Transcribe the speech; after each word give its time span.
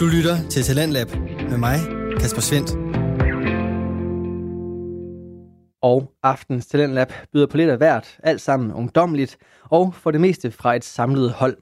Du 0.00 0.06
lytter 0.06 0.48
til 0.50 0.62
Talentlab 0.62 1.06
med 1.50 1.58
mig, 1.58 1.78
Kasper 2.20 2.40
Svendt. 2.40 2.70
Og 5.82 6.12
aftens 6.22 6.66
Talentlab 6.66 7.12
byder 7.32 7.46
på 7.46 7.56
lidt 7.56 7.70
af 7.70 7.76
hvert, 7.76 8.18
alt 8.22 8.40
sammen 8.40 8.72
ungdomligt, 8.72 9.38
og 9.62 9.94
for 9.94 10.10
det 10.10 10.20
meste 10.20 10.50
fra 10.50 10.76
et 10.76 10.84
samlet 10.84 11.32
hold. 11.32 11.56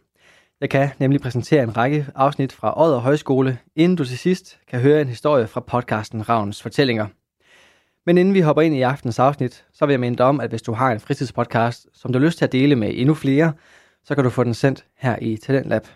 Jeg 0.61 0.71
kan 0.71 0.89
nemlig 0.99 1.21
præsentere 1.21 1.63
en 1.63 1.77
række 1.77 2.07
afsnit 2.15 2.53
fra 2.53 2.83
Odder 2.83 2.99
Højskole, 2.99 3.59
inden 3.77 3.97
du 3.97 4.05
til 4.05 4.19
sidst 4.19 4.59
kan 4.69 4.81
høre 4.81 5.01
en 5.01 5.09
historie 5.09 5.47
fra 5.47 5.61
podcasten 5.61 6.29
Ravns 6.29 6.63
Fortællinger. 6.63 7.07
Men 8.07 8.19
inden 8.19 8.35
vi 8.35 8.41
hopper 8.41 8.63
ind 8.63 8.75
i 8.75 8.83
aftens 8.83 9.19
afsnit, 9.19 9.65
så 9.73 9.87
vil 9.87 9.93
jeg 9.93 10.01
minde 10.01 10.19
dig 10.19 10.27
om, 10.27 10.41
at 10.41 10.51
hvis 10.51 10.63
du 10.63 10.73
har 10.73 10.93
en 10.93 11.01
fritidspodcast, 11.01 11.87
som 11.93 12.13
du 12.13 12.19
har 12.19 12.27
lyst 12.27 12.39
til 12.39 12.45
at 12.45 12.53
dele 12.53 12.77
med 12.77 12.91
endnu 12.95 13.15
flere, 13.15 13.53
så 14.05 14.15
kan 14.15 14.25
du 14.25 14.31
få 14.31 14.45
den 14.45 14.55
sendt 14.55 14.85
her 14.97 15.17
i 15.21 15.37
Talentlab. 15.37 15.87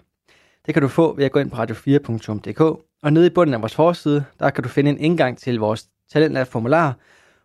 Det 0.66 0.74
kan 0.74 0.82
du 0.82 0.88
få 0.88 1.16
ved 1.16 1.24
at 1.24 1.32
gå 1.32 1.38
ind 1.38 1.50
på 1.50 1.62
radio4.dk, 1.62 2.60
og 3.02 3.12
nede 3.12 3.26
i 3.26 3.30
bunden 3.30 3.54
af 3.54 3.60
vores 3.60 3.74
forside, 3.74 4.24
der 4.38 4.50
kan 4.50 4.64
du 4.64 4.68
finde 4.68 4.90
en 4.90 4.98
indgang 4.98 5.38
til 5.38 5.58
vores 5.58 5.88
Talentlab-formular, 6.12 6.96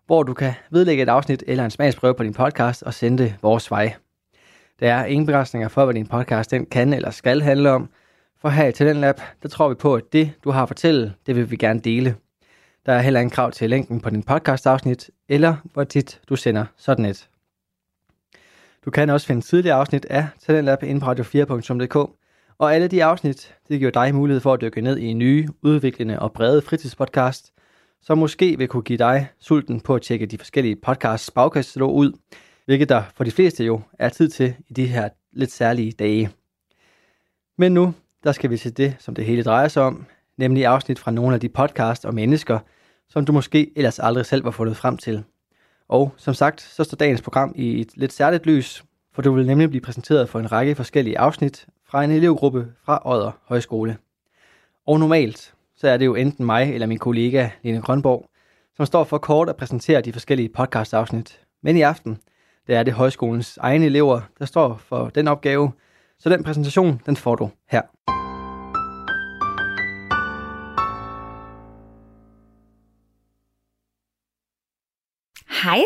hvor 0.06 0.24
du 0.24 0.34
kan 0.34 0.54
vedlægge 0.72 1.04
et 1.04 1.10
afsnit 1.10 1.44
eller 1.48 1.66
en 1.66 1.72
smagsprøve 1.72 2.14
på 2.14 2.24
din 2.24 2.34
podcast 2.34 2.84
og 2.84 2.94
sende 2.94 3.24
det 3.24 3.36
vores 3.42 3.72
vej. 3.72 3.94
Der 4.80 4.94
er 4.94 5.06
ingen 5.06 5.26
begrænsninger 5.26 5.68
for, 5.68 5.86
hvad 5.86 5.94
din 5.94 6.08
podcast 6.08 6.52
den 6.52 6.66
kan 6.66 6.94
eller 6.94 7.12
skal 7.12 7.42
handle 7.42 7.72
om, 7.72 7.90
for 8.42 8.50
her 8.50 8.68
i 8.68 8.72
Talentlab, 8.72 9.16
der 9.44 9.50
tror 9.50 9.70
vi 9.70 9.76
på, 9.76 9.96
at 9.96 10.04
det, 10.14 10.32
du 10.44 10.52
har 10.52 10.62
at 10.64 10.70
fortælle, 10.70 11.14
det 11.26 11.36
vil 11.36 11.52
vi 11.52 11.56
gerne 11.56 11.80
dele. 11.80 12.16
Der 12.86 12.94
er 12.94 13.00
heller 13.00 13.20
ingen 13.20 13.32
krav 13.32 13.52
til 13.52 13.70
længden 13.70 14.02
på 14.02 14.10
din 14.10 14.24
podcast-afsnit, 14.24 15.10
eller 15.30 15.56
hvor 15.74 15.84
tit 15.84 16.22
du 16.30 16.36
sender 16.36 16.66
sådan 16.78 17.06
et. 17.06 17.30
Du 18.86 18.92
kan 18.92 19.10
også 19.10 19.28
finde 19.28 19.42
tidligere 19.42 19.78
afsnit 19.78 20.06
af 20.06 20.28
Talentlab 20.46 20.84
inde 20.84 21.02
på 21.02 21.12
radio4.dk, 21.12 22.10
og 22.60 22.76
alle 22.76 22.88
de 22.88 23.04
afsnit, 23.04 23.56
det 23.70 23.80
giver 23.80 23.92
dig 23.92 24.16
mulighed 24.16 24.42
for 24.42 24.54
at 24.54 24.62
dykke 24.62 24.82
ned 24.82 24.98
i 24.98 25.14
nye, 25.14 25.48
udviklende 25.62 26.20
og 26.20 26.34
brede 26.34 26.62
fritidspodcast, 26.62 27.54
som 28.02 28.18
måske 28.18 28.58
vil 28.58 28.68
kunne 28.68 28.84
give 28.84 28.98
dig 28.98 29.28
sulten 29.40 29.82
på 29.82 29.96
at 29.96 30.02
tjekke 30.02 30.26
de 30.26 30.38
forskellige 30.38 30.76
podcasts 30.76 31.32
bagkatalog 31.32 31.96
ud, 31.96 32.12
hvilket 32.66 32.90
der 32.90 33.04
for 33.16 33.24
de 33.24 33.32
fleste 33.32 33.64
jo 33.64 33.82
er 34.00 34.10
tid 34.10 34.30
til 34.30 34.56
i 34.68 34.74
de 34.74 34.86
her 34.86 35.10
lidt 35.32 35.52
særlige 35.52 35.92
dage. 35.92 36.30
Men 37.58 37.74
nu, 37.74 37.94
der 38.24 38.32
skal 38.32 38.50
vi 38.50 38.58
til 38.58 38.78
det, 38.78 38.96
som 39.00 39.16
det 39.16 39.26
hele 39.26 39.44
drejer 39.44 39.68
sig 39.68 39.84
om, 39.84 40.06
nemlig 40.38 40.66
afsnit 40.66 41.00
fra 41.00 41.12
nogle 41.12 41.34
af 41.34 41.40
de 41.40 41.50
podcasts 41.50 42.06
og 42.06 42.14
mennesker, 42.14 42.60
som 43.10 43.26
du 43.26 43.32
måske 43.32 43.72
ellers 43.76 44.00
aldrig 44.00 44.26
selv 44.26 44.46
var 44.46 44.52
fundet 44.52 44.78
frem 44.78 44.98
til. 44.98 45.24
Og 45.90 46.14
som 46.18 46.34
sagt, 46.34 46.62
så 46.62 46.84
står 46.84 46.96
dagens 46.96 47.22
program 47.22 47.54
i 47.56 47.82
et 47.82 47.98
lidt 47.98 48.14
særligt 48.14 48.46
lys, 48.46 48.84
for 49.14 49.22
du 49.22 49.34
vil 49.34 49.48
nemlig 49.48 49.70
blive 49.70 49.82
præsenteret 49.82 50.30
for 50.30 50.40
en 50.40 50.52
række 50.52 50.76
forskellige 50.76 51.20
afsnit 51.20 51.68
fra 51.90 52.04
en 52.04 52.12
elevgruppe 52.12 52.68
fra 52.86 53.02
Odder 53.06 53.32
Højskole. 53.46 53.98
Og 54.88 55.00
normalt, 55.00 55.54
så 55.76 55.88
er 55.88 55.98
det 55.98 56.06
jo 56.06 56.16
enten 56.16 56.46
mig 56.46 56.74
eller 56.74 56.88
min 56.88 57.00
kollega 57.00 57.50
Lene 57.64 57.82
Grønborg, 57.82 58.30
som 58.76 58.86
står 58.86 59.04
for 59.04 59.18
kort 59.18 59.50
at 59.50 59.56
præsentere 59.56 60.02
de 60.02 60.14
forskellige 60.14 60.50
podcastafsnit. 60.50 61.40
Men 61.64 61.78
i 61.78 61.82
aften, 61.82 62.18
der 62.68 62.80
er 62.80 62.84
det 62.84 62.94
højskolens 62.94 63.58
egne 63.58 63.86
elever, 63.86 64.22
der 64.40 64.46
står 64.46 64.78
for 64.78 65.10
den 65.10 65.28
opgave, 65.28 65.72
så 66.20 66.30
den 66.30 66.44
præsentation, 66.44 67.02
den 67.06 67.16
får 67.16 67.36
du 67.36 67.50
her. 67.70 67.82
Hej. 75.64 75.82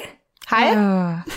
Hej. 0.49 0.75
Og 0.77 1.30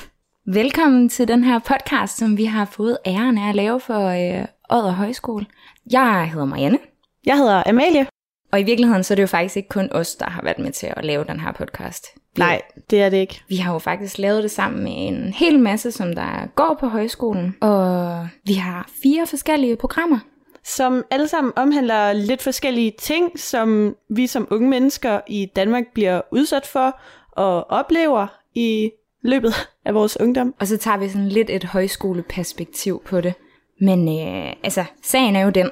velkommen 0.46 1.08
til 1.08 1.28
den 1.28 1.44
her 1.44 1.58
podcast, 1.58 2.18
som 2.18 2.36
vi 2.36 2.44
har 2.44 2.64
fået 2.64 2.98
æren 3.06 3.38
af 3.38 3.48
at 3.48 3.54
lave 3.54 3.80
for 3.80 4.08
øh, 4.08 4.44
Odder 4.70 4.90
Højskole. 4.90 5.46
Jeg 5.92 6.30
hedder 6.32 6.46
Marianne, 6.46 6.78
Jeg 7.26 7.36
hedder 7.38 7.62
Amalie. 7.66 8.06
og 8.52 8.60
i 8.60 8.62
virkeligheden 8.62 9.04
så 9.04 9.14
er 9.14 9.16
det 9.16 9.22
jo 9.22 9.26
faktisk 9.26 9.56
ikke 9.56 9.68
kun 9.68 9.88
os, 9.92 10.14
der 10.14 10.30
har 10.30 10.42
været 10.42 10.58
med 10.58 10.72
til 10.72 10.88
at 10.96 11.04
lave 11.04 11.24
den 11.24 11.40
her 11.40 11.52
podcast. 11.52 12.06
Vi, 12.36 12.38
Nej, 12.38 12.62
det 12.90 13.02
er 13.02 13.08
det 13.08 13.16
ikke. 13.16 13.42
Vi 13.48 13.56
har 13.56 13.72
jo 13.72 13.78
faktisk 13.78 14.18
lavet 14.18 14.42
det 14.42 14.50
sammen 14.50 14.84
med 14.84 14.92
en 14.96 15.32
hel 15.32 15.58
masse, 15.58 15.92
som 15.92 16.14
der 16.14 16.46
går 16.54 16.76
på 16.80 16.88
højskolen, 16.88 17.56
og 17.60 18.28
vi 18.46 18.52
har 18.54 18.88
fire 19.02 19.26
forskellige 19.26 19.76
programmer. 19.76 20.18
Som 20.66 21.04
alle 21.10 21.28
sammen 21.28 21.52
omhandler 21.56 22.12
lidt 22.12 22.42
forskellige 22.42 22.92
ting, 23.00 23.40
som 23.40 23.96
vi 24.10 24.26
som 24.26 24.48
unge 24.50 24.68
mennesker 24.68 25.20
i 25.26 25.46
Danmark 25.56 25.84
bliver 25.94 26.20
udsat 26.32 26.66
for 26.66 27.00
og 27.32 27.70
oplever 27.70 28.26
i 28.54 28.90
løbet 29.24 29.54
af 29.84 29.94
vores 29.94 30.20
ungdom. 30.20 30.54
Og 30.60 30.66
så 30.66 30.76
tager 30.76 30.96
vi 30.96 31.08
sådan 31.08 31.28
lidt 31.28 31.50
et 31.50 31.64
højskoleperspektiv 31.64 33.02
på 33.06 33.20
det. 33.20 33.34
Men 33.80 34.08
øh, 34.08 34.52
altså, 34.64 34.84
sagen 35.02 35.36
er 35.36 35.40
jo 35.40 35.50
den, 35.50 35.70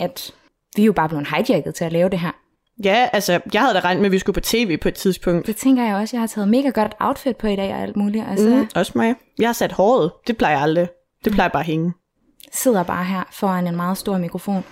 at 0.00 0.34
vi 0.76 0.82
er 0.82 0.86
jo 0.86 0.92
bare 0.92 1.08
blevet 1.08 1.28
hijacket 1.28 1.74
til 1.74 1.84
at 1.84 1.92
lave 1.92 2.08
det 2.08 2.18
her. 2.18 2.30
Ja, 2.84 3.08
altså, 3.12 3.40
jeg 3.52 3.60
havde 3.60 3.74
da 3.74 3.80
regnet 3.80 4.00
med, 4.00 4.06
at 4.06 4.12
vi 4.12 4.18
skulle 4.18 4.34
på 4.34 4.40
tv 4.40 4.76
på 4.76 4.88
et 4.88 4.94
tidspunkt. 4.94 5.46
Det 5.46 5.56
tænker 5.56 5.84
jeg 5.84 5.96
også. 5.96 6.16
Jeg 6.16 6.22
har 6.22 6.26
taget 6.26 6.48
mega 6.48 6.68
godt 6.68 6.94
outfit 7.00 7.36
på 7.36 7.46
i 7.46 7.56
dag 7.56 7.74
og 7.74 7.80
alt 7.80 7.96
muligt. 7.96 8.24
Altså, 8.30 8.48
mm. 8.48 8.54
Mm, 8.54 8.68
også 8.74 8.92
mig. 8.94 9.14
Jeg 9.38 9.48
har 9.48 9.52
sat 9.52 9.72
håret. 9.72 10.12
Det 10.26 10.36
plejer 10.36 10.54
jeg 10.54 10.62
aldrig. 10.62 10.88
Det 11.24 11.32
plejer 11.32 11.48
bare 11.48 11.62
at 11.62 11.66
hænge. 11.66 11.92
sidder 12.52 12.82
bare 12.82 13.04
her 13.04 13.22
foran 13.32 13.66
en 13.66 13.76
meget 13.76 13.98
stor 13.98 14.18
mikrofon 14.18 14.64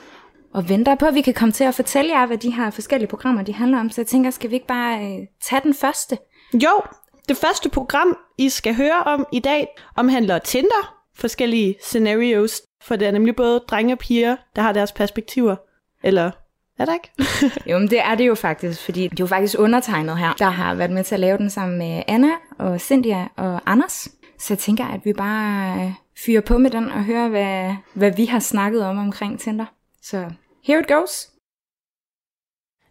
og 0.55 0.69
venter 0.69 0.95
på, 0.95 1.07
at 1.07 1.15
vi 1.15 1.21
kan 1.21 1.35
komme 1.35 1.53
til 1.53 1.65
at 1.65 1.75
fortælle 1.75 2.19
jer, 2.19 2.27
hvad 2.27 2.39
de 2.39 2.51
her 2.51 2.71
forskellige 2.71 3.09
programmer 3.09 3.43
de 3.43 3.53
handler 3.53 3.81
om. 3.81 3.91
Så 3.91 4.01
jeg 4.01 4.07
tænker, 4.07 4.31
skal 4.31 4.51
vi 4.51 4.55
ikke 4.55 4.67
bare 4.67 4.99
øh, 4.99 5.27
tage 5.43 5.61
den 5.65 5.75
første? 5.75 6.19
Jo, 6.55 6.81
det 7.29 7.37
første 7.37 7.69
program, 7.69 8.17
I 8.39 8.49
skal 8.49 8.75
høre 8.75 9.03
om 9.07 9.27
i 9.33 9.39
dag, 9.39 9.69
omhandler 9.97 10.39
Tinder. 10.39 10.97
Forskellige 11.17 11.75
scenarios. 11.83 12.63
For 12.83 12.97
det 12.97 13.09
er 13.09 13.13
nemlig 13.13 13.37
både 13.37 13.61
drenge 13.69 13.95
og 13.95 13.99
piger, 13.99 14.37
der 14.57 14.63
har 14.63 14.73
deres 14.73 14.93
perspektiver. 14.93 15.57
Eller 16.03 16.31
er 16.79 16.85
det 16.85 16.95
ikke? 16.95 17.33
Jo, 17.71 17.79
men 17.79 17.89
det 17.91 18.01
er 18.01 18.15
det 18.15 18.27
jo 18.27 18.35
faktisk, 18.35 18.85
fordi 18.85 19.03
det 19.03 19.21
er 19.21 19.25
jo 19.25 19.27
faktisk 19.27 19.59
undertegnet 19.59 20.19
her, 20.19 20.33
der 20.33 20.51
har 20.51 20.75
været 20.75 20.91
med 20.91 21.05
til 21.05 21.15
at 21.15 21.21
lave 21.21 21.39
den 21.39 21.51
sammen 21.51 21.79
med 21.79 22.03
Anna 22.09 22.31
og 22.59 22.81
Cynthia 22.81 23.29
og 23.37 23.61
Anders. 23.67 24.09
Så 24.39 24.47
jeg 24.55 24.59
tænker, 24.59 24.85
at 24.85 25.01
vi 25.05 25.13
bare 25.13 25.81
øh, 25.85 25.93
fyrer 26.25 26.41
på 26.41 26.59
med 26.59 26.71
den 26.71 26.85
og 26.85 27.05
hører, 27.05 27.29
hvad, 27.29 27.75
hvad 27.95 28.11
vi 28.11 28.25
har 28.25 28.39
snakket 28.39 28.85
om 28.85 28.99
omkring 28.99 29.41
Tinder. 29.41 29.65
Så 30.03 30.31
here 30.65 30.81
it 30.81 30.89
goes. 30.89 31.36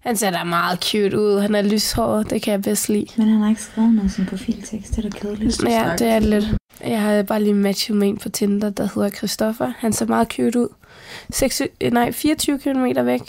Han 0.05 0.17
ser 0.17 0.29
da 0.31 0.43
meget 0.43 0.83
cute 0.83 1.19
ud. 1.21 1.39
Han 1.39 1.55
er 1.55 1.61
lyshåret, 1.61 2.29
det 2.29 2.41
kan 2.41 2.51
jeg 2.51 2.61
bedst 2.61 2.89
lide. 2.89 3.05
Men 3.17 3.27
han 3.27 3.41
har 3.41 3.49
ikke 3.49 3.61
skrevet 3.61 3.93
noget 3.93 4.11
som 4.11 4.25
profiltekst, 4.25 4.95
det 4.95 5.05
er 5.05 5.09
da 5.09 5.17
kedeligt. 5.17 5.63
Ja, 5.63 5.91
det 5.99 6.07
er 6.07 6.19
lidt. 6.19 6.45
Jeg 6.87 7.01
har 7.01 7.23
bare 7.23 7.43
lige 7.43 7.53
matchet 7.53 7.95
med 7.95 8.07
en 8.07 8.17
på 8.17 8.29
Tinder, 8.29 8.69
der 8.69 8.89
hedder 8.95 9.09
Christoffer. 9.09 9.71
Han 9.77 9.93
ser 9.93 10.05
meget 10.05 10.27
cute 10.27 10.59
ud. 10.59 10.67
6, 11.29 11.61
nej, 11.91 12.11
24 12.11 12.59
km 12.59 12.85
væk. 13.05 13.21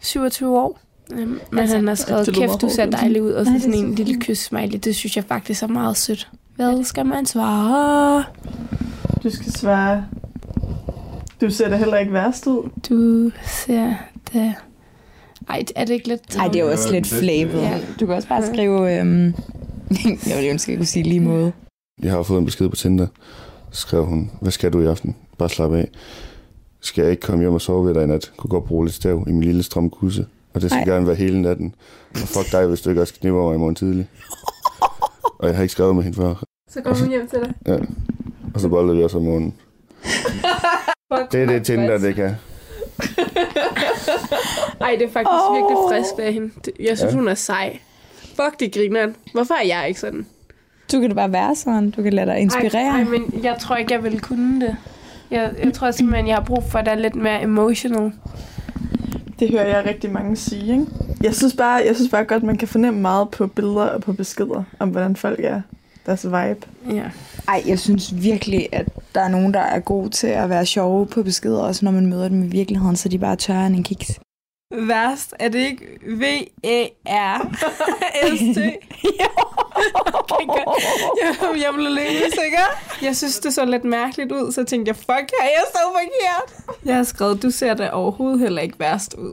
27 0.00 0.58
år. 0.58 0.80
Øhm, 1.12 1.40
Men 1.50 1.58
Altså, 1.58 1.76
han 1.76 1.88
har 1.88 1.94
skrevet, 1.94 2.34
kæft, 2.34 2.60
du 2.60 2.68
ser 2.68 2.86
dejlig 2.86 3.22
ud. 3.22 3.30
Og 3.32 3.46
så 3.46 3.50
Nej, 3.52 3.60
sådan 3.60 3.74
en 3.74 3.96
så 3.96 4.02
lille 4.02 4.12
fint. 4.14 4.24
kys 4.24 4.38
smiley. 4.38 4.78
Det 4.78 4.96
synes 4.96 5.16
jeg 5.16 5.24
faktisk 5.24 5.62
er 5.62 5.66
meget 5.66 5.96
sødt. 5.96 6.28
Hvad 6.56 6.84
skal 6.84 7.06
man 7.06 7.26
svare? 7.26 8.24
Du 9.22 9.30
skal 9.30 9.52
svare. 9.52 10.04
Du 11.40 11.50
ser 11.50 11.68
da 11.68 11.76
heller 11.76 11.96
ikke 11.98 12.12
værst 12.12 12.46
ud. 12.46 12.70
Du 12.88 13.30
ser 13.46 13.94
da... 14.34 14.54
Ej, 15.48 15.64
er 15.76 15.84
det 15.84 15.94
ikke 15.94 16.08
lidt... 16.08 16.36
Ej, 16.36 16.48
det 16.48 16.56
er 16.56 16.64
jo 16.64 16.70
også 16.70 16.92
lidt 16.92 17.06
flabet. 17.06 17.62
Ja. 17.62 17.80
Du 18.00 18.06
kan 18.06 18.14
også 18.14 18.28
bare 18.28 18.46
skrive... 18.46 18.98
Øhm... 18.98 19.24
jeg 20.28 20.36
ville 20.36 20.50
ønske, 20.50 20.72
jeg 20.72 20.78
kunne 20.78 20.86
sige 20.86 21.02
lige 21.02 21.20
måde. 21.20 21.52
Jeg 22.02 22.12
har 22.12 22.22
fået 22.22 22.38
en 22.38 22.44
besked 22.44 22.68
på 22.68 22.76
Tinder. 22.76 23.06
Så 23.70 23.80
skrev 23.80 24.04
hun, 24.04 24.30
hvad 24.40 24.52
skal 24.52 24.72
du 24.72 24.80
i 24.80 24.86
aften? 24.86 25.16
Bare 25.38 25.48
slap 25.48 25.72
af. 25.72 25.88
Skal 26.80 27.02
jeg 27.02 27.10
ikke 27.10 27.20
komme 27.20 27.42
hjem 27.42 27.54
og 27.54 27.60
sove 27.60 27.86
ved 27.86 27.94
dig 27.94 28.02
i 28.04 28.06
nat? 28.06 28.32
Kunne 28.36 28.50
godt 28.50 28.64
bruge 28.64 28.86
lidt 28.86 28.94
stav 28.94 29.24
i 29.28 29.32
min 29.32 29.44
lille 29.44 29.62
stram 29.62 29.90
kusse. 29.90 30.26
Og 30.54 30.60
det 30.60 30.70
skal 30.70 30.88
Ej. 30.88 30.94
gerne 30.94 31.06
være 31.06 31.16
hele 31.16 31.42
natten. 31.42 31.74
Og 32.10 32.18
fuck 32.18 32.52
dig, 32.52 32.66
hvis 32.66 32.80
du 32.80 32.90
ikke 32.90 33.02
også 33.02 33.14
knipper 33.14 33.40
over 33.40 33.54
i 33.54 33.58
morgen 33.58 33.74
tidlig. 33.74 34.08
Og 35.38 35.48
jeg 35.48 35.56
har 35.56 35.62
ikke 35.62 35.72
skrevet 35.72 35.94
med 35.94 36.02
hende 36.02 36.16
før. 36.16 36.34
Så 36.70 36.80
kommer 36.80 37.00
hun 37.00 37.08
hjem 37.08 37.28
til 37.28 37.38
dig. 37.38 37.52
Ja. 37.66 37.78
Og 38.54 38.60
så 38.60 38.68
bollede 38.68 38.96
vi 38.96 39.04
også 39.04 39.16
om 39.16 39.24
morgenen. 39.24 39.54
Det 41.32 41.42
er 41.42 41.46
det 41.46 41.66
Tinder, 41.66 41.98
det 41.98 42.14
kan. 42.14 42.34
Ej, 44.80 44.96
det 44.98 45.06
er 45.06 45.10
faktisk 45.12 45.30
oh. 45.48 45.54
virkelig 45.56 45.76
frisk 45.88 46.26
af 46.26 46.32
hende. 46.32 46.50
Jeg 46.80 46.98
synes, 46.98 47.12
Ja. 47.12 47.18
hun 47.18 47.28
er 47.28 47.34
sej. 47.34 47.78
Fuck, 48.20 48.60
det 48.60 48.74
griner 48.74 49.08
Hvorfor 49.32 49.54
er 49.54 49.66
jeg 49.66 49.88
ikke 49.88 50.00
sådan? 50.00 50.26
Du 50.92 51.00
kan 51.00 51.10
da 51.10 51.14
bare 51.14 51.32
være 51.32 51.56
sådan. 51.56 51.90
Du 51.90 52.02
kan 52.02 52.12
lade 52.12 52.26
dig 52.26 52.38
inspirere. 52.38 52.82
Ej, 52.82 52.98
ej, 52.98 53.04
men 53.04 53.40
jeg 53.42 53.56
tror 53.60 53.76
ikke, 53.76 53.92
jeg 53.92 54.04
vil 54.04 54.20
kunne 54.20 54.60
det. 54.60 54.76
Jeg, 55.30 55.52
jeg 55.64 55.72
tror 55.72 55.90
simpelthen, 55.90 56.26
jeg 56.28 56.36
har 56.36 56.44
brug 56.44 56.64
for, 56.64 56.78
at 56.78 56.86
der 56.86 56.92
er 56.92 56.98
lidt 56.98 57.14
mere 57.14 57.42
emotional. 57.42 58.12
Det 59.38 59.50
hører 59.50 59.66
jeg 59.66 59.84
rigtig 59.86 60.12
mange 60.12 60.36
sige, 60.36 60.72
ikke? 60.72 60.86
Jeg 61.22 61.34
synes 61.34 61.54
bare, 61.54 61.82
jeg 61.86 61.96
synes 61.96 62.10
bare 62.10 62.24
godt, 62.24 62.42
man 62.42 62.56
kan 62.56 62.68
fornemme 62.68 63.00
meget 63.00 63.30
på 63.30 63.46
billeder 63.46 63.82
og 63.86 64.00
på 64.00 64.12
beskeder, 64.12 64.64
om 64.78 64.88
hvordan 64.88 65.16
folk 65.16 65.40
er. 65.42 65.60
Deres 66.06 66.24
vibe. 66.24 66.66
Ja. 66.90 67.04
Ej, 67.48 67.62
jeg 67.66 67.78
synes 67.78 68.22
virkelig, 68.22 68.68
at 68.72 68.88
der 69.14 69.20
er 69.20 69.28
nogen, 69.28 69.54
der 69.54 69.60
er 69.60 69.80
gode 69.80 70.10
til 70.10 70.26
at 70.26 70.48
være 70.48 70.66
sjove 70.66 71.06
på 71.06 71.22
beskeder, 71.22 71.60
også 71.62 71.84
når 71.84 71.92
man 71.92 72.06
møder 72.06 72.28
dem 72.28 72.42
i 72.42 72.46
virkeligheden, 72.46 72.96
så 72.96 73.08
de 73.08 73.18
bare 73.18 73.36
tørrer 73.36 73.66
en 73.66 73.82
kiks. 73.82 74.20
Værst, 74.74 75.34
er 75.38 75.48
det 75.48 75.58
ikke 75.58 75.84
V-A-R-S-T? 76.06 76.48
jeg, 81.22 81.34
jeg 81.62 81.70
blev 81.74 81.88
lidt 81.88 82.08
usikker. 82.26 82.66
Jeg 83.02 83.16
synes, 83.16 83.38
det 83.38 83.54
så 83.54 83.64
lidt 83.64 83.84
mærkeligt 83.84 84.32
ud, 84.32 84.52
så 84.52 84.64
tænkte 84.64 84.88
jeg, 84.88 84.96
fuck, 84.96 85.08
har 85.40 85.48
jeg 85.48 85.62
så 85.72 85.78
forkert? 85.92 86.74
Jeg 86.84 86.96
har 86.96 87.02
skrevet, 87.04 87.42
du 87.42 87.50
ser 87.50 87.74
da 87.74 87.90
overhovedet 87.90 88.40
heller 88.40 88.62
ikke 88.62 88.80
værst 88.80 89.14
ud. 89.14 89.32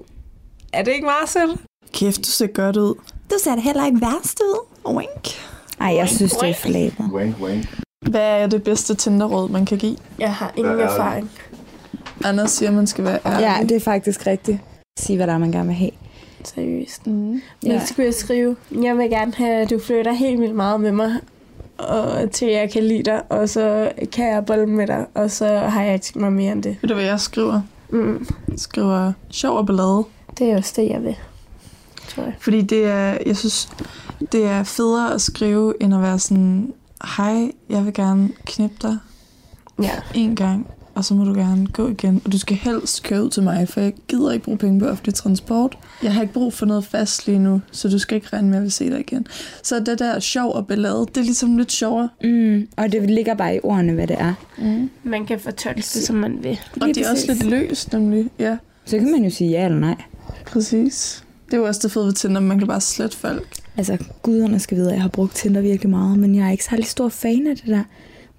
Er 0.74 0.84
det 0.84 0.92
ikke 0.92 1.06
meget 1.06 1.30
sødt? 1.30 1.60
Kæft, 1.94 2.18
du 2.18 2.24
ser 2.32 2.48
godt 2.48 2.78
ud. 2.78 2.96
Du 3.32 3.36
ser 3.40 3.56
da 3.56 3.62
heller 3.62 3.86
ikke 3.86 4.02
værst 4.02 4.40
ud. 4.40 4.66
Wink. 4.96 5.28
Ej, 5.82 5.96
jeg 5.96 6.10
synes, 6.10 6.32
det 6.34 6.50
er 6.50 6.54
flabet. 6.54 7.06
Wank, 7.12 7.36
wank. 7.42 7.80
Hvad 8.10 8.42
er 8.42 8.48
det 8.48 8.64
bedste 8.64 8.96
Tinder-råd, 8.96 9.50
man 9.50 9.66
kan 9.66 9.78
give? 9.78 9.98
Jeg 10.20 10.34
har 10.34 10.54
ingen 10.56 10.80
er 10.80 10.86
erfaring. 10.86 11.32
Anders 12.26 12.52
siger, 12.52 12.70
at 12.70 12.76
man 12.76 12.88
skal 12.88 13.04
være 13.04 13.20
ærlig. 13.26 13.40
Ja, 13.42 13.64
det 13.64 13.76
er 13.76 13.80
faktisk 13.80 14.28
rigtigt. 14.28 14.60
Sig, 15.00 15.16
hvad 15.16 15.28
der 15.28 15.34
er, 15.34 15.38
man 15.38 15.52
gerne 15.52 15.68
vil 15.68 15.76
have. 15.76 15.92
Seriøst. 16.44 17.08
Mm. 17.08 17.14
Men 17.14 17.42
Ja. 17.64 17.86
skulle 17.86 18.06
jeg 18.06 18.14
skrive, 18.14 18.56
jeg 18.84 18.98
vil 18.98 19.10
gerne 19.10 19.34
have, 19.36 19.56
at 19.62 19.70
du 19.70 19.80
flytter 19.80 20.12
helt 20.14 20.42
vildt 20.42 20.56
meget 20.56 20.82
med 20.82 20.92
mig, 20.92 21.12
og 21.78 22.32
til 22.32 22.48
jeg 22.48 22.72
kan 22.72 22.84
lide 22.84 23.04
dig, 23.04 23.22
og 23.32 23.50
så 23.50 23.92
kan 24.12 24.28
jeg 24.28 24.46
bolle 24.46 24.66
med 24.66 24.88
dig, 24.88 25.06
og 25.14 25.32
så 25.32 25.58
har 25.58 25.84
jeg 25.84 25.94
ikke 25.94 26.20
mig 26.20 26.34
mere 26.34 26.52
end 26.52 26.64
det. 26.64 26.78
Ved 26.82 26.88
du, 26.90 26.94
hvad 26.94 27.04
jeg 27.04 27.20
skriver? 27.20 27.62
Mm. 27.90 28.28
Jeg 28.52 28.60
skriver 28.60 29.14
sjov 29.30 29.58
og 29.58 29.66
ballade. 29.66 30.04
Det 30.40 30.52
er 30.52 30.58
også 30.58 30.74
det, 30.76 30.90
jeg 30.90 31.04
vil, 31.04 31.16
tror 32.08 32.24
jeg. 32.24 32.34
Fordi 32.40 32.62
det 32.62 32.86
er, 32.86 33.18
jeg 33.26 33.38
synes, 33.38 33.70
det 34.32 34.46
er 34.46 34.64
federe 34.64 35.14
at 35.14 35.22
skrive, 35.22 35.74
end 35.84 35.96
at 35.96 36.02
være 36.02 36.20
sådan, 36.20 36.74
hej, 37.18 37.52
jeg 37.70 37.86
vil 37.86 37.94
gerne 37.94 38.30
knippe 38.46 38.76
dig 38.82 38.98
Ja. 39.82 39.92
en 40.14 40.36
gang, 40.36 40.68
og 40.96 41.06
så 41.06 41.14
må 41.14 41.24
du 41.24 41.34
gerne 41.34 41.68
gå 41.68 41.90
igen. 41.90 42.22
Og 42.26 42.32
du 42.32 42.38
skal 42.38 42.56
helst 42.58 43.04
køre 43.04 43.24
ud 43.24 43.30
til 43.30 43.44
mig, 43.44 43.70
for 43.70 43.82
jeg 43.82 43.94
gider 44.08 44.32
ikke 44.32 44.46
bruge 44.46 44.58
penge 44.58 44.80
på 44.80 44.86
offentlig 44.86 45.14
transport. 45.14 45.78
Jeg 46.04 46.14
har 46.14 46.22
ikke 46.22 46.34
brug 46.34 46.54
for 46.54 46.66
noget 46.66 46.86
fast 46.86 47.28
lige 47.28 47.40
nu, 47.40 47.62
så 47.72 47.90
du 47.90 48.00
skal 48.00 48.16
ikke 48.16 48.28
regne 48.34 48.48
med, 48.48 48.56
at 48.56 48.60
jeg 48.60 48.64
vil 48.64 48.72
se 48.72 48.90
dig 48.90 49.00
igen. 49.00 49.28
Så 49.64 49.80
det 49.80 50.00
der 50.00 50.20
sjov 50.20 50.54
og 50.54 50.68
ballade, 50.68 51.00
det 51.08 51.18
er 51.18 51.22
ligesom 51.22 51.58
lidt 51.58 51.72
sjovere. 51.72 52.10
Mm, 52.24 52.68
og 52.78 52.92
det 52.92 53.10
ligger 53.10 53.34
bare 53.34 53.56
i 53.56 53.60
ordene, 53.64 53.94
hvad 53.94 54.08
det 54.08 54.16
er. 54.20 54.34
Mm. 54.58 54.90
Man 55.04 55.26
kan 55.26 55.40
fortolke 55.40 55.78
det, 55.78 55.86
som 55.86 56.16
man 56.16 56.38
vil. 56.44 56.60
Og 56.82 56.88
det 56.88 56.98
er 56.98 57.12
også 57.12 57.26
lidt 57.34 57.44
løst, 57.46 57.94
nemlig. 57.94 58.30
Ja, 58.40 58.58
Så 58.86 58.98
kan 58.98 59.12
man 59.12 59.24
jo 59.24 59.30
sige 59.30 59.50
ja 59.50 59.66
eller 59.66 59.80
nej. 59.80 59.96
præcis. 60.46 61.24
Det 61.46 61.54
er 61.54 61.58
jo 61.58 61.66
også 61.68 61.80
det 61.84 61.92
fede 61.92 62.06
ved 62.06 62.14
Tinder, 62.14 62.42
man 62.42 62.58
kan 62.60 62.68
bare 62.68 62.82
slette 62.82 63.18
folk. 63.18 63.48
Altså, 63.78 63.98
guderne 64.22 64.60
skal 64.60 64.78
vide, 64.78 64.88
at 64.90 64.94
jeg 64.94 65.02
har 65.02 65.10
brugt 65.10 65.36
Tinder 65.36 65.62
virkelig 65.62 65.90
meget, 65.90 66.20
men 66.20 66.36
jeg 66.36 66.48
er 66.48 66.52
ikke 66.52 66.64
særlig 66.64 66.86
stor 66.86 67.10
fan 67.10 67.48
af 67.48 67.56
det 67.56 67.66
der. 67.68 67.84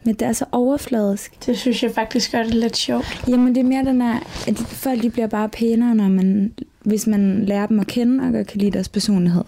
Men 0.06 0.14
det 0.14 0.28
er 0.28 0.32
så 0.32 0.44
overfladisk. 0.52 1.46
Det 1.46 1.58
synes 1.58 1.82
jeg 1.82 1.90
faktisk 1.94 2.32
gør 2.32 2.42
det 2.42 2.54
lidt 2.54 2.76
sjovt. 2.76 3.24
Jamen, 3.28 3.54
det 3.54 3.60
er 3.60 3.64
mere 3.64 3.84
den 3.84 4.02
her, 4.02 4.18
at 4.48 4.58
folk 4.58 5.02
de 5.02 5.10
bliver 5.10 5.26
bare 5.26 5.48
pænere, 5.48 5.94
når 5.94 6.08
man, 6.08 6.52
hvis 6.82 7.06
man 7.06 7.44
lærer 7.44 7.66
dem 7.66 7.80
at 7.80 7.86
kende 7.86 8.24
og 8.24 8.32
godt 8.32 8.46
kan 8.46 8.60
lide 8.60 8.70
deres 8.70 8.88
personlighed. 8.88 9.44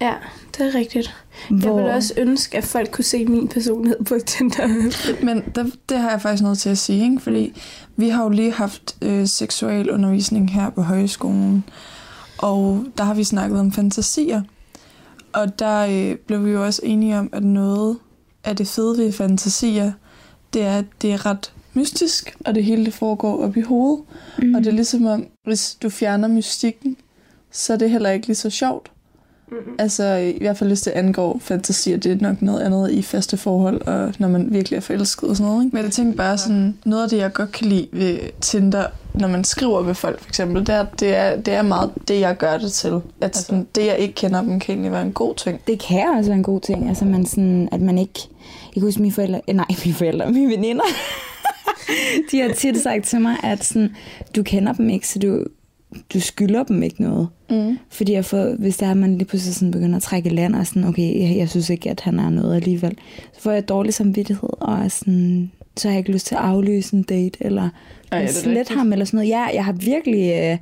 Ja, 0.00 0.12
det 0.58 0.66
er 0.66 0.74
rigtigt. 0.78 1.14
Jeg 1.50 1.58
Hvor- 1.58 1.76
ville 1.76 1.94
også 1.94 2.14
ønske, 2.16 2.58
at 2.58 2.64
folk 2.64 2.90
kunne 2.90 3.04
se 3.04 3.24
min 3.26 3.48
personlighed 3.48 4.04
på 4.04 4.14
Tinder. 4.26 5.24
Men 5.24 5.42
der, 5.54 5.64
det 5.88 5.98
har 5.98 6.10
jeg 6.10 6.20
faktisk 6.22 6.42
noget 6.42 6.58
til 6.58 6.70
at 6.70 6.78
sige, 6.78 7.04
ikke? 7.04 7.20
fordi 7.22 7.60
vi 7.96 8.08
har 8.08 8.22
jo 8.22 8.28
lige 8.28 8.52
haft 8.52 8.96
øh, 9.02 9.26
seksualundervisning 9.26 10.52
her 10.52 10.70
på 10.70 10.82
højskolen, 10.82 11.64
og 12.38 12.84
der 12.98 13.04
har 13.04 13.14
vi 13.14 13.24
snakket 13.24 13.60
om 13.60 13.72
fantasier. 13.72 14.42
Og 15.32 15.58
der 15.58 15.86
øh, 16.10 16.16
blev 16.16 16.44
vi 16.44 16.50
jo 16.50 16.64
også 16.64 16.80
enige 16.84 17.18
om, 17.18 17.28
at 17.32 17.42
noget 17.44 17.96
af 18.44 18.56
det 18.56 18.68
fede 18.68 18.98
ved 18.98 19.12
fantasier, 19.12 19.92
det 20.52 20.62
er, 20.62 20.78
at 20.78 20.84
det 21.02 21.12
er 21.12 21.26
ret 21.26 21.52
mystisk, 21.74 22.36
og 22.46 22.54
det 22.54 22.64
hele 22.64 22.84
det 22.84 22.94
foregår 22.94 23.42
op 23.44 23.56
i 23.56 23.60
hovedet. 23.60 24.04
Mm. 24.38 24.54
Og 24.54 24.60
det 24.60 24.66
er 24.66 24.74
ligesom 24.74 25.06
om, 25.06 25.26
hvis 25.44 25.76
du 25.82 25.90
fjerner 25.90 26.28
mystikken, 26.28 26.96
så 27.50 27.72
er 27.72 27.76
det 27.76 27.90
heller 27.90 28.10
ikke 28.10 28.26
lige 28.26 28.36
så 28.36 28.50
sjovt. 28.50 28.90
Mm-hmm. 29.50 29.74
Altså 29.78 30.16
i 30.16 30.38
hvert 30.40 30.58
fald 30.58 30.70
hvis 30.70 30.82
det 30.82 30.90
angår 30.90 31.38
fantasier, 31.40 31.96
det 31.96 32.12
er 32.12 32.16
nok 32.20 32.42
noget 32.42 32.60
andet 32.60 32.90
i 32.90 33.02
faste 33.02 33.36
forhold, 33.36 33.80
og 33.80 34.14
når 34.18 34.28
man 34.28 34.52
virkelig 34.52 34.76
er 34.76 34.80
forelsket 34.80 35.28
og 35.28 35.36
sådan 35.36 35.50
noget. 35.50 35.64
Ikke? 35.64 35.76
Men 35.76 35.84
jeg 35.84 35.92
tænker 35.92 36.16
bare 36.16 36.38
sådan, 36.38 36.78
noget 36.84 37.02
af 37.02 37.08
det, 37.08 37.16
jeg 37.16 37.32
godt 37.32 37.52
kan 37.52 37.66
lide 37.66 37.88
ved 37.92 38.18
Tinder, 38.40 38.86
når 39.14 39.28
man 39.28 39.44
skriver 39.44 39.82
med 39.82 39.94
folk 39.94 40.20
for 40.20 40.28
eksempel, 40.28 40.66
det 40.66 40.74
er, 40.74 40.86
det 41.00 41.16
er, 41.16 41.36
det 41.36 41.54
er 41.54 41.62
meget 41.62 41.90
det, 42.08 42.20
jeg 42.20 42.36
gør 42.36 42.58
det 42.58 42.72
til. 42.72 43.00
At 43.20 43.36
sådan, 43.36 43.66
det, 43.74 43.86
jeg 43.86 43.98
ikke 43.98 44.14
kender 44.14 44.42
dem, 44.42 44.60
kan 44.60 44.72
egentlig 44.72 44.92
være 44.92 45.02
en 45.02 45.12
god 45.12 45.34
ting. 45.34 45.60
Det 45.66 45.80
kan 45.80 46.08
også 46.16 46.30
være 46.30 46.38
en 46.38 46.42
god 46.42 46.60
ting, 46.60 46.88
altså 46.88 47.04
man 47.04 47.26
sådan, 47.26 47.68
at 47.72 47.80
man 47.80 47.98
ikke... 47.98 48.20
Jeg 48.64 48.74
kan 48.74 48.82
huske 48.82 49.02
mine 49.02 49.14
forældre, 49.14 49.40
eh, 49.48 49.56
nej, 49.56 49.66
mine 49.84 49.94
forældre, 49.94 50.32
mine 50.32 50.50
veninder, 50.50 50.84
de 52.30 52.40
har 52.40 52.52
tit 52.52 52.82
sagt 52.82 53.04
til 53.04 53.20
mig, 53.20 53.36
at 53.42 53.64
sådan, 53.64 53.96
du 54.36 54.42
kender 54.42 54.72
dem 54.72 54.88
ikke, 54.90 55.08
så 55.08 55.18
du, 55.18 55.44
du 56.14 56.20
skylder 56.20 56.62
dem 56.62 56.82
ikke 56.82 57.02
noget. 57.02 57.28
Mm. 57.50 57.78
Fordi 57.90 58.12
jeg 58.12 58.24
får, 58.24 58.56
hvis 58.58 58.76
der 58.76 58.86
er, 58.86 58.94
man 58.94 59.18
lige 59.18 59.28
pludselig 59.28 59.54
sådan 59.54 59.70
begynder 59.70 59.96
at 59.96 60.02
trække 60.02 60.30
i 60.30 60.34
land, 60.34 60.56
og 60.56 60.66
sådan, 60.66 60.84
okay, 60.84 61.20
jeg, 61.20 61.36
jeg 61.36 61.48
synes 61.48 61.70
ikke, 61.70 61.90
at 61.90 62.00
han 62.00 62.18
er 62.18 62.30
noget 62.30 62.56
alligevel, 62.56 62.98
så 63.32 63.40
får 63.40 63.50
jeg 63.50 63.68
dårlig 63.68 63.94
samvittighed, 63.94 64.50
og 64.60 64.90
sådan, 64.90 65.50
så 65.76 65.88
har 65.88 65.92
jeg 65.92 65.98
ikke 65.98 66.12
lyst 66.12 66.26
til 66.26 66.34
at 66.34 66.40
aflyse 66.40 66.96
en 66.96 67.02
date, 67.02 67.38
eller 67.40 67.68
Ej, 68.12 68.26
slet 68.26 68.56
rigtigt? 68.56 68.78
ham, 68.78 68.92
eller 68.92 69.04
sådan 69.04 69.16
noget. 69.18 69.28
Ja, 69.30 69.42
jeg 69.54 69.64
har 69.64 69.72
virkelig... 69.72 70.32
Øh, 70.42 70.58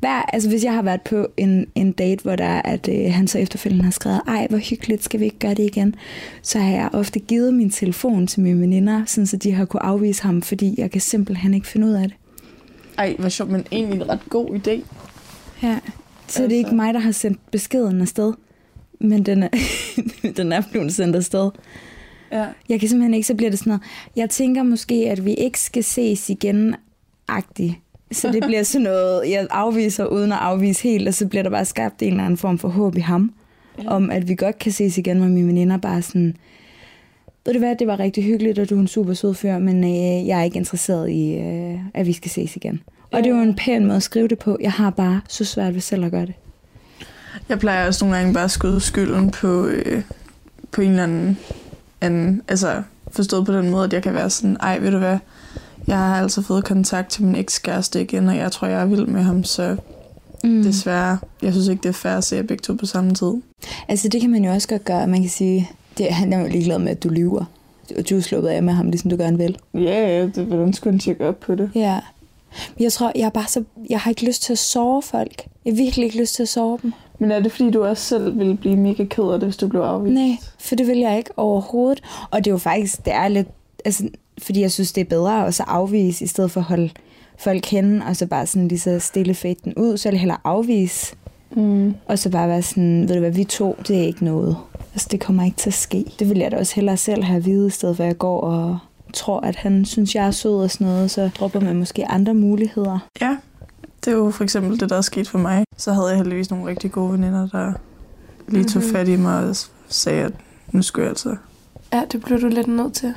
hver, 0.00 0.22
altså 0.32 0.48
hvis 0.48 0.64
jeg 0.64 0.74
har 0.74 0.82
været 0.82 1.02
på 1.02 1.26
en, 1.36 1.66
en 1.74 1.92
date, 1.92 2.22
hvor 2.22 2.36
der 2.36 2.44
er, 2.44 2.62
at 2.62 2.88
øh, 2.88 3.12
han 3.12 3.26
så 3.28 3.38
efterfølgende 3.38 3.84
har 3.84 3.90
skrevet, 3.90 4.20
ej, 4.28 4.46
hvor 4.50 4.58
hyggeligt, 4.58 5.04
skal 5.04 5.20
vi 5.20 5.24
ikke 5.24 5.38
gøre 5.38 5.54
det 5.54 5.62
igen? 5.66 5.94
Så 6.42 6.58
har 6.58 6.70
jeg 6.70 6.88
ofte 6.92 7.18
givet 7.18 7.54
min 7.54 7.70
telefon 7.70 8.26
til 8.26 8.40
mine 8.40 8.60
veninder, 8.60 9.02
sådan 9.06 9.26
så 9.26 9.36
de 9.36 9.52
har 9.52 9.64
kunne 9.64 9.82
afvise 9.82 10.22
ham, 10.22 10.42
fordi 10.42 10.74
jeg 10.78 10.90
kan 10.90 11.00
simpelthen 11.00 11.54
ikke 11.54 11.66
finde 11.66 11.86
ud 11.86 11.92
af 11.92 12.02
det. 12.02 12.14
Ej, 12.98 13.16
hvor 13.18 13.28
sjovt, 13.28 13.50
men 13.50 13.64
egentlig 13.72 13.96
en 14.00 14.08
ret 14.08 14.20
god 14.28 14.48
idé. 14.50 14.70
Ja. 14.70 14.80
Så 15.62 15.68
altså... 15.68 15.82
det 16.28 16.38
er 16.38 16.42
Altså- 16.42 16.56
ikke 16.56 16.74
mig, 16.74 16.94
der 16.94 17.00
har 17.00 17.12
sendt 17.12 17.50
beskeden 17.50 18.00
afsted, 18.00 18.32
men 19.00 19.22
den 19.26 19.42
er, 19.42 19.48
den 20.36 20.52
er 20.52 20.62
blevet 20.72 20.94
sendt 20.94 21.16
afsted. 21.16 21.50
Ja. 22.32 22.46
Jeg 22.68 22.80
kan 22.80 22.88
simpelthen 22.88 23.14
ikke, 23.14 23.26
så 23.26 23.34
bliver 23.34 23.50
det 23.50 23.58
sådan 23.58 23.70
noget. 23.70 23.82
Jeg 24.16 24.30
tænker 24.30 24.62
måske, 24.62 24.94
at 24.94 25.24
vi 25.24 25.34
ikke 25.34 25.60
skal 25.60 25.84
ses 25.84 26.30
igen, 26.30 26.74
agtigt. 27.28 27.74
Så 28.12 28.32
det 28.32 28.44
bliver 28.46 28.62
sådan 28.62 28.82
noget, 28.82 29.30
jeg 29.30 29.46
afviser 29.50 30.06
uden 30.06 30.32
at 30.32 30.38
afvise 30.38 30.82
helt, 30.82 31.08
og 31.08 31.14
så 31.14 31.26
bliver 31.26 31.42
der 31.42 31.50
bare 31.50 31.64
skabt 31.64 32.02
en 32.02 32.08
eller 32.08 32.24
anden 32.24 32.36
form 32.36 32.58
for 32.58 32.68
håb 32.68 32.96
i 32.96 33.00
ham, 33.00 33.32
ja. 33.82 33.88
om 33.88 34.10
at 34.10 34.28
vi 34.28 34.34
godt 34.34 34.58
kan 34.58 34.72
ses 34.72 34.98
igen 34.98 35.20
med 35.20 35.28
mine 35.28 35.46
veninder, 35.46 35.76
bare 35.76 36.02
sådan, 36.02 36.36
ved 37.44 37.52
du 37.52 37.58
hvad, 37.58 37.76
det 37.76 37.86
var 37.86 37.98
rigtig 37.98 38.24
hyggeligt, 38.24 38.58
og 38.58 38.70
du 38.70 38.76
er 38.76 38.80
en 38.80 38.88
super 38.88 39.14
sød 39.14 39.34
fyr, 39.34 39.58
men 39.58 39.84
øh, 39.84 40.26
jeg 40.26 40.40
er 40.40 40.42
ikke 40.42 40.56
interesseret 40.56 41.10
i, 41.10 41.34
øh, 41.34 41.78
at 41.94 42.06
vi 42.06 42.12
skal 42.12 42.30
ses 42.30 42.56
igen. 42.56 42.80
Og 43.10 43.24
det 43.24 43.30
er 43.30 43.36
jo 43.36 43.42
en 43.42 43.54
pæn 43.54 43.86
måde 43.86 43.96
at 43.96 44.02
skrive 44.02 44.28
det 44.28 44.38
på. 44.38 44.58
Jeg 44.60 44.72
har 44.72 44.90
bare 44.90 45.20
så 45.28 45.44
svært 45.44 45.74
ved 45.74 45.80
selv 45.80 46.04
at 46.04 46.10
gøre 46.10 46.26
det. 46.26 46.34
Jeg 47.48 47.58
plejer 47.58 47.86
også 47.86 48.04
nogle 48.04 48.18
gange 48.18 48.34
bare 48.34 48.44
at 48.44 48.50
skyde 48.50 48.80
skylden 48.80 49.30
på, 49.30 49.66
øh, 49.66 50.02
på 50.72 50.80
en 50.80 50.90
eller 50.90 51.02
anden, 51.02 51.38
anden, 52.02 52.42
altså 52.48 52.82
forstået 53.10 53.46
på 53.46 53.52
den 53.52 53.70
måde, 53.70 53.84
at 53.84 53.92
jeg 53.92 54.02
kan 54.02 54.14
være 54.14 54.30
sådan, 54.30 54.56
ej, 54.60 54.78
ved 54.78 54.90
du 54.90 54.98
hvad, 54.98 55.18
jeg 55.86 55.96
har 55.98 56.22
altså 56.22 56.42
fået 56.42 56.64
kontakt 56.64 57.10
til 57.10 57.24
min 57.24 57.34
ekskæreste 57.34 58.02
igen, 58.02 58.28
og 58.28 58.36
jeg 58.36 58.52
tror, 58.52 58.68
jeg 58.68 58.80
er 58.80 58.86
vild 58.86 59.06
med 59.06 59.22
ham, 59.22 59.44
så 59.44 59.76
Mm. 60.44 60.62
desværre, 60.62 61.18
jeg 61.42 61.52
synes 61.52 61.68
ikke, 61.68 61.82
det 61.82 61.88
er 61.88 61.92
fair 61.92 62.12
at 62.12 62.24
se 62.24 62.36
jer 62.36 62.42
begge 62.42 62.62
to 62.62 62.74
på 62.74 62.86
samme 62.86 63.14
tid. 63.14 63.32
Altså, 63.88 64.08
det 64.08 64.20
kan 64.20 64.30
man 64.30 64.44
jo 64.44 64.50
også 64.52 64.68
godt 64.68 64.84
gøre. 64.84 65.06
Man 65.06 65.20
kan 65.20 65.30
sige, 65.30 65.70
det, 65.98 66.06
han 66.06 66.32
er 66.32 66.40
jo 66.40 66.46
ligeglad 66.46 66.78
med, 66.78 66.90
at 66.90 67.02
du 67.02 67.08
lyver. 67.08 67.44
Og 67.98 68.10
du 68.10 68.16
er 68.16 68.20
sluppet 68.20 68.48
af 68.48 68.62
med 68.62 68.72
ham, 68.72 68.86
ligesom 68.86 69.10
du 69.10 69.16
gerne 69.16 69.38
vil. 69.38 69.58
Ja, 69.74 70.18
ja, 70.18 70.22
det, 70.26 70.44
hvordan 70.44 70.72
skulle 70.72 70.92
han 70.92 70.98
tjekke 70.98 71.28
op 71.28 71.40
på 71.40 71.54
det? 71.54 71.70
Ja. 71.74 72.00
Men 72.76 72.84
jeg 72.84 72.92
tror, 72.92 73.12
jeg 73.14 73.22
er 73.24 73.30
bare 73.30 73.46
så... 73.48 73.64
Jeg 73.90 74.00
har 74.00 74.10
ikke 74.10 74.26
lyst 74.26 74.42
til 74.42 74.52
at 74.52 74.58
sove 74.58 75.02
folk. 75.02 75.42
Jeg 75.64 75.72
har 75.72 75.76
virkelig 75.76 76.04
ikke 76.04 76.18
lyst 76.20 76.34
til 76.34 76.42
at 76.42 76.48
sove 76.48 76.78
dem. 76.82 76.92
Men 77.22 77.30
er 77.30 77.40
det, 77.40 77.52
fordi 77.52 77.70
du 77.70 77.84
også 77.84 78.02
selv 78.04 78.38
ville 78.38 78.56
blive 78.56 78.76
mega 78.76 79.04
ked 79.04 79.24
af 79.24 79.40
det, 79.40 79.46
hvis 79.48 79.56
du 79.56 79.68
blev 79.68 79.80
afvist? 79.80 80.14
Nej, 80.14 80.36
for 80.58 80.74
det 80.74 80.86
vil 80.86 80.98
jeg 80.98 81.18
ikke 81.18 81.30
overhovedet. 81.36 82.02
Og 82.30 82.38
det 82.38 82.46
er 82.46 82.50
jo 82.54 82.58
faktisk, 82.58 83.04
det 83.04 83.14
er 83.14 83.28
lidt... 83.28 83.48
Altså, 83.84 84.08
fordi 84.38 84.60
jeg 84.60 84.70
synes, 84.72 84.92
det 84.92 85.00
er 85.00 85.04
bedre 85.04 85.46
at 85.46 85.54
så 85.54 85.62
afvise, 85.66 86.24
i 86.24 86.26
stedet 86.26 86.50
for 86.50 86.60
at 86.60 86.64
holde 86.64 86.90
folk 87.38 87.66
henne, 87.66 88.06
og 88.06 88.16
så 88.16 88.26
bare 88.26 88.46
sådan 88.46 88.68
lige 88.68 88.78
så 88.78 88.98
stille 88.98 89.36
den 89.64 89.74
ud. 89.76 89.96
Så 89.96 90.08
jeg 90.08 90.18
hellere 90.20 90.38
afvise, 90.44 91.14
Mm. 91.56 91.94
og 92.06 92.18
så 92.18 92.30
bare 92.30 92.48
være 92.48 92.62
sådan, 92.62 93.08
ved 93.08 93.14
du 93.14 93.20
hvad, 93.20 93.30
vi 93.30 93.44
to, 93.44 93.76
det 93.88 93.96
er 93.96 94.02
ikke 94.02 94.24
noget. 94.24 94.56
Altså, 94.92 95.08
det 95.10 95.20
kommer 95.20 95.44
ikke 95.44 95.56
til 95.56 95.70
at 95.70 95.74
ske. 95.74 96.04
Det 96.18 96.28
vil 96.30 96.38
jeg 96.38 96.50
da 96.50 96.56
også 96.56 96.74
hellere 96.74 96.96
selv 96.96 97.24
have 97.24 97.36
at 97.36 97.44
vide, 97.46 97.66
i 97.66 97.70
stedet 97.70 97.96
for 97.96 98.04
at 98.04 98.08
jeg 98.08 98.18
går 98.18 98.40
og 98.40 98.78
tror, 99.12 99.40
at 99.40 99.56
han 99.56 99.84
synes, 99.84 100.14
jeg 100.14 100.26
er 100.26 100.30
sød 100.30 100.62
og 100.62 100.70
sådan 100.70 100.86
noget, 100.86 101.10
så 101.10 101.30
dropper 101.38 101.60
man 101.60 101.76
måske 101.76 102.06
andre 102.08 102.34
muligheder. 102.34 102.98
Ja, 103.20 103.36
det 104.04 104.12
er 104.12 104.16
jo 104.16 104.30
for 104.30 104.44
eksempel 104.44 104.80
det, 104.80 104.90
der 104.90 104.96
er 104.96 105.00
sket 105.00 105.28
for 105.28 105.38
mig. 105.38 105.64
Så 105.76 105.92
havde 105.92 106.06
jeg 106.08 106.16
heldigvis 106.16 106.50
nogle 106.50 106.66
rigtig 106.66 106.92
gode 106.92 107.12
veninder, 107.12 107.48
der 107.48 107.72
lige 108.48 108.64
tog 108.64 108.82
Mhm. 108.82 108.92
fat 108.92 109.08
i 109.08 109.16
mig 109.16 109.48
og 109.48 109.56
sagde, 109.88 110.22
at 110.24 110.32
nu 110.72 110.82
skulle 110.82 111.02
jeg 111.04 111.10
altså 111.10 111.36
Ja, 111.92 112.02
det 112.12 112.22
bliver 112.22 112.38
du 112.40 112.46
lidt 112.46 112.66
nødt 112.68 112.92
til. 112.94 113.14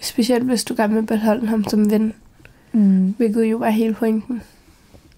Specielt 0.00 0.44
hvis 0.44 0.64
du 0.64 0.74
gerne 0.76 0.94
vil 0.94 1.02
beholde 1.06 1.46
ham 1.46 1.64
som 1.64 1.90
ven, 1.90 2.12
Mm. 2.72 3.14
hvilket 3.16 3.44
jo 3.44 3.56
var 3.56 3.70
hele 3.70 3.94
pointen. 3.94 4.42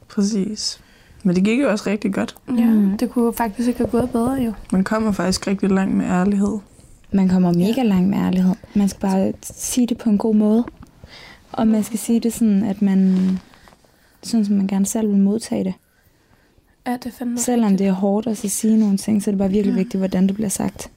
Præcis. 0.09 0.81
Men 1.23 1.37
det 1.37 1.45
gik 1.45 1.61
jo 1.61 1.71
også 1.71 1.91
rigtig 1.91 2.15
godt. 2.15 2.35
Ja, 2.59 2.67
Mhm. 2.67 2.99
det 2.99 3.11
kunne 3.11 3.25
jo 3.25 3.33
faktisk 3.33 3.69
ikke 3.69 3.79
have 3.79 3.89
gået 3.91 4.11
bedre 4.11 4.33
jo. 4.33 4.53
Man 4.73 4.85
kommer 4.85 5.13
faktisk 5.13 5.47
rigtig 5.47 5.71
langt 5.71 5.95
med 5.97 6.07
ærlighed. 6.07 6.59
Man 7.13 7.29
kommer 7.29 7.53
mega 7.53 7.83
langt 7.83 8.09
med 8.09 8.19
ærlighed. 8.19 8.55
Man 8.75 8.89
skal 8.89 9.01
bare 9.01 9.33
sige 9.43 9.87
det 9.87 9.99
på 9.99 10.11
en 10.11 10.19
god 10.19 10.35
måde. 10.35 10.65
Og 11.53 11.69
man 11.69 11.85
skal 11.85 11.99
sige 11.99 12.21
det 12.21 12.33
sådan, 12.33 12.63
at 12.65 12.83
man... 12.83 13.19
Sådan, 14.23 14.45
som 14.45 14.57
man 14.57 14.67
gerne 14.67 14.87
selv 14.87 15.09
vil 15.09 15.17
modtage 15.19 15.65
det. 15.65 15.75
Ja, 16.87 16.93
det 16.93 17.07
er 17.07 17.11
fandme 17.11 17.39
Selvom 17.39 17.77
det 17.77 17.87
er 17.87 17.93
hårdt 17.93 18.27
at 18.27 18.37
så 18.39 18.49
sige 18.49 18.77
nogle 18.77 18.97
ting, 18.97 19.23
så 19.23 19.31
er 19.31 19.33
det 19.33 19.39
bare 19.39 19.51
virkelig 19.51 19.73
Ja. 19.73 19.79
vigtigt, 19.79 20.01
hvordan 20.01 20.27
det 20.27 20.35
bliver 20.35 20.49
sagt. 20.49 20.91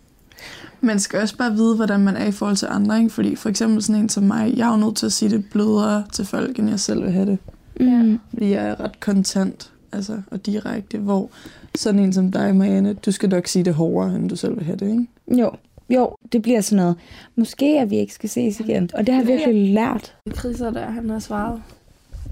Man 0.81 0.99
skal 0.99 1.19
også 1.19 1.37
bare 1.37 1.51
vide, 1.53 1.75
hvordan 1.75 1.99
man 1.99 2.15
er 2.15 2.25
i 2.25 2.31
forhold 2.31 2.55
til 2.57 2.67
andre. 2.71 2.97
Ikke? 2.97 3.09
Fordi 3.09 3.35
for 3.35 3.49
eksempel 3.49 3.81
sådan 3.83 4.01
en 4.01 4.09
som 4.09 4.23
mig, 4.23 4.53
jeg 4.57 4.67
er 4.67 4.71
jo 4.71 4.85
nødt 4.85 4.95
til 4.97 5.05
at 5.05 5.11
sige 5.11 5.29
det 5.29 5.45
blødere 5.51 6.03
til 6.13 6.25
folk, 6.25 6.59
end 6.59 6.69
jeg 6.69 6.79
selv 6.79 7.03
vil 7.03 7.11
have 7.11 7.25
det. 7.25 7.37
Mm. 7.79 8.19
Fordi 8.29 8.49
jeg 8.51 8.67
er 8.67 8.79
ret 8.79 8.99
kontant. 8.99 9.71
altså, 9.91 10.21
og 10.31 10.45
direkte, 10.45 10.97
hvor 10.97 11.29
sådan 11.75 11.99
en 11.99 12.13
som 12.13 12.31
dig, 12.31 12.55
Marianne, 12.55 12.93
du 12.93 13.11
skal 13.11 13.29
nok 13.29 13.47
sige 13.47 13.65
det 13.65 13.73
hårdere, 13.73 14.15
end 14.15 14.29
du 14.29 14.35
selv 14.35 14.55
vil 14.55 14.63
have 14.65 14.77
det, 14.77 14.87
ikke? 14.91 15.07
Jo, 15.41 15.51
jo, 15.89 16.15
det 16.31 16.41
bliver 16.41 16.61
sådan 16.61 16.83
noget. 16.83 16.95
Måske 17.35 17.79
at 17.79 17.89
vi 17.89 17.95
ikke 17.97 18.13
skal 18.13 18.29
ses 18.29 18.59
igen. 18.59 18.89
Og 18.93 19.07
det 19.07 19.13
har 19.15 19.21
jeg 19.21 19.27
virkelig 19.27 19.73
lært. 19.73 20.15
Kriser 20.31 20.69
der, 20.71 20.85
han 20.85 21.09
har 21.09 21.19
svaret. 21.19 21.61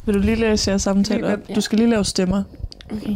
Vil 0.05 0.15
du 0.15 0.19
lige 0.19 0.35
læse 0.35 0.69
jeres 0.69 0.81
samtale 0.81 1.33
op? 1.33 1.39
Ja. 1.49 1.53
Du 1.53 1.61
skal 1.61 1.77
lige 1.77 1.89
lave 1.89 2.05
stemmer. 2.05 2.43
Okay. 2.91 3.15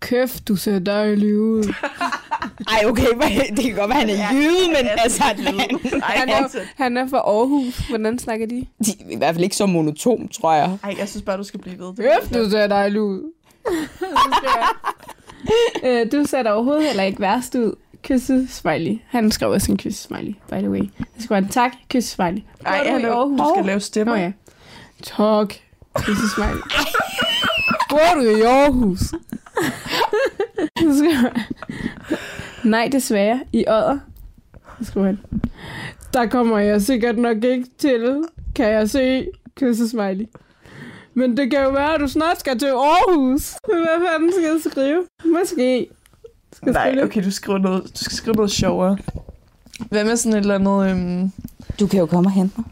Kæft, 0.00 0.48
du 0.48 0.56
ser 0.56 0.78
dejlig 0.78 1.38
ud. 1.38 1.64
Ej, 2.68 2.86
okay, 2.86 3.04
det 3.56 3.64
kan 3.64 3.74
godt 3.74 3.88
være, 3.88 3.98
han 3.98 4.10
er 4.10 4.32
jyde, 4.32 4.68
men 4.68 4.88
altså... 4.98 5.22
Han, 5.22 5.36
Han 6.02 6.28
er, 6.28 6.58
han 6.76 6.96
er 6.96 7.08
fra 7.08 7.18
Aarhus. 7.18 7.78
Hvordan 7.88 8.18
snakker 8.18 8.46
de? 8.46 8.66
de, 8.86 8.90
I 9.10 9.16
hvert 9.16 9.34
fald 9.34 9.44
ikke 9.44 9.56
så 9.56 9.66
monotom, 9.66 10.28
tror 10.28 10.54
jeg. 10.54 10.78
Ej, 10.84 10.94
jeg 10.98 11.08
synes 11.08 11.22
bare, 11.22 11.36
du 11.36 11.44
skal 11.44 11.60
blive 11.60 11.78
ved. 11.78 11.94
Kæft, 11.96 12.34
du 12.34 12.50
ser 12.50 12.66
dejlig 12.66 13.00
ud. 13.00 13.32
øh, 15.84 16.12
du 16.12 16.24
ser 16.24 16.42
da 16.42 16.52
overhovedet 16.52 16.86
heller 16.86 17.02
ikke 17.02 17.20
værst 17.20 17.54
ud. 17.54 17.74
Kysse 18.02 18.46
smiley. 18.50 18.98
Han 19.08 19.30
skrev 19.30 19.50
også 19.50 19.72
en 19.72 19.78
kysse 19.78 20.02
smiley, 20.02 20.34
by 20.50 20.54
the 20.54 20.70
way. 20.70 20.82
Han 20.98 21.06
skrev 21.20 21.38
en 21.38 21.48
tak, 21.48 21.72
kysse 21.90 22.10
smiley. 22.10 22.42
Ej, 22.66 22.78
Bor 22.78 22.84
du 22.84 22.88
i 22.88 22.92
hallo, 22.92 23.12
Aarhus? 23.18 23.40
du 23.40 23.46
skal 23.54 23.64
lave 23.66 23.80
stemmer. 23.80 24.16
Nå 24.16 24.20
ja. 24.22 24.32
Tak, 25.02 25.54
kysse 25.94 26.28
smiley. 26.34 26.62
Bor 27.90 28.14
du 28.14 28.20
i 28.20 28.40
Aarhus? 28.42 29.00
Nej, 32.64 32.88
desværre. 32.92 33.40
I 33.52 33.64
Odder. 33.68 33.98
Skriver 34.82 35.06
han. 35.06 35.18
Der 36.12 36.26
kommer 36.26 36.58
jeg 36.58 36.82
sikkert 36.82 37.18
nok 37.18 37.44
ikke 37.44 37.66
til, 37.78 38.24
kan 38.54 38.72
jeg 38.72 38.90
se. 38.90 39.26
Kysse 39.56 39.88
smiley. 39.88 40.26
Men 41.14 41.36
det 41.36 41.50
kan 41.50 41.62
jo 41.62 41.70
være, 41.70 41.94
at 41.94 42.00
du 42.00 42.08
snart 42.08 42.40
skal 42.40 42.58
til 42.58 42.66
Aarhus. 42.66 43.54
Hvad 43.64 44.06
fanden 44.12 44.32
skal 44.32 44.44
jeg 44.44 44.56
skrive? 44.70 45.04
Måske. 45.38 45.86
Skal 46.52 46.72
Nej, 46.72 46.90
skrive 46.90 47.04
okay, 47.04 47.24
du, 47.24 47.30
skriver 47.30 47.58
noget, 47.58 47.82
du 47.82 48.04
skal 48.04 48.16
skrive 48.16 48.34
noget 48.34 48.50
sjovere. 48.50 48.98
Hvad 49.88 50.04
med 50.04 50.16
sådan 50.16 50.32
et 50.38 50.40
eller 50.40 50.54
andet... 50.54 50.90
Øhm, 50.90 51.32
Du 51.80 51.86
kan 51.86 52.00
jo 52.00 52.06
komme 52.06 52.28
og 52.28 52.32
hente 52.32 52.54
mig. 52.58 52.66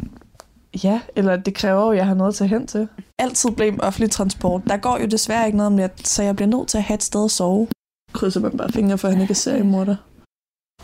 Ja, 0.85 1.01
eller 1.17 1.37
det 1.37 1.55
kræver 1.55 1.83
jo, 1.85 1.91
at 1.91 1.97
jeg 1.97 2.07
har 2.07 2.15
noget 2.15 2.33
at 2.33 2.35
tage 2.35 2.49
hen 2.49 2.67
til. 2.67 2.89
Altid 3.19 3.51
blame 3.51 3.85
offentlig 3.85 4.11
transport. 4.11 4.63
Der 4.67 4.77
går 4.77 4.99
jo 4.99 5.07
desværre 5.07 5.47
ikke 5.47 5.57
noget 5.57 5.67
om 5.67 5.77
det, 5.77 6.09
så 6.09 6.23
jeg 6.23 6.37
bliver 6.37 6.49
nødt 6.49 6.69
til 6.69 6.79
at 6.79 6.85
have 6.85 6.95
et 6.95 7.03
sted 7.03 7.25
at 7.25 7.31
sove. 7.31 7.69
Krydser 8.13 8.41
man 8.41 8.57
bare 8.57 8.73
fingre 8.73 8.99
for, 8.99 9.09
at 9.09 9.15
han 9.15 9.23
ikke 9.23 9.33
er 9.33 9.35
seriemorder. 9.35 9.97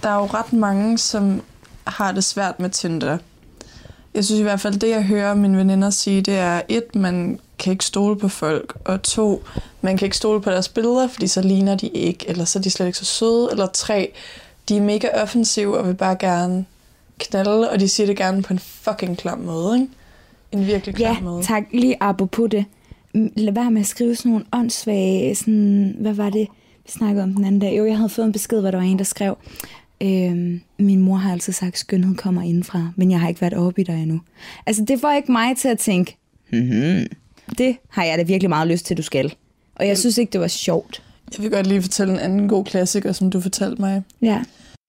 Der 0.03 0.09
er 0.09 0.15
jo 0.15 0.27
ret 0.27 0.53
mange, 0.53 0.99
som 0.99 1.43
har 1.87 2.13
det 2.13 2.25
svært 2.25 2.61
med 2.61 2.71
Tinder. 2.71 3.19
Jeg 4.15 4.25
synes 4.25 4.41
i 4.41 4.43
hvert 4.43 4.61
fald, 4.61 4.79
det 4.79 4.89
jeg 4.89 5.05
hører 5.05 5.35
mine 5.35 5.59
veninder 5.59 5.91
sige, 5.91 6.23
det 6.23 6.39
er 6.39 6.63
et, 6.69 6.95
man 6.95 7.41
kan 7.59 7.73
ikke 7.73 7.85
stole 7.85 8.19
på 8.19 8.29
folk, 8.29 8.79
og 8.85 9.03
to, 9.03 9.45
man 9.81 9.97
kan 9.97 10.07
ikke 10.07 10.17
stole 10.17 10.41
på 10.41 10.51
deres 10.51 10.69
billeder, 10.69 11.09
fordi 11.09 11.27
så 11.27 11.43
ligner 11.43 11.75
de 11.75 11.89
ikke, 11.89 12.29
eller 12.29 12.45
så 12.45 12.59
er 12.59 12.63
de 12.63 12.71
slet 12.71 12.87
ikke 12.87 12.99
så 12.99 13.05
søde, 13.05 13.49
eller 13.51 13.67
tre, 13.67 14.13
de 14.69 14.77
er 14.77 14.81
mega 14.81 15.23
offensive 15.23 15.79
og 15.79 15.89
vil 15.89 15.95
bare 15.95 16.17
gerne 16.17 16.65
knalde, 17.31 17.71
og 17.71 17.81
de 17.81 17.89
siger 17.89 18.07
det 18.07 18.17
gerne 18.17 18.43
på 18.43 18.53
en 18.55 18.59
fucking 18.59 19.19
klam 19.19 19.39
måde, 19.39 19.75
ikke? 19.81 19.89
En 20.53 20.67
virkelig 20.67 20.95
klam 20.95 21.15
Ja, 21.15 21.21
måde. 21.21 21.43
tak. 21.43 21.63
Lige 21.73 21.97
apropos 22.01 22.51
det. 22.51 22.65
Lad 23.15 23.53
være 23.53 23.71
med 23.71 23.81
at 23.81 23.87
skrive 23.87 24.17
sådan 24.17 24.33
nogle 24.33 24.45
åndssvage, 24.53 25.35
sådan, 25.35 25.97
hvad 26.01 26.13
var 26.13 26.31
det, 26.31 26.49
vi 26.85 26.91
snakkede 26.91 27.23
om 27.23 27.35
den 27.35 27.45
anden 27.45 27.61
dag. 27.61 27.79
Jo, 27.79 27.87
jeg 27.87 27.97
havde 27.97 28.09
fået 28.09 28.27
en 28.27 28.33
besked, 28.33 28.61
hvor 28.61 28.71
der 28.71 28.79
var 28.79 28.85
en, 28.85 28.99
der 28.99 29.05
skrev, 29.05 29.37
øhm, 30.01 30.61
min 30.79 31.01
mor 31.01 31.17
har 31.17 31.33
altid 31.33 31.53
sagt, 31.53 31.73
at 31.75 31.79
skønhed 31.79 32.15
kommer 32.17 32.43
indenfra, 32.43 32.89
men 32.97 33.11
jeg 33.11 33.21
har 33.21 33.29
ikke 33.29 33.41
været 33.41 33.55
oppe 33.55 33.81
i 33.81 33.85
dig 33.85 34.03
endnu. 34.03 34.21
Altså, 34.67 34.85
det 34.89 35.01
får 35.01 35.13
ikke 35.13 35.33
mig 35.33 35.57
til 35.57 35.69
at 35.69 35.79
tænke, 35.79 36.17
hmm, 36.51 37.07
det 37.59 37.77
har 37.89 38.05
jeg 38.05 38.19
da 38.19 38.23
virkelig 38.23 38.49
meget 38.49 38.69
lyst 38.69 38.87
til, 38.87 38.97
du 38.97 39.03
skal. 39.03 39.35
Og 39.77 39.87
jeg 39.87 39.99
synes 39.99 40.19
ikke, 40.19 40.31
det 40.33 40.41
var 40.41 40.49
sjovt. 40.49 41.03
Jeg 41.37 41.43
vil 41.43 41.51
godt 41.51 41.67
lige 41.67 41.83
fortælle 41.83 42.13
en 42.13 42.19
anden 42.19 42.49
god 42.49 42.65
klassiker, 42.65 43.13
som 43.13 43.31
du 43.31 43.41
fortalte 43.41 43.83
mig. 43.83 44.03
Ja. 44.23 44.43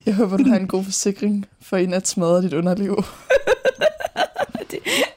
Jeg 0.05 0.13
håber, 0.15 0.37
du 0.37 0.43
har 0.49 0.55
en 0.59 0.67
god 0.67 0.83
forsikring 0.83 1.45
for 1.61 1.77
i 1.77 1.85
nat 1.85 2.07
smadrer 2.07 2.41
dit 2.41 2.53
underliv. 2.53 3.03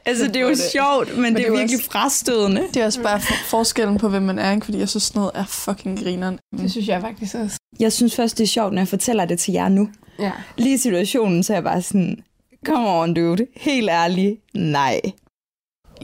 Altså, 0.07 0.27
det 0.27 0.37
er 0.37 0.41
jo 0.41 0.55
sjovt, 0.73 1.19
men, 1.19 1.35
det 1.37 1.47
er 1.47 1.51
virkelig 1.57 1.81
frastødende. 1.91 2.63
Det 2.75 2.77
er 2.83 2.85
også 2.87 3.03
bare 3.03 3.21
for- 3.21 3.35
forskellen 3.49 3.99
på, 3.99 4.09
hvem 4.09 4.23
man 4.23 4.39
er, 4.39 4.61
fordi 4.65 4.79
jeg 4.79 4.89
synes, 4.89 5.03
sådan 5.03 5.19
noget 5.21 5.33
er 5.35 5.45
fucking 5.45 5.99
grineren. 6.03 6.39
Det 6.61 6.71
synes 6.71 6.89
jeg 6.89 7.01
faktisk 7.01 7.35
også. 7.35 7.59
Jeg 7.81 7.93
synes 7.93 8.17
først, 8.17 8.39
det 8.39 8.45
er 8.45 8.49
sjovt, 8.49 8.73
når 8.73 8.81
jeg 8.81 8.89
fortæller 8.89 9.25
det 9.25 9.39
til 9.39 9.53
jer 9.53 9.69
nu. 9.69 9.89
Ja. 10.19 10.33
Lige 10.57 10.75
i 10.75 10.79
situationen, 10.79 11.43
så 11.43 11.53
er 11.53 11.57
jeg 11.57 11.65
bare 11.65 11.83
sådan, 11.83 12.17
come 12.67 12.89
on, 12.89 13.15
dude. 13.15 13.47
Helt 13.57 13.91
ærligt, 13.91 14.41
nej. 14.55 15.01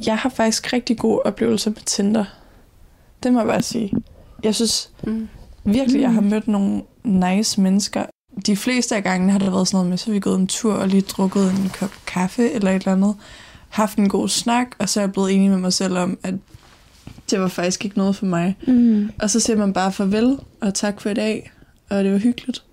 Jeg 0.06 0.18
har 0.18 0.28
faktisk 0.28 0.72
rigtig 0.72 0.98
gode 0.98 1.20
oplevelser 1.24 1.70
med 1.70 1.80
Tinder. 1.86 2.24
Det 3.22 3.32
må 3.32 3.38
jeg 3.40 3.48
bare 3.48 3.62
sige. 3.62 3.92
Jeg 4.44 4.54
synes 4.54 4.90
Mm. 5.02 5.28
virkelig, 5.64 6.00
jeg 6.00 6.12
har 6.12 6.20
mødt 6.20 6.48
nogle 6.48 6.82
nice 7.04 7.60
mennesker. 7.60 8.04
De 8.46 8.56
fleste 8.56 8.96
af 8.96 9.02
gangene 9.02 9.32
har 9.32 9.38
det 9.38 9.52
været 9.52 9.68
sådan 9.68 9.76
noget 9.76 9.88
med, 9.90 9.98
så 9.98 10.10
vi 10.10 10.20
gået 10.20 10.38
en 10.38 10.46
tur 10.46 10.74
og 10.74 10.88
lige 10.88 11.02
drukket 11.02 11.50
en 11.50 11.70
kop 11.78 11.90
kaffe 12.06 12.50
eller 12.50 12.70
et 12.70 12.74
eller 12.74 12.92
andet. 12.92 13.14
Haft 13.68 13.98
en 13.98 14.08
god 14.08 14.28
snak, 14.28 14.66
og 14.78 14.88
så 14.88 15.00
er 15.00 15.04
jeg 15.04 15.12
blevet 15.12 15.32
enig 15.32 15.50
med 15.50 15.58
mig 15.58 15.72
selv 15.72 15.98
om, 15.98 16.18
at 16.22 16.34
det 17.30 17.40
var 17.40 17.48
faktisk 17.48 17.84
ikke 17.84 17.98
noget 17.98 18.16
for 18.16 18.26
mig. 18.26 18.56
Mm. 18.66 19.10
Og 19.22 19.30
så 19.30 19.40
siger 19.40 19.56
man 19.56 19.72
bare 19.72 19.92
farvel, 19.92 20.38
og 20.60 20.74
tak 20.74 21.00
for 21.00 21.10
i 21.10 21.14
dag, 21.14 21.52
og 21.90 22.04
det 22.04 22.12
var 22.12 22.18
hyggeligt. 22.18 22.64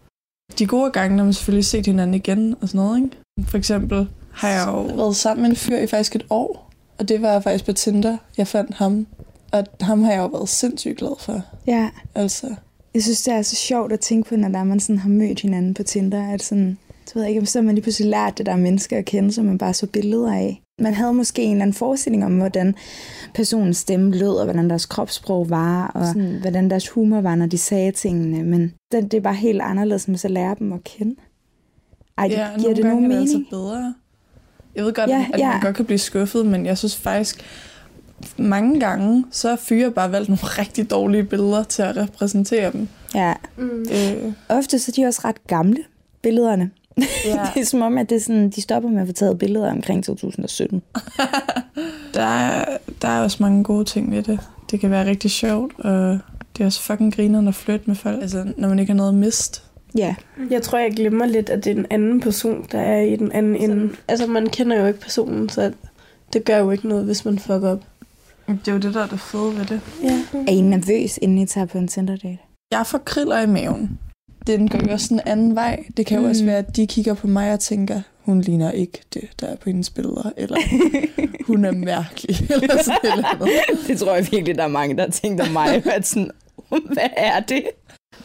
De 0.60 0.66
gode 0.66 0.92
gange 0.92 1.18
har 1.18 1.24
man 1.24 1.34
selvfølgelig 1.34 1.66
set 1.66 1.86
hinanden 1.86 2.13
igen 2.13 2.56
og 2.62 2.70
sådan 2.70 2.86
noget, 2.86 3.04
ikke? 3.04 3.18
For 3.50 3.58
eksempel 3.58 4.08
har 4.32 4.50
jeg 4.50 4.68
jo 4.68 4.82
været 4.82 5.16
sammen 5.16 5.42
med 5.42 5.50
en 5.50 5.56
fyr 5.56 5.78
i 5.78 5.88
faktisk 5.88 6.16
et 6.16 6.25
år, 6.30 6.74
og 7.00 7.10
det 7.10 7.22
var 7.22 7.39
faktisk 7.39 7.66
på 7.66 7.74
Tinder, 7.74 8.18
jeg 8.38 8.48
fandt 8.48 8.75
ham. 8.75 9.08
Og 9.51 9.63
ham 9.82 10.04
har 10.04 10.12
jeg 10.12 10.20
jo 10.20 10.25
været 10.28 10.50
sindssygt 10.50 10.98
glad 10.98 11.20
for. 11.20 11.42
Ja, 11.68 11.89
Altså, 12.16 12.56
jeg 12.93 13.03
synes, 13.03 13.22
det 13.22 13.34
er 13.34 13.41
så 13.41 13.55
sjovt 13.55 13.91
at 13.91 14.00
tænke 14.00 14.29
på, 14.29 14.36
når 14.36 14.50
der 14.50 14.60
er, 14.60 14.63
man 14.63 14.79
sådan 14.79 15.00
har 15.00 15.10
mødt 15.10 15.41
hinanden 15.41 15.74
på 15.74 15.84
Tinder, 15.84 16.34
at 16.34 16.43
sådan, 16.43 16.77
så 17.05 17.13
ved 17.13 17.24
jeg 17.24 17.36
ikke, 17.36 17.46
så 17.46 17.60
har 17.60 17.63
man 17.63 17.75
lige 17.75 17.84
pludselig 17.84 18.10
lært 18.10 18.38
det 18.38 18.46
der 18.46 18.55
mennesker 18.55 18.98
at 18.98 19.05
kende, 19.05 19.31
som 19.31 19.46
man 19.46 19.58
bare 19.58 19.74
så 19.74 19.88
billeder 19.88 20.34
af. 20.34 20.62
Man 20.81 20.93
havde 20.93 21.13
måske 21.13 21.41
en 21.41 21.51
eller 21.51 21.62
anden 21.62 21.74
forestilling 21.74 22.25
om, 22.25 22.38
hvordan 22.38 22.75
personens 23.34 23.77
stemme 23.77 24.17
lød, 24.17 24.36
og 24.36 24.43
hvordan 24.43 24.69
deres 24.69 24.86
kropssprog 24.86 25.50
var, 25.50 25.88
og 25.88 26.05
sådan, 26.05 26.38
hvordan 26.41 26.69
deres 26.69 26.89
humor 26.89 27.22
var, 27.22 27.36
når 27.36 27.46
de 27.46 27.58
sagde 27.58 27.91
tingene. 27.91 28.43
Men 28.43 28.74
det, 28.91 29.12
det 29.12 29.17
er 29.17 29.22
bare 29.22 29.36
helt 29.36 29.62
anderledes, 29.62 30.08
når 30.08 30.12
man 30.12 30.17
så 30.17 30.27
lærer 30.27 30.53
dem 30.53 30.74
at 30.74 30.84
kende. 30.84 31.15
Ej, 32.17 32.27
det, 32.27 32.34
ja, 32.34 32.48
giver 32.58 32.62
nogle 32.62 32.75
det 32.75 32.86
nogen 32.86 33.05
er 33.05 33.10
det 33.10 33.22
altså 33.22 33.38
mening? 33.38 33.50
bedre. 33.50 33.93
Jeg 34.75 34.86
ved 34.86 34.93
godt, 34.93 35.10
ja, 35.10 35.25
at 35.34 35.39
ja. 35.39 35.51
man 35.51 35.62
godt 35.62 35.75
kan 35.75 35.86
blive 35.86 35.98
skuffet, 35.98 36.46
men 36.46 36.65
jeg 36.65 36.77
synes 36.77 36.96
faktisk, 36.96 37.46
mange 38.38 38.80
gange, 38.80 39.26
så 39.32 39.50
har 39.50 39.56
fyre 39.56 39.92
bare 39.92 40.12
valgt 40.12 40.30
nogle 40.30 40.42
rigtig 40.44 40.92
dårlige 40.92 41.24
billeder 41.24 41.64
til 41.64 41.82
at 41.82 41.98
repræsentere 41.98 42.72
dem. 42.72 42.88
Ja, 43.16 43.34
Mm. 43.58 43.82
Øh, 43.92 44.34
ofte 44.50 44.80
så 44.80 44.92
er 44.92 44.94
de 45.02 45.08
også 45.08 45.22
ret 45.26 45.48
gamle, 45.48 45.78
billederne. 46.22 46.70
ja. 47.26 47.48
Det 47.54 47.62
er 47.62 47.66
som 47.66 47.82
om, 47.82 47.98
at 47.98 48.10
det 48.10 48.16
er 48.16 48.20
sådan, 48.20 48.50
de 48.50 48.62
stopper 48.62 48.90
med 48.90 49.02
at 49.02 49.08
få 49.08 49.14
taget 49.14 49.40
billeder 49.40 49.72
omkring 49.72 50.04
2017. 50.04 50.82
Der 52.14 52.22
er, 52.24 52.78
der 53.02 53.08
er 53.08 53.22
også 53.24 53.38
mange 53.42 53.64
gode 53.64 53.86
ting 53.86 54.12
ved 54.12 54.24
det. 54.24 54.40
Det 54.72 54.80
kan 54.80 54.92
være 54.92 55.06
rigtig 55.06 55.32
sjovt, 55.32 55.80
og 55.80 56.20
det 56.58 56.62
er 56.62 56.66
også 56.66 56.82
fucking 56.82 57.16
grineren 57.16 57.48
at 57.48 57.56
flytte 57.56 57.84
med 57.88 57.96
folk. 57.96 58.22
Altså, 58.22 58.46
når 58.58 58.70
man 58.70 58.80
ikke 58.80 58.92
har 58.92 58.98
noget 58.98 59.10
at 59.10 59.16
miste. 59.16 59.62
Ja, 59.98 60.16
Jeg 60.50 60.62
tror, 60.62 60.78
jeg 60.78 60.92
glemmer 60.92 61.26
lidt, 61.26 61.50
at 61.50 61.64
det 61.66 61.72
er 61.72 61.76
en 61.76 61.86
anden 61.90 62.20
person, 62.22 62.66
der 62.72 62.80
er 62.80 63.02
i 63.02 63.16
den 63.16 63.32
anden 63.32 63.56
ende. 63.56 63.90
Altså, 64.08 64.28
man 64.28 64.48
kender 64.48 64.80
jo 64.80 64.86
ikke 64.86 65.00
personen, 65.00 65.50
så 65.50 65.72
det 66.34 66.46
gør 66.46 66.58
jo 66.58 66.72
ikke 66.72 66.88
noget, 66.88 67.06
hvis 67.06 67.26
man 67.26 67.40
fucker 67.40 67.70
op. 67.72 67.84
Det 68.50 68.68
er 68.68 68.72
jo 68.72 68.77
det, 68.79 68.94
der 68.94 69.03
er 69.03 69.08
det 69.08 69.20
fede 69.20 69.56
ved 69.58 69.65
det. 69.65 69.82
Ja. 70.03 70.24
er 70.48 70.51
I 70.51 70.62
nervøs, 70.62 71.20
inden 71.22 71.38
I 71.38 71.46
tager 71.46 71.65
på 71.65 71.77
en 71.77 71.88
Tinder-date? 71.88 72.38
Jeg 72.72 72.88
får 72.88 72.98
kriller 72.98 73.39
i 73.41 73.46
maven. 73.48 74.00
Den 74.48 74.68
går 74.70 74.79
jo 74.88 74.91
også 74.94 75.13
en 75.13 75.22
anden 75.25 75.56
vej. 75.56 75.84
Det 75.98 76.06
kan 76.06 76.18
jo 76.18 76.24
Mm. 76.24 76.29
også 76.29 76.46
være, 76.46 76.58
at 76.58 76.75
de 76.75 76.88
kigger 76.88 77.13
på 77.13 77.27
mig 77.27 77.53
og 77.53 77.60
tænker, 77.60 78.01
hun 78.25 78.41
ligner 78.41 78.72
ikke 78.72 79.01
det, 79.13 79.29
der 79.39 79.48
er 79.48 79.56
på 79.56 79.70
hendes 79.70 79.89
billeder. 79.89 80.32
Eller 80.38 80.58
hun 81.48 81.65
er 81.65 81.72
mærkelig. 81.72 82.36
Eller 82.62 82.84
sådan 82.84 82.98
et 83.03 83.12
eller 83.12 83.27
andet. 83.27 83.50
det 83.88 84.00
tror 84.00 84.15
jeg 84.15 84.27
virkelig, 84.32 84.56
der 84.56 84.63
er 84.63 84.68
mange, 84.68 84.98
der 84.98 85.44
om 85.46 85.51
mig. 85.51 85.86
At 85.96 86.08
sådan, 86.08 86.32
hvad 86.70 87.10
er 87.18 87.39
det? 87.39 87.63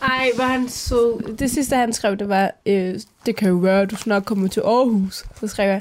Ej, 0.02 0.28
var 0.36 0.46
han 0.46 0.68
sød. 0.68 1.36
Det 1.36 1.50
sidste, 1.50 1.76
han 1.76 1.92
skrev, 1.92 2.16
det 2.16 2.28
var, 2.28 2.50
øh, 2.66 3.00
det 3.26 3.36
kan 3.36 3.48
jo 3.48 3.54
være, 3.54 3.80
at 3.82 3.90
du 3.90 3.96
snart 3.96 4.24
kommer 4.24 4.48
til 4.48 4.60
Aarhus. 4.60 5.24
Så 5.40 5.46
skrev 5.46 5.68
jeg, 5.68 5.80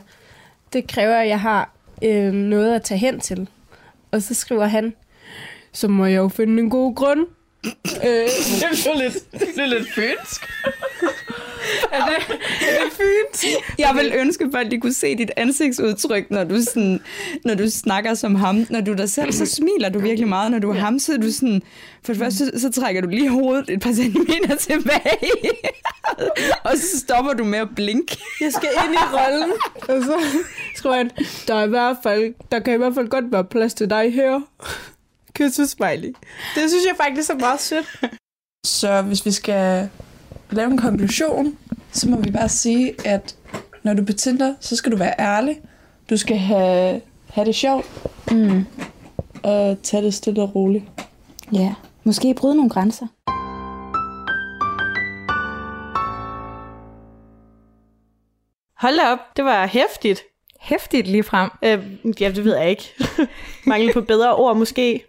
det 0.73 0.87
kræver, 0.87 1.15
at 1.17 1.27
jeg 1.29 1.39
har 1.39 1.73
øh, 2.01 2.33
noget 2.33 2.75
at 2.75 2.83
tage 2.83 2.97
hen 2.97 3.19
til. 3.19 3.49
Og 4.13 4.21
så 4.21 4.33
skriver 4.33 4.65
han, 4.65 4.93
så 5.71 5.87
må 5.87 6.05
jeg 6.05 6.17
jo 6.17 6.27
finde 6.27 6.63
en 6.63 6.69
god 6.69 6.95
grund. 6.95 7.27
øh, 7.65 7.71
det 8.59 8.87
er 8.87 8.97
lidt, 8.97 9.31
det 9.31 9.57
er 9.57 9.65
lidt 9.65 9.93
fynsk 9.95 10.49
er, 11.91 12.05
det, 12.05 12.15
er 12.61 12.83
det 12.83 12.93
fynsk? 12.93 13.45
Jeg 13.79 13.91
vil 13.95 14.13
ønske, 14.15 14.49
at 14.55 14.71
de 14.71 14.79
kunne 14.79 14.93
se 14.93 15.15
dit 15.15 15.31
ansigtsudtryk, 15.37 16.31
når 16.31 16.43
du, 16.43 16.61
sådan, 16.61 17.01
når 17.45 17.55
du 17.55 17.69
snakker 17.69 18.13
som 18.13 18.35
ham. 18.35 18.65
Når 18.69 18.81
du 18.81 18.93
dig 18.93 19.09
selv, 19.09 19.31
så 19.31 19.45
smiler 19.45 19.89
du 19.89 19.99
virkelig 19.99 20.27
meget. 20.27 20.51
Når 20.51 20.59
du 20.59 20.69
er 20.69 20.73
ham, 20.73 20.99
så 20.99 21.13
er 21.13 21.17
du 21.17 21.31
sådan... 21.31 21.61
For 22.05 22.13
det 22.13 22.21
første, 22.21 22.37
så, 22.37 22.51
så 22.59 22.71
trækker 22.81 23.01
du 23.01 23.07
lige 23.07 23.29
hovedet 23.29 23.69
et 23.69 23.81
par 23.81 23.93
centimeter 23.93 24.55
tilbage. 24.55 25.31
og 26.65 26.77
så 26.77 26.99
stopper 26.99 27.33
du 27.33 27.43
med 27.43 27.59
at 27.59 27.67
blinke. 27.75 28.17
Jeg 28.41 28.53
skal 28.53 28.69
ind 28.85 28.93
i 28.93 28.97
rollen. 28.97 29.51
Og 29.75 30.03
så 30.03 30.19
skriver 30.75 30.95
han, 30.95 31.11
der, 31.47 31.55
er 31.55 31.65
i 31.65 31.69
hvert 31.69 31.97
fald, 32.03 32.33
der 32.51 32.59
kan 32.59 32.73
i 32.73 32.77
hvert 32.77 32.93
fald 32.93 33.07
godt 33.07 33.31
være 33.31 33.43
plads 33.43 33.73
til 33.73 33.89
dig 33.89 34.13
her. 34.13 34.41
Kyssesmiley. 35.35 36.13
Det 36.55 36.69
synes 36.69 36.85
jeg 36.87 36.95
faktisk 36.97 37.29
er 37.29 37.35
meget 37.35 37.61
sødt. 37.61 37.99
Så 38.65 39.01
hvis 39.01 39.25
vi 39.25 39.31
skal 39.31 39.89
lave 40.55 40.71
en 40.71 40.77
konklusion, 40.77 41.57
så 41.91 42.09
må 42.09 42.17
vi 42.17 42.31
bare 42.31 42.49
sige, 42.49 42.93
at 43.05 43.35
når 43.83 43.93
du 43.93 44.01
er 44.01 44.05
på 44.05 44.13
Tinder, 44.13 44.53
så 44.59 44.75
skal 44.75 44.91
du 44.91 44.97
være 44.97 45.13
ærlig. 45.19 45.61
Du 46.09 46.17
skal 46.17 46.37
have, 46.37 47.01
have 47.29 47.45
det 47.45 47.55
sjovt 47.55 47.85
Mm. 48.31 48.65
og 49.43 49.77
tage 49.83 50.03
det 50.03 50.13
stille 50.13 50.41
og 50.41 50.55
roligt. 50.55 50.83
Ja, 51.53 51.73
måske 52.03 52.33
bryde 52.33 52.55
nogle 52.55 52.69
grænser. 52.69 53.07
Hold 58.77 58.95
da 58.97 59.11
op, 59.11 59.19
det 59.37 59.45
var 59.45 59.67
hæftigt. 59.67 60.21
Hæftigt 60.61 61.07
lige 61.07 61.23
frem. 61.23 61.49
Øh, 61.63 61.79
ja, 62.21 62.31
det 62.31 62.45
ved 62.45 62.57
jeg 62.57 62.69
ikke. 62.69 62.93
Mangel 63.67 63.93
på 63.93 64.01
bedre 64.01 64.35
ord 64.35 64.57
måske. 64.57 65.03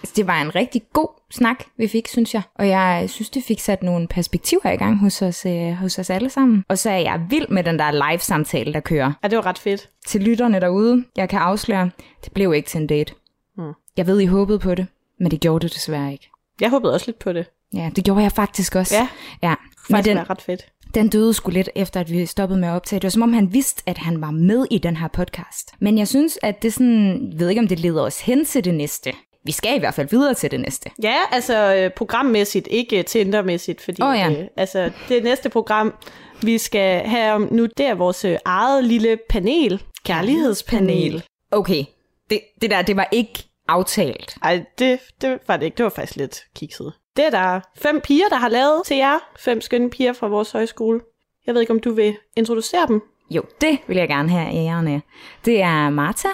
Altså, 0.00 0.12
det 0.16 0.26
var 0.26 0.42
en 0.42 0.54
rigtig 0.54 0.82
god 0.92 1.08
snak, 1.30 1.64
vi 1.76 1.88
fik, 1.88 2.08
synes 2.08 2.34
jeg. 2.34 2.42
Og 2.54 2.68
jeg 2.68 3.04
synes, 3.10 3.30
det 3.30 3.44
fik 3.44 3.60
sat 3.60 3.82
nogle 3.82 4.08
perspektiver 4.08 4.70
i 4.70 4.76
gang 4.76 4.98
hos 4.98 5.22
os, 5.22 5.46
øh, 5.46 5.72
hos 5.72 5.98
os 5.98 6.10
alle 6.10 6.30
sammen. 6.30 6.64
Og 6.68 6.78
så 6.78 6.90
er 6.90 6.98
jeg 6.98 7.20
vild 7.30 7.48
med 7.48 7.64
den 7.64 7.78
der 7.78 7.90
live-samtale, 7.90 8.72
der 8.72 8.80
kører. 8.80 9.12
Ja, 9.22 9.28
det 9.28 9.36
var 9.36 9.46
ret 9.46 9.58
fedt. 9.58 9.88
Til 10.06 10.20
lytterne 10.20 10.60
derude, 10.60 11.04
jeg 11.16 11.28
kan 11.28 11.38
afsløre, 11.38 11.90
det 12.24 12.32
blev 12.32 12.54
ikke 12.54 12.68
til 12.68 12.80
en 12.80 12.86
date. 12.86 13.14
Hmm. 13.56 13.72
Jeg 13.96 14.06
ved, 14.06 14.20
I 14.20 14.26
håbede 14.26 14.58
på 14.58 14.74
det, 14.74 14.86
men 15.20 15.30
det 15.30 15.40
gjorde 15.40 15.66
det 15.66 15.74
desværre 15.74 16.12
ikke. 16.12 16.30
Jeg 16.60 16.70
håbede 16.70 16.92
også 16.94 17.06
lidt 17.06 17.18
på 17.18 17.32
det. 17.32 17.46
Ja, 17.74 17.90
det 17.96 18.04
gjorde 18.04 18.22
jeg 18.22 18.32
faktisk 18.32 18.76
også. 18.76 18.94
Ja, 18.94 19.08
ja. 19.42 19.54
Faktisk 19.90 20.08
den, 20.08 20.16
var 20.16 20.30
ret 20.30 20.42
fedt. 20.42 20.66
den 20.94 21.08
døde 21.08 21.34
sgu 21.34 21.50
lidt 21.50 21.68
efter, 21.74 22.00
at 22.00 22.10
vi 22.10 22.26
stoppede 22.26 22.60
med 22.60 22.68
at 22.68 22.72
optage. 22.72 23.00
Det 23.00 23.04
var 23.04 23.10
som 23.10 23.22
om, 23.22 23.32
han 23.32 23.52
vidste, 23.52 23.82
at 23.86 23.98
han 23.98 24.20
var 24.20 24.30
med 24.30 24.66
i 24.70 24.78
den 24.78 24.96
her 24.96 25.08
podcast. 25.08 25.74
Men 25.78 25.98
jeg 25.98 26.08
synes, 26.08 26.38
at 26.42 26.62
det 26.62 26.72
sådan, 26.72 27.28
jeg 27.30 27.38
ved 27.38 27.48
ikke, 27.48 27.60
om 27.60 27.68
det 27.68 27.80
leder 27.80 28.02
os 28.02 28.20
hen 28.20 28.44
til 28.44 28.64
det 28.64 28.74
næste. 28.74 29.12
Vi 29.44 29.52
skal 29.52 29.76
i 29.76 29.78
hvert 29.78 29.94
fald 29.94 30.08
videre 30.08 30.34
til 30.34 30.50
det 30.50 30.60
næste. 30.60 30.90
Ja, 31.02 31.16
altså 31.30 31.74
øh, 31.74 31.90
programmæssigt, 31.90 32.68
ikke 32.70 33.02
Tinder-mæssigt, 33.02 33.80
fordi 33.80 34.02
Åh, 34.02 34.18
ja. 34.18 34.30
øh, 34.30 34.46
altså, 34.56 34.90
det 35.08 35.24
næste 35.24 35.48
program, 35.48 35.94
vi 36.42 36.58
skal 36.58 37.00
have 37.06 37.32
om 37.32 37.48
nu, 37.50 37.66
det 37.76 37.86
er 37.86 37.94
vores 37.94 38.24
øh, 38.24 38.38
eget 38.44 38.84
lille 38.84 39.18
panel. 39.28 39.82
Kærlighedspanel. 40.04 41.24
Okay, 41.50 41.84
det, 42.30 42.40
det 42.62 42.70
der, 42.70 42.82
det 42.82 42.96
var 42.96 43.08
ikke 43.12 43.44
aftalt. 43.68 44.36
Ej, 44.42 44.64
det, 44.78 45.00
det 45.20 45.38
var 45.48 45.56
det 45.56 45.64
ikke. 45.64 45.76
Det 45.76 45.84
var 45.84 45.90
faktisk 45.90 46.16
lidt 46.16 46.40
kikset. 46.56 46.92
Det 47.16 47.24
er 47.26 47.30
der 47.30 47.60
fem 47.78 48.00
piger, 48.00 48.28
der 48.28 48.36
har 48.36 48.48
lavet 48.48 48.82
til 48.86 48.96
jer. 48.96 49.18
Fem 49.38 49.60
skønne 49.60 49.90
piger 49.90 50.12
fra 50.12 50.26
vores 50.26 50.52
højskole. 50.52 51.00
Jeg 51.46 51.54
ved 51.54 51.60
ikke, 51.60 51.72
om 51.72 51.80
du 51.80 51.92
vil 51.92 52.16
introducere 52.36 52.86
dem. 52.88 53.02
Jo, 53.30 53.42
det 53.60 53.78
vil 53.86 53.96
jeg 53.96 54.08
gerne 54.08 54.28
have 54.28 54.70
af. 54.88 55.00
Det 55.44 55.62
er 55.62 55.90
Martha, 55.90 56.28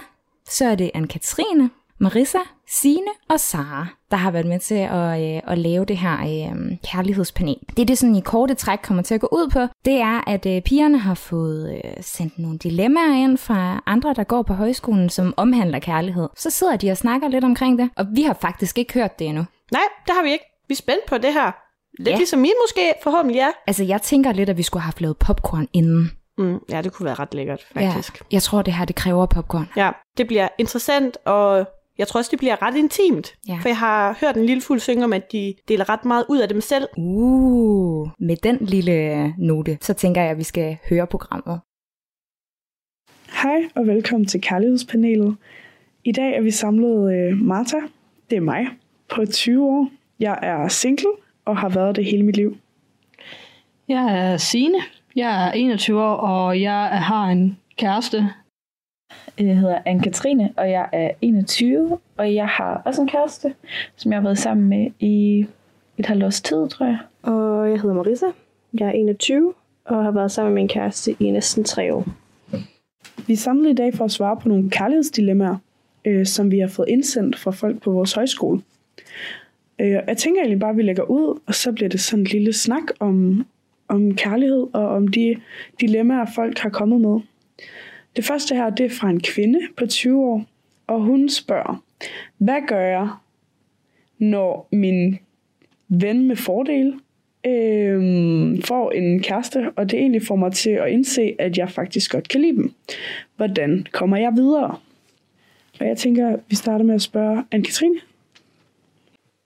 så 0.49 0.65
er 0.65 0.75
det 0.75 0.91
Anne-Katrine, 0.95 1.69
Marissa, 1.99 2.38
Sine 2.71 3.11
og 3.31 3.41
Sara, 3.41 3.87
der 4.11 4.17
har 4.17 4.31
været 4.31 4.47
med 4.47 4.59
til 4.61 4.75
at, 4.75 5.35
øh, 5.37 5.53
at 5.53 5.59
lave 5.59 5.85
det 5.85 5.97
her 5.99 6.13
øh, 6.21 6.77
kærlighedspanel. 6.85 7.57
Det, 7.77 7.89
det 7.89 7.99
sådan 7.99 8.17
i 8.17 8.21
korte 8.21 8.55
træk 8.55 8.79
kommer 8.83 9.03
til 9.03 9.15
at 9.15 9.21
gå 9.21 9.29
ud 9.33 9.51
på, 9.53 9.61
det 9.85 9.95
er, 10.01 10.29
at 10.31 10.47
øh, 10.47 10.63
pigerne 10.63 10.99
har 10.99 11.15
fået 11.15 11.75
øh, 11.85 11.91
sendt 12.01 12.39
nogle 12.39 12.59
dilemmaer 12.59 13.15
ind 13.25 13.39
fra 13.39 13.83
andre, 13.87 14.15
der 14.15 14.25
går 14.25 14.43
på 14.43 14.55
højskolen, 14.55 15.11
som 15.11 15.35
omhandler 15.37 15.79
kærlighed. 15.79 16.29
Så 16.37 16.51
sidder 16.51 16.77
de 16.77 16.91
og 16.91 16.97
snakker 16.97 17.29
lidt 17.29 17.45
omkring 17.45 17.79
det, 17.79 17.91
og 17.97 18.07
vi 18.15 18.23
har 18.23 18.35
faktisk 18.41 18.79
ikke 18.79 18.95
hørt 18.95 19.19
det 19.19 19.27
endnu. 19.27 19.45
Nej, 19.73 19.83
det 20.07 20.15
har 20.15 20.23
vi 20.23 20.33
ikke. 20.33 20.45
Vi 20.69 20.73
er 20.73 20.77
spændt 20.77 21.07
på 21.09 21.19
det 21.19 21.33
her. 21.33 21.51
Lidt 21.99 22.09
Ja. 22.09 22.17
ligesom 22.17 22.45
I 22.45 22.51
måske, 22.67 22.93
forhåbentlig 23.03 23.37
ja. 23.39 23.49
Altså, 23.67 23.85
jeg 23.85 24.03
tænker 24.03 24.33
lidt, 24.33 24.49
at 24.49 24.57
vi 24.57 24.63
skulle 24.63 24.81
have 24.81 24.87
haft 24.87 25.01
lavet 25.01 25.17
popcorn 25.17 25.69
inden. 25.73 26.11
Mm, 26.39 26.59
ja, 26.71 26.83
det 26.83 26.93
kunne 26.93 27.07
være 27.07 27.15
ret 27.15 27.35
lækkert, 27.35 27.67
faktisk. 27.75 28.21
Ja, 28.21 28.25
jeg 28.33 28.43
tror, 28.43 28.63
det 28.63 28.75
her, 28.75 28.85
det 28.85 28.97
kræver 28.97 29.27
popcorn. 29.27 29.69
Ja, 29.77 29.91
det 30.17 30.27
bliver 30.27 30.49
interessant, 30.59 31.17
og 31.25 31.67
jeg 31.99 32.09
tror 32.09 32.19
også, 32.19 32.31
det 32.31 32.38
bliver 32.38 32.62
ret 32.62 32.76
intimt. 32.76 33.35
Ja. 33.49 33.59
For 33.62 33.69
jeg 33.69 33.78
har 33.78 34.19
hørt 34.21 34.37
en 34.37 34.45
lille 34.45 34.61
fuld 34.61 34.81
synge 34.81 35.05
om, 35.05 35.12
at 35.12 35.33
de 35.33 35.55
deler 35.69 35.88
ret 35.88 36.05
meget 36.05 36.25
ud 36.28 36.38
af 36.38 36.49
dem 36.49 36.61
selv. 36.61 36.88
Uh, 36.97 38.08
med 38.19 38.37
den 38.37 38.56
lille 38.61 39.28
note, 39.39 39.78
så 39.80 39.95
tænker 39.95 40.23
jeg, 40.23 40.30
at 40.30 40.39
vi 40.39 40.43
skal 40.43 40.78
høre 40.89 41.06
programmet. 41.06 41.61
Hej 43.43 43.69
og 43.75 43.87
velkommen 43.87 44.26
til 44.26 44.41
Kærlighedspanelet. 44.41 45.37
I 46.04 46.13
dag 46.13 46.37
er 46.37 46.41
vi 46.41 46.50
samlet 46.50 47.15
øh, 47.15 47.39
Martha, 47.39 47.78
det 48.30 48.37
er 48.37 48.41
mig, 48.41 48.67
på 49.15 49.26
20 49.26 49.65
år. 49.65 49.91
Jeg 50.21 50.39
er 50.43 50.69
single 50.69 51.11
og 51.45 51.56
har 51.56 51.69
været 51.69 51.97
det 51.97 52.04
hele 52.04 52.23
mit 52.23 52.37
liv. 52.37 52.56
Jeg 53.89 54.19
er 54.19 54.37
Sine. 54.37 54.78
Jeg 55.17 55.49
er 55.49 55.52
21 55.52 56.02
år, 56.02 56.15
og 56.15 56.61
jeg 56.61 56.89
har 56.89 57.25
en 57.25 57.58
kæreste. 57.76 58.30
Jeg 59.39 59.59
hedder 59.59 59.79
Anne-Katrine, 59.87 60.49
og 60.57 60.71
jeg 60.71 60.89
er 60.93 61.11
21, 61.23 61.99
og 62.17 62.35
jeg 62.35 62.49
har 62.49 62.83
også 62.85 63.03
en 63.03 63.09
kæreste, 63.09 63.55
som 63.97 64.13
jeg 64.13 64.17
har 64.17 64.23
været 64.23 64.39
sammen 64.39 64.69
med 64.69 64.91
i 65.01 65.47
et 65.99 66.07
halvt 66.07 66.25
års 66.25 66.41
tid, 66.41 66.69
tror 66.69 66.87
jeg. 66.87 66.99
Og 67.23 67.71
jeg 67.71 67.81
hedder 67.81 67.95
Marissa. 67.95 68.27
Jeg 68.75 68.89
er 68.89 68.93
21 68.93 69.55
og 69.85 70.05
har 70.05 70.11
været 70.11 70.31
sammen 70.31 70.55
med 70.55 70.63
min 70.63 70.69
kæreste 70.69 71.17
i 71.21 71.31
næsten 71.31 71.65
tre 71.65 71.95
år. 71.95 72.07
Vi 73.27 73.33
er 73.33 73.37
samlet 73.37 73.71
i 73.71 73.75
dag 73.75 73.95
for 73.95 74.05
at 74.05 74.11
svare 74.11 74.37
på 74.37 74.49
nogle 74.49 74.71
kærlighedsdilemmaer, 74.71 75.57
øh, 76.05 76.27
som 76.27 76.51
vi 76.51 76.59
har 76.59 76.69
fået 76.69 76.89
indsendt 76.89 77.39
fra 77.39 77.51
folk 77.51 77.83
på 77.83 77.91
vores 77.91 78.13
højskole. 78.13 78.61
Øh, 79.81 79.91
jeg 79.91 80.17
tænker 80.17 80.41
egentlig 80.41 80.61
bare, 80.61 80.71
at 80.71 80.77
vi 80.77 80.83
lægger 80.83 81.03
ud, 81.03 81.41
og 81.47 81.55
så 81.55 81.73
bliver 81.73 81.89
det 81.89 82.01
sådan 82.01 82.21
en 82.21 82.27
lille 82.27 82.53
snak 82.53 82.83
om, 83.01 83.47
om 83.89 84.15
kærlighed 84.15 84.67
og 84.73 84.89
om 84.89 85.09
de 85.09 85.37
dilemmaer, 85.81 86.27
folk 86.35 86.59
har 86.59 86.71
kommet 86.71 87.01
med. 87.01 87.21
Det 88.16 88.25
første 88.25 88.54
her, 88.54 88.71
det 88.71 88.86
er 88.86 88.90
fra 89.00 89.10
en 89.10 89.21
kvinde 89.21 89.58
på 89.76 89.86
20 89.86 90.25
år, 90.25 90.44
og 90.86 91.00
hun 91.00 91.28
spørger, 91.28 91.84
hvad 92.38 92.68
gør 92.68 92.80
jeg, 92.80 93.08
når 94.18 94.68
min 94.73 95.18
ven 95.88 96.28
med 96.28 96.36
fordel 96.36 96.94
øh, 97.47 98.62
får 98.64 98.90
en 98.90 99.23
kæreste, 99.23 99.71
og 99.76 99.90
det 99.90 99.99
egentlig 99.99 100.23
får 100.23 100.36
mig 100.36 100.52
til 100.52 100.71
at 100.71 100.88
indse, 100.88 101.34
at 101.38 101.58
jeg 101.58 101.71
faktisk 101.71 102.12
godt 102.12 102.28
kan 102.28 102.40
lide 102.40 102.56
dem. 102.56 102.73
Hvordan 103.36 103.86
kommer 103.92 104.16
jeg 104.16 104.32
videre? 104.36 104.78
Og 105.80 105.86
jeg 105.86 105.97
tænker, 105.97 106.36
vi 106.49 106.56
starter 106.56 106.84
med 106.84 106.94
at 106.94 107.02
spørge 107.02 107.44
Anne-Katrine. 107.54 108.00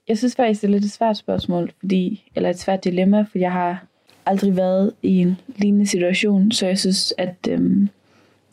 Jeg 0.07 0.17
synes 0.17 0.35
faktisk, 0.35 0.61
det 0.61 0.67
er 0.67 0.71
lidt 0.71 0.85
et 0.85 0.91
svært 0.91 1.17
spørgsmål, 1.17 1.71
fordi, 1.79 2.31
eller 2.35 2.49
et 2.49 2.59
svært 2.59 2.83
dilemma, 2.83 3.25
for 3.31 3.37
jeg 3.37 3.51
har 3.51 3.85
aldrig 4.25 4.57
været 4.57 4.93
i 5.01 5.17
en 5.17 5.37
lignende 5.55 5.87
situation, 5.87 6.51
så 6.51 6.67
jeg 6.67 6.79
synes, 6.79 7.13
at 7.17 7.35
øhm, 7.49 7.89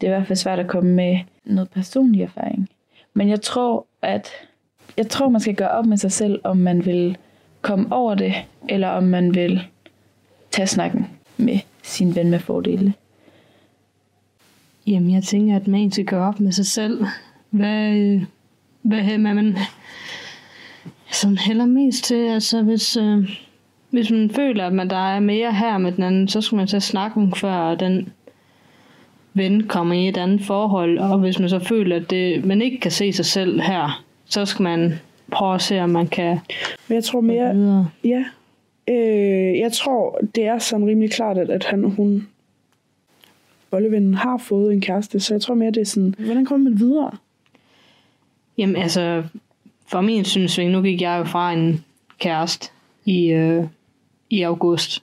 det 0.00 0.06
er 0.06 0.12
i 0.12 0.16
hvert 0.16 0.26
fald 0.26 0.36
svært 0.36 0.58
at 0.58 0.66
komme 0.66 0.90
med 0.90 1.18
noget 1.44 1.70
personlig 1.70 2.22
erfaring. 2.22 2.68
Men 3.14 3.28
jeg 3.28 3.40
tror, 3.40 3.86
at 4.02 4.28
jeg 4.96 5.08
tror, 5.08 5.28
man 5.28 5.40
skal 5.40 5.54
gøre 5.54 5.70
op 5.70 5.86
med 5.86 5.96
sig 5.96 6.12
selv, 6.12 6.40
om 6.44 6.56
man 6.56 6.86
vil 6.86 7.16
komme 7.62 7.92
over 7.92 8.14
det, 8.14 8.34
eller 8.68 8.88
om 8.88 9.02
man 9.02 9.34
vil 9.34 9.60
tage 10.50 10.66
snakken 10.66 11.06
med 11.36 11.58
sin 11.82 12.14
ven 12.14 12.30
med 12.30 12.38
fordele. 12.38 12.94
Jamen, 14.86 15.10
jeg 15.10 15.22
tænker, 15.22 15.56
at 15.56 15.68
man 15.68 15.90
skal 15.92 16.04
gøre 16.04 16.28
op 16.28 16.40
med 16.40 16.52
sig 16.52 16.66
selv. 16.66 17.04
Hvad, 17.50 17.96
øh, 17.96 18.22
hvad, 18.82 18.98
er 18.98 19.18
man 19.18 19.56
sådan 21.12 21.38
hælder 21.38 21.66
mest 21.66 22.04
til. 22.04 22.28
Altså, 22.28 22.62
hvis, 22.62 22.96
øh, 22.96 23.30
hvis 23.90 24.10
man 24.10 24.30
føler, 24.30 24.66
at 24.66 24.72
man, 24.72 24.90
der 24.90 25.14
er 25.14 25.20
mere 25.20 25.52
her 25.52 25.78
med 25.78 25.92
den 25.92 26.02
anden, 26.02 26.28
så 26.28 26.40
skal 26.40 26.56
man 26.56 26.66
tage 26.66 26.80
snakken, 26.80 27.34
før 27.34 27.74
den 27.74 28.12
ven 29.34 29.66
kommer 29.68 29.94
i 29.94 30.08
et 30.08 30.16
andet 30.16 30.40
forhold. 30.40 30.98
Og 30.98 31.18
hvis 31.18 31.38
man 31.38 31.48
så 31.48 31.58
føler, 31.58 31.96
at 31.96 32.10
det, 32.10 32.44
man 32.44 32.62
ikke 32.62 32.80
kan 32.80 32.90
se 32.90 33.12
sig 33.12 33.24
selv 33.24 33.60
her, 33.60 34.04
så 34.24 34.44
skal 34.44 34.62
man 34.62 34.94
prøve 35.30 35.54
at 35.54 35.62
se, 35.62 35.80
om 35.80 35.90
man 35.90 36.06
kan 36.06 36.38
Men 36.88 36.94
jeg 36.94 37.04
tror 37.04 37.20
mere, 37.20 37.54
videre. 37.54 37.88
ja, 38.04 38.24
øh, 38.88 39.58
jeg 39.58 39.72
tror, 39.72 40.20
det 40.34 40.44
er 40.44 40.58
sådan 40.58 40.86
rimelig 40.86 41.10
klart, 41.10 41.38
at, 41.38 41.50
at 41.50 41.64
han, 41.64 41.84
hun, 41.84 42.28
bollevennen 43.70 44.14
har 44.14 44.38
fået 44.38 44.72
en 44.72 44.80
kæreste, 44.80 45.20
så 45.20 45.34
jeg 45.34 45.40
tror 45.40 45.54
mere, 45.54 45.70
det 45.70 45.80
er 45.80 45.84
sådan, 45.84 46.14
hvordan 46.18 46.44
kommer 46.44 46.70
man 46.70 46.80
videre? 46.80 47.10
Jamen 48.58 48.76
altså, 48.76 49.22
for 49.86 50.00
min 50.00 50.24
synsvinkel, 50.24 50.76
nu 50.76 50.82
gik 50.82 51.02
jeg 51.02 51.18
jo 51.18 51.24
fra 51.24 51.52
en 51.52 51.84
kæreste 52.18 52.70
i, 53.04 53.26
øh, 53.26 53.64
i 54.30 54.42
august. 54.42 55.02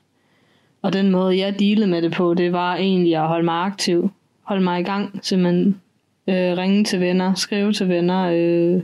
Og 0.82 0.94
den 0.94 1.12
måde, 1.12 1.38
jeg 1.38 1.60
dealede 1.60 1.88
med 1.88 2.02
det 2.02 2.12
på, 2.12 2.34
det 2.34 2.52
var 2.52 2.76
egentlig 2.76 3.16
at 3.16 3.28
holde 3.28 3.46
mig 3.46 3.66
aktiv. 3.66 4.10
Holde 4.48 4.64
mig 4.64 4.80
i 4.80 4.84
gang, 4.84 5.20
simpelthen 5.22 5.68
øh, 6.28 6.58
ringe 6.58 6.84
til 6.84 7.00
venner, 7.00 7.34
skrive 7.34 7.74
til 7.74 7.90
venner, 7.90 8.32
øh, 8.34 8.82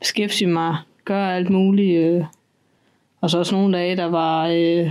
beskæftige 0.00 0.48
mig, 0.48 0.76
gøre 1.04 1.36
alt 1.36 1.50
muligt. 1.50 1.98
Øh. 2.04 2.24
Og 3.20 3.30
så 3.30 3.38
også 3.38 3.54
nogle 3.54 3.78
dage, 3.78 3.96
der 3.96 4.04
var, 4.04 4.46
øh, 4.48 4.90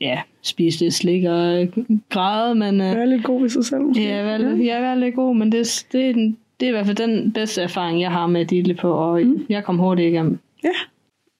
ja, 0.00 0.20
spiste 0.42 0.84
lidt 0.84 0.94
slik 0.94 1.24
og 1.24 1.62
øh, 1.62 1.68
græde, 2.08 2.54
men... 2.54 2.74
Øh, 2.80 2.96
Være 2.96 3.08
lidt 3.08 3.24
god 3.24 3.40
ved 3.40 3.48
sig 3.48 3.64
selv, 3.64 3.82
måske. 3.82 4.02
Ja, 4.04 4.22
være, 4.22 4.38
lidt- 4.38 4.66
ja, 4.66 4.80
være 4.80 5.00
lidt 5.00 5.14
god, 5.14 5.36
men 5.36 5.52
det, 5.52 5.86
det, 5.92 6.08
er 6.08 6.12
den- 6.12 6.36
det 6.60 6.66
er 6.66 6.70
i 6.70 6.72
hvert 6.72 6.86
fald 6.86 6.96
den 6.96 7.32
bedste 7.32 7.62
erfaring, 7.62 8.00
jeg 8.00 8.10
har 8.10 8.26
med 8.26 8.40
at 8.40 8.76
på, 8.76 8.92
og 8.92 9.20
mm. 9.22 9.46
jeg 9.48 9.64
kom 9.64 9.78
hurtigt 9.78 10.08
igennem. 10.08 10.38
Ja, 10.64 10.70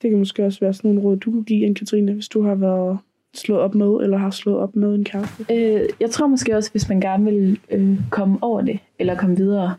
det 0.03 0.11
kan 0.11 0.19
måske 0.19 0.45
også 0.47 0.61
være 0.61 0.73
sådan 0.75 0.91
nogle 0.91 1.09
råd, 1.09 1.17
du 1.17 1.31
kunne 1.33 1.45
give, 1.45 1.67
Anne-Katrine, 1.67 2.13
hvis 2.13 2.29
du 2.29 2.43
har 2.43 2.55
været 2.55 2.99
slået 3.39 3.61
op 3.61 3.75
med, 3.75 4.01
eller 4.03 4.17
har 4.17 4.31
slået 4.31 4.59
op 4.59 4.77
med 4.77 4.95
en 4.95 5.05
kæreste. 5.05 5.45
Øh, 5.51 5.89
jeg 6.01 6.11
tror 6.11 6.27
måske 6.27 6.57
også, 6.57 6.71
hvis 6.71 6.89
man 6.89 7.01
gerne 7.01 7.25
vil 7.25 7.61
øh, 7.71 7.99
komme 8.11 8.39
over 8.41 8.61
det, 8.61 8.79
eller 8.99 9.17
komme 9.17 9.37
videre, 9.37 9.75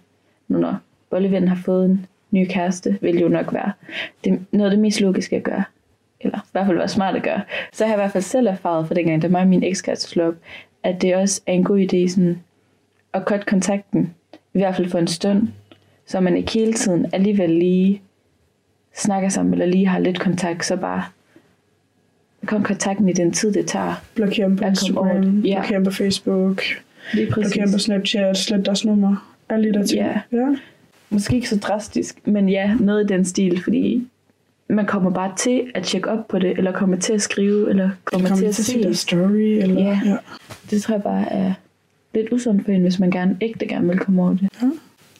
nu 0.47 0.57
når 0.57 0.77
Bolleven 1.09 1.47
har 1.47 1.61
fået 1.65 1.85
en, 1.85 2.05
ny 2.35 2.47
kæreste, 2.49 2.97
vil 3.01 3.19
jo 3.19 3.27
nok 3.27 3.53
være 3.53 3.71
det, 4.23 4.45
noget 4.51 4.65
af 4.65 4.71
det 4.71 4.79
mest 4.79 5.01
logiske 5.01 5.35
at 5.35 5.43
gøre. 5.43 5.63
Eller 6.19 6.37
i 6.37 6.49
hvert 6.51 6.65
fald 6.65 6.77
være 6.77 6.87
smart 6.87 7.15
at 7.15 7.23
gøre. 7.23 7.41
Så 7.73 7.85
har 7.85 7.91
jeg 7.91 7.99
i 7.99 8.01
hvert 8.01 8.11
fald 8.11 8.23
selv 8.23 8.47
erfaret 8.47 8.87
for 8.87 8.93
dengang, 8.93 9.21
da 9.21 9.27
mig 9.27 9.41
og 9.41 9.47
min 9.47 9.63
ekskæreste 9.63 10.07
slog 10.07 10.27
op, 10.27 10.35
at 10.83 11.01
det 11.01 11.15
også 11.15 11.41
er 11.47 11.53
en 11.53 11.63
god 11.63 11.79
idé 11.79 12.07
sådan, 12.07 12.43
at 13.13 13.23
cut 13.25 13.45
kontakten. 13.45 14.13
I 14.53 14.57
hvert 14.57 14.75
fald 14.75 14.89
for 14.89 14.99
en 14.99 15.07
stund. 15.07 15.47
Så 16.05 16.19
man 16.19 16.37
ikke 16.37 16.51
hele 16.51 16.73
tiden 16.73 17.05
alligevel 17.13 17.49
lige 17.49 18.01
snakker 18.93 19.29
sammen, 19.29 19.53
eller 19.53 19.65
lige 19.65 19.87
har 19.87 19.99
lidt 19.99 20.19
kontakt, 20.19 20.65
så 20.65 20.75
bare 20.77 21.03
kom 22.45 22.63
kontakten 22.63 23.09
i 23.09 23.13
den 23.13 23.31
tid, 23.31 23.51
det 23.53 23.65
tager. 23.65 23.93
Blokere 24.15 24.47
dem 24.47 24.55
på 24.55 24.63
at 24.65 24.71
det. 24.71 24.81
Instagram, 24.81 25.39
Ja. 25.39 25.59
blokere 25.59 25.75
dem 25.75 25.83
på 25.85 25.91
Facebook, 25.91 26.61
dem 27.15 27.31
på 27.31 27.41
præcis. 27.41 27.81
Snapchat, 27.81 28.37
slet 28.37 28.65
deres 28.65 28.85
nummer. 28.85 29.35
Alle 29.49 29.69
de 29.69 29.73
der 29.79 29.85
ting. 29.85 30.01
Ja. 30.01 30.37
ja. 30.37 30.55
Måske 31.09 31.35
ikke 31.35 31.49
så 31.49 31.57
drastisk, 31.59 32.27
men 32.27 32.49
ja, 32.49 32.73
noget 32.79 33.03
i 33.03 33.13
den 33.13 33.25
stil, 33.25 33.63
fordi 33.63 34.07
man 34.69 34.85
kommer 34.85 35.09
bare 35.11 35.31
til 35.37 35.61
at 35.75 35.83
tjekke 35.83 36.09
op 36.09 36.27
på 36.27 36.39
det, 36.39 36.57
eller 36.57 36.71
kommer 36.71 36.97
til 36.97 37.13
at 37.13 37.21
skrive, 37.21 37.69
eller 37.69 37.89
kommer, 38.05 38.27
Kommer 38.27 38.35
til 38.37 38.43
til 38.45 38.45
at 38.45 38.59
at 38.59 38.65
se 38.65 38.83
deres 38.83 38.97
story, 38.97 39.61
eller... 39.61 39.81
Ja. 39.81 39.99
ja. 40.05 40.17
Det 40.71 40.81
tror 40.81 40.95
jeg 40.95 41.03
bare 41.03 41.31
er 41.31 41.53
lidt 42.13 42.27
usundt 42.31 42.65
for 42.65 42.71
en, 42.71 42.81
hvis 42.81 42.99
man 42.99 43.11
gerne 43.11 43.37
ægte 43.41 43.67
gerne 43.67 43.87
vil 43.87 43.99
komme 43.99 44.21
over 44.21 44.31
det. 44.37 44.49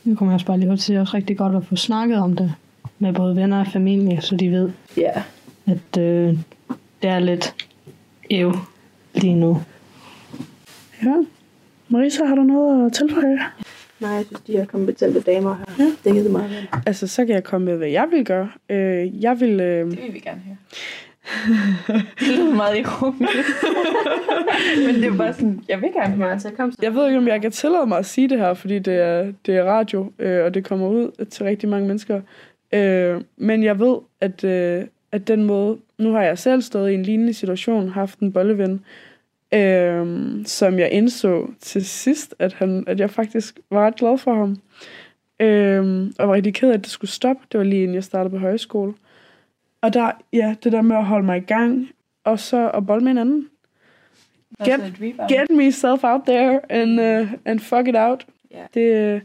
Nu 0.03 0.15
kommer 0.15 0.31
jeg 0.31 0.35
også 0.35 0.45
bare 0.45 0.59
lige 0.59 0.77
til 0.77 0.97
også 0.97 1.17
rigtig 1.17 1.37
godt 1.37 1.55
at 1.55 1.65
få 1.65 1.75
snakket 1.75 2.17
om 2.17 2.35
det 2.35 2.53
med 2.99 3.13
både 3.13 3.35
venner 3.35 3.59
og 3.59 3.67
familie, 3.67 4.21
så 4.21 4.35
de 4.35 4.51
ved, 4.51 4.69
Ja. 4.97 5.11
at 5.67 5.97
øh, 6.01 6.37
det 7.05 7.13
er 7.13 7.19
lidt 7.19 7.55
ev 8.29 8.51
lige 9.13 9.35
nu. 9.35 9.61
ja. 11.03 11.15
Marisa, 11.89 12.25
har 12.25 12.35
du 12.35 12.43
noget 12.43 12.85
at 12.85 12.93
tilføje? 12.93 13.39
Nej, 13.99 14.11
jeg 14.11 14.25
synes, 14.25 14.41
de 14.41 14.51
her 14.51 14.65
kompetente 14.65 15.21
damer 15.21 15.53
har 15.53 15.75
ja. 15.79 15.91
dækket 16.03 16.23
det 16.23 16.31
meget 16.31 16.49
vel. 16.49 16.67
Altså, 16.85 17.07
så 17.07 17.25
kan 17.25 17.35
jeg 17.35 17.43
komme 17.43 17.65
med, 17.65 17.77
hvad 17.77 17.87
jeg 17.87 18.07
vil 18.11 18.25
gøre. 18.25 18.49
Øh, 18.69 19.23
jeg 19.23 19.39
vil... 19.39 19.59
Øh... 19.59 19.91
Det 19.91 20.03
vil 20.03 20.13
vi 20.13 20.19
gerne 20.19 20.41
høre. 20.45 20.57
det 22.19 22.27
lyder 22.27 22.55
meget 22.55 22.77
ironisk. 22.77 23.33
men 24.85 24.95
det 24.95 25.05
er 25.05 25.17
bare 25.17 25.33
sådan, 25.33 25.63
jeg 25.67 25.81
vil 25.81 25.91
gerne 25.93 26.15
høre. 26.15 26.39
Så 26.39 26.51
kom 26.57 26.71
så. 26.71 26.77
Jeg 26.81 26.95
ved 26.95 27.05
ikke, 27.05 27.17
om 27.17 27.27
jeg 27.27 27.41
kan 27.41 27.51
tillade 27.51 27.85
mig 27.85 27.97
at 27.97 28.05
sige 28.05 28.29
det 28.29 28.39
her, 28.39 28.53
fordi 28.53 28.79
det 28.79 28.93
er, 28.93 29.31
det 29.45 29.55
er 29.55 29.63
radio, 29.63 30.11
øh, 30.19 30.45
og 30.45 30.53
det 30.53 30.63
kommer 30.65 30.87
ud 30.87 31.25
til 31.25 31.45
rigtig 31.45 31.69
mange 31.69 31.87
mennesker. 31.87 32.21
Øh, 32.73 33.21
men 33.37 33.63
jeg 33.63 33.79
ved, 33.79 33.97
at, 34.21 34.43
øh, 34.43 34.83
at 35.11 35.27
den 35.27 35.43
måde... 35.43 35.77
Nu 35.97 36.11
har 36.11 36.23
jeg 36.23 36.37
selv 36.37 36.61
stået 36.61 36.91
i 36.91 36.93
en 36.93 37.03
lignende 37.03 37.33
situation, 37.33 37.89
haft 37.89 38.19
en 38.19 38.33
bolleven, 38.33 38.85
øh, 39.53 40.45
som 40.45 40.79
jeg 40.79 40.91
indså 40.91 41.47
til 41.59 41.85
sidst, 41.85 42.35
at, 42.39 42.53
han, 42.53 42.83
at 42.87 42.99
jeg 42.99 43.09
faktisk 43.09 43.59
var 43.69 43.85
ret 43.85 43.95
glad 43.95 44.17
for 44.17 44.33
ham. 44.33 44.57
Øh, 45.39 46.11
og 46.19 46.27
var 46.27 46.33
rigtig 46.33 46.53
ked 46.53 46.69
af, 46.69 46.73
at 46.73 46.83
det 46.83 46.89
skulle 46.89 47.11
stoppe. 47.11 47.43
Det 47.51 47.57
var 47.57 47.63
lige 47.63 47.81
inden 47.83 47.95
jeg 47.95 48.03
startede 48.03 48.31
på 48.31 48.37
højskole. 48.37 48.93
Og 49.81 49.93
der, 49.93 50.11
ja, 50.33 50.55
det 50.63 50.71
der 50.71 50.81
med 50.81 50.95
at 50.95 51.05
holde 51.05 51.25
mig 51.25 51.37
i 51.37 51.45
gang, 51.45 51.89
og 52.23 52.39
så 52.39 52.69
at 52.69 52.85
bolle 52.85 53.03
med 53.03 53.11
en 53.11 53.17
anden. 53.17 53.49
Get, 54.65 54.79
get 55.29 55.49
myself 55.51 56.03
out 56.03 56.21
there 56.27 56.71
and, 56.71 56.99
uh, 56.99 57.33
and 57.45 57.59
fuck 57.59 57.87
it 57.87 57.95
out. 57.97 58.25
Ja. 58.51 58.65
Det, 58.73 59.21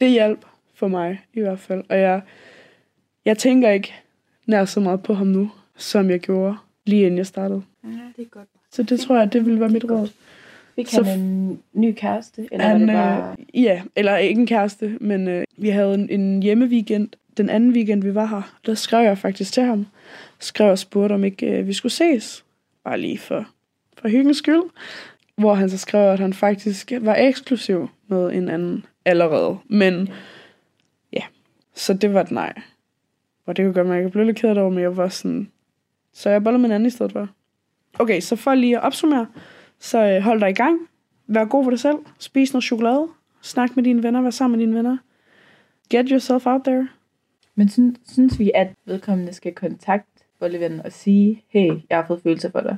det 0.00 0.10
hjælp 0.10 0.44
for 0.74 0.88
mig 0.88 1.20
i 1.34 1.40
hvert 1.40 1.58
fald. 1.58 1.84
Og 1.88 1.98
jeg, 1.98 2.20
jeg 3.24 3.38
tænker 3.38 3.70
ikke 3.70 3.94
nær 4.46 4.64
så 4.64 4.80
meget 4.80 5.02
på 5.02 5.14
ham 5.14 5.26
nu, 5.26 5.50
som 5.76 6.10
jeg 6.10 6.20
gjorde 6.20 6.56
lige 6.86 7.02
inden 7.02 7.18
jeg 7.18 7.26
startede. 7.26 7.62
Ja, 7.84 7.88
det 8.16 8.22
er 8.22 8.28
godt. 8.28 8.48
Så 8.72 8.82
det 8.82 9.00
tror 9.00 9.18
jeg, 9.18 9.32
det 9.32 9.46
vil 9.46 9.60
være 9.60 9.68
mit 9.68 9.84
råd. 9.90 10.08
Fik 10.74 10.88
Så 10.88 11.02
han 11.02 11.20
en 11.20 11.60
ny 11.72 11.92
kæreste? 11.96 12.48
Eller 12.52 12.66
Han, 12.66 12.80
var 12.80 12.86
det 12.86 12.94
bare... 12.94 13.36
øh, 13.54 13.62
ja, 13.62 13.82
eller 13.96 14.16
ikke 14.16 14.40
en 14.40 14.46
kæreste, 14.46 14.96
men 15.00 15.28
øh, 15.28 15.44
vi 15.56 15.68
havde 15.68 15.94
en, 15.94 16.10
en 16.10 16.42
hjemmeweekend. 16.42 17.08
Den 17.36 17.50
anden 17.50 17.70
weekend, 17.72 18.02
vi 18.02 18.14
var 18.14 18.26
her, 18.26 18.56
der 18.66 18.74
skrev 18.74 19.04
jeg 19.04 19.18
faktisk 19.18 19.52
til 19.52 19.62
ham. 19.62 19.86
Skrev 20.38 20.70
og 20.70 20.78
spurgte, 20.78 21.12
om 21.12 21.24
ikke 21.24 21.46
øh, 21.58 21.66
vi 21.66 21.72
skulle 21.72 21.92
ses. 21.92 22.44
Bare 22.84 23.00
lige 23.00 23.18
for, 23.18 23.46
for 23.98 24.08
hyggens 24.08 24.36
skyld. 24.36 24.62
Hvor 25.36 25.54
han 25.54 25.70
så 25.70 25.78
skrev, 25.78 26.12
at 26.12 26.20
han 26.20 26.32
faktisk 26.32 26.92
var 27.00 27.14
eksklusiv 27.16 27.88
med 28.06 28.32
en 28.32 28.48
anden 28.48 28.84
allerede. 29.04 29.58
Men 29.68 30.08
ja, 31.12 31.22
så 31.74 31.94
det 31.94 32.14
var 32.14 32.20
et 32.20 32.30
nej. 32.30 32.52
Og 33.46 33.56
det 33.56 33.64
kunne 33.64 33.74
godt 33.74 33.86
mærke, 33.86 33.98
at 33.98 34.02
jeg 34.04 34.12
blev 34.12 34.24
lidt 34.24 34.36
ked 34.36 34.56
over, 34.56 34.70
men 34.70 34.82
jeg 34.82 34.96
var 34.96 35.08
sådan... 35.08 35.48
Så 36.14 36.30
jeg 36.30 36.44
boller 36.44 36.58
med 36.58 36.68
en 36.68 36.72
anden 36.72 36.86
i 36.86 36.90
stedet 36.90 37.12
for. 37.12 37.28
Okay, 37.98 38.20
så 38.20 38.36
for 38.36 38.54
lige 38.54 38.76
at 38.76 38.82
opsummere, 38.82 39.26
så 39.78 40.04
øh, 40.04 40.22
hold 40.22 40.40
dig 40.40 40.50
i 40.50 40.54
gang. 40.54 40.78
Vær 41.26 41.44
god 41.44 41.64
for 41.64 41.70
dig 41.70 41.80
selv. 41.80 41.96
Spis 42.18 42.52
noget 42.52 42.64
chokolade. 42.64 43.08
Snak 43.42 43.76
med 43.76 43.84
dine 43.84 44.02
venner. 44.02 44.22
Vær 44.22 44.30
sammen 44.30 44.58
med 44.58 44.66
dine 44.66 44.76
venner. 44.76 44.96
Get 45.90 46.08
yourself 46.08 46.46
out 46.46 46.60
there. 46.64 46.88
Men 47.54 47.68
synes, 47.68 47.98
synes 48.06 48.38
vi, 48.38 48.50
at 48.54 48.68
vedkommende 48.84 49.32
skal 49.32 49.54
kontakte 49.54 50.24
bollevennen 50.40 50.80
og 50.80 50.92
sige, 50.92 51.42
hey, 51.48 51.70
jeg 51.90 51.98
har 51.98 52.06
fået 52.06 52.22
følelser 52.22 52.50
for 52.50 52.60
dig? 52.60 52.76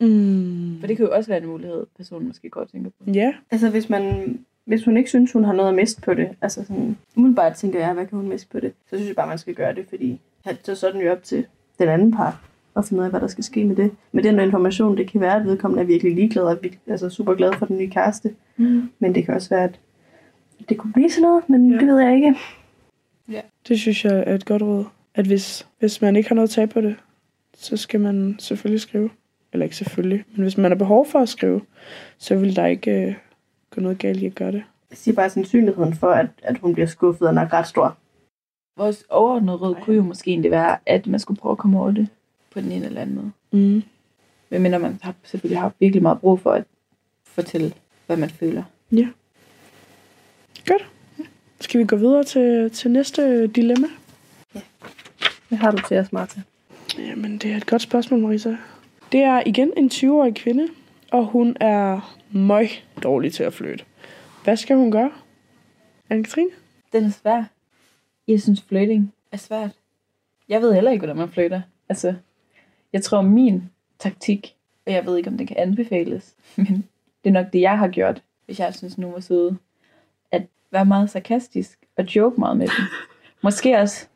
Mm. 0.00 0.80
For 0.80 0.86
det 0.86 0.96
kan 0.96 1.06
jo 1.06 1.12
også 1.12 1.30
være 1.30 1.42
en 1.42 1.46
mulighed, 1.46 1.86
personen 1.96 2.26
måske 2.26 2.50
godt 2.50 2.70
tænker 2.70 2.90
på. 2.90 3.10
Ja. 3.10 3.34
Altså, 3.50 3.70
hvis, 3.70 3.90
man, 3.90 4.38
hvis 4.64 4.84
hun 4.84 4.96
ikke 4.96 5.08
synes, 5.08 5.32
hun 5.32 5.44
har 5.44 5.52
noget 5.52 5.68
at 5.68 5.74
miste 5.74 6.00
på 6.00 6.14
det, 6.14 6.28
altså 6.40 6.64
sådan, 6.64 6.98
umiddelbart 7.16 7.54
tænker 7.54 7.80
jeg, 7.80 7.94
hvad 7.94 8.06
kan 8.06 8.18
hun 8.18 8.28
miste 8.28 8.48
på 8.48 8.60
det, 8.60 8.72
så 8.90 8.96
synes 8.96 9.08
jeg 9.08 9.16
bare, 9.16 9.28
man 9.28 9.38
skal 9.38 9.54
gøre 9.54 9.74
det, 9.74 9.86
fordi 9.88 10.20
så 10.64 10.86
er 10.88 10.92
den 10.92 11.00
jo 11.00 11.12
op 11.12 11.22
til 11.22 11.46
den 11.78 11.88
anden 11.88 12.12
part 12.12 12.34
at 12.76 12.84
finde 12.84 13.00
ud 13.00 13.04
af, 13.04 13.10
hvad 13.10 13.20
der 13.20 13.26
skal 13.26 13.44
ske 13.44 13.64
med 13.64 13.76
det. 13.76 13.90
Med 14.12 14.22
den 14.22 14.40
information, 14.40 14.96
det 14.96 15.10
kan 15.10 15.20
være, 15.20 15.36
at 15.36 15.44
vedkommende 15.44 15.82
er 15.82 15.86
virkelig 15.86 16.14
ligeglad 16.14 16.42
og 16.44 16.58
virkelig- 16.62 16.80
altså 16.86 17.08
super 17.10 17.34
glad 17.34 17.52
for 17.52 17.66
den 17.66 17.78
nye 17.78 17.90
kæreste. 17.90 18.34
Mm. 18.56 18.90
Men 18.98 19.14
det 19.14 19.24
kan 19.24 19.34
også 19.34 19.48
være, 19.48 19.64
at 19.64 19.80
det 20.68 20.78
kunne 20.78 20.92
blive 20.92 21.10
sådan 21.10 21.22
noget, 21.22 21.48
men 21.48 21.68
Ja. 21.70 21.74
ja. 21.74 21.80
det 21.80 21.88
ved 21.88 22.00
jeg 22.00 22.14
ikke. 22.14 22.34
Det 23.68 23.78
synes 23.78 24.04
jeg 24.04 24.24
er 24.26 24.34
et 24.34 24.44
godt 24.44 24.62
råd. 24.62 24.84
At 25.14 25.26
hvis, 25.26 25.66
hvis 25.78 26.02
man 26.02 26.16
ikke 26.16 26.28
har 26.28 26.34
noget 26.34 26.48
at 26.48 26.50
tage 26.54 26.66
på 26.66 26.80
det, 26.80 26.96
så 27.54 27.76
skal 27.76 28.00
man 28.00 28.36
selvfølgelig 28.38 28.80
skrive. 28.80 29.10
Eller 29.52 29.64
ikke 29.64 29.76
selvfølgelig, 29.76 30.24
men 30.34 30.42
hvis 30.42 30.58
man 30.58 30.70
har 30.70 30.76
behov 30.78 31.06
for 31.06 31.18
at 31.18 31.28
skrive, 31.28 31.60
så 32.18 32.36
vil 32.36 32.56
der 32.56 32.66
ikke 32.66 33.06
øh, 33.06 33.14
gå 33.70 33.80
noget 33.80 33.98
galt 33.98 34.22
i 34.22 34.26
at 34.26 34.34
gøre 34.34 34.52
det. 34.52 34.62
Jeg 34.90 34.98
siger 34.98 35.14
bare, 35.14 35.24
at 35.26 35.32
sandsynligheden 35.32 35.94
for, 35.94 36.06
at, 36.10 36.26
at 36.42 36.58
hun 36.58 36.72
bliver 36.72 36.86
skuffet, 36.86 37.28
er 37.28 37.32
nok 37.32 37.52
ret 37.52 37.66
stor. 37.66 37.96
Vores 38.76 39.04
overordnede 39.08 39.56
råd 39.56 39.74
kunne 39.74 39.96
jo 39.96 40.02
måske 40.02 40.30
egentlig 40.30 40.50
være, 40.50 40.78
at 40.86 41.06
man 41.06 41.20
skulle 41.20 41.40
prøve 41.40 41.52
at 41.52 41.58
komme 41.58 41.80
over 41.80 41.90
det 41.90 42.08
på 42.50 42.60
den 42.60 42.72
ene 42.72 42.86
eller 42.86 43.00
anden 43.00 43.16
måde. 43.16 43.32
Mm. 43.50 43.82
Men 44.50 44.62
mindre 44.62 44.78
man 44.78 44.98
har, 45.02 45.14
selvfølgelig 45.22 45.60
har 45.60 45.72
virkelig 45.80 46.02
meget 46.02 46.20
brug 46.20 46.40
for 46.40 46.52
at 46.52 46.64
fortælle, 47.24 47.72
hvad 48.06 48.16
man 48.16 48.30
føler. 48.30 48.62
Godt. 50.66 50.88
Skal 51.60 51.80
vi 51.80 51.84
gå 51.84 51.96
videre 51.96 52.24
til, 52.24 52.70
til 52.70 52.90
næste 52.90 53.46
dilemma? 53.46 53.86
Hvad 55.48 55.58
har 55.58 55.70
du 55.70 55.82
til 55.88 55.98
os, 55.98 56.12
Martha? 56.12 56.40
Jamen, 56.98 57.38
det 57.38 57.52
er 57.52 57.56
et 57.56 57.66
godt 57.66 57.82
spørgsmål, 57.82 58.20
Marisa. 58.20 58.56
Det 59.12 59.20
er 59.20 59.42
igen 59.46 59.72
en 59.76 59.90
20-årig 59.92 60.34
kvinde, 60.34 60.68
og 61.10 61.26
hun 61.26 61.56
er 61.60 62.16
møg 62.30 62.68
dårlig 63.02 63.32
til 63.32 63.42
at 63.42 63.54
flytte. 63.54 63.84
Hvad 64.44 64.56
skal 64.56 64.76
hun 64.76 64.90
gøre? 64.90 65.10
Anne-Katrine? 66.10 66.54
Den 66.92 67.04
er 67.04 67.10
svær. 67.10 67.44
Jeg 68.28 68.42
synes, 68.42 68.62
flirting 68.62 69.12
er 69.32 69.36
svært. 69.36 69.70
Jeg 70.48 70.62
ved 70.62 70.74
heller 70.74 70.90
ikke, 70.90 71.00
hvordan 71.00 71.16
man 71.16 71.28
flytter. 71.28 71.62
Altså, 71.88 72.14
jeg 72.92 73.02
tror, 73.02 73.22
min 73.22 73.62
taktik, 73.98 74.56
og 74.86 74.92
jeg 74.92 75.06
ved 75.06 75.16
ikke, 75.16 75.30
om 75.30 75.38
det 75.38 75.48
kan 75.48 75.56
anbefales, 75.56 76.34
men 76.56 76.88
det 77.24 77.30
er 77.30 77.34
nok 77.34 77.52
det, 77.52 77.60
jeg 77.60 77.78
har 77.78 77.88
gjort, 77.88 78.22
hvis 78.46 78.60
jeg 78.60 78.74
synes, 78.74 78.98
nogen 78.98 79.14
var 79.14 79.20
søde, 79.20 79.56
at 80.30 80.46
være 80.70 80.84
meget 80.84 81.10
sarkastisk 81.10 81.78
og 81.96 82.16
joke 82.16 82.40
meget 82.40 82.56
med 82.56 82.66
dem. 82.66 82.84
Måske 83.44 83.78
også 83.78 84.06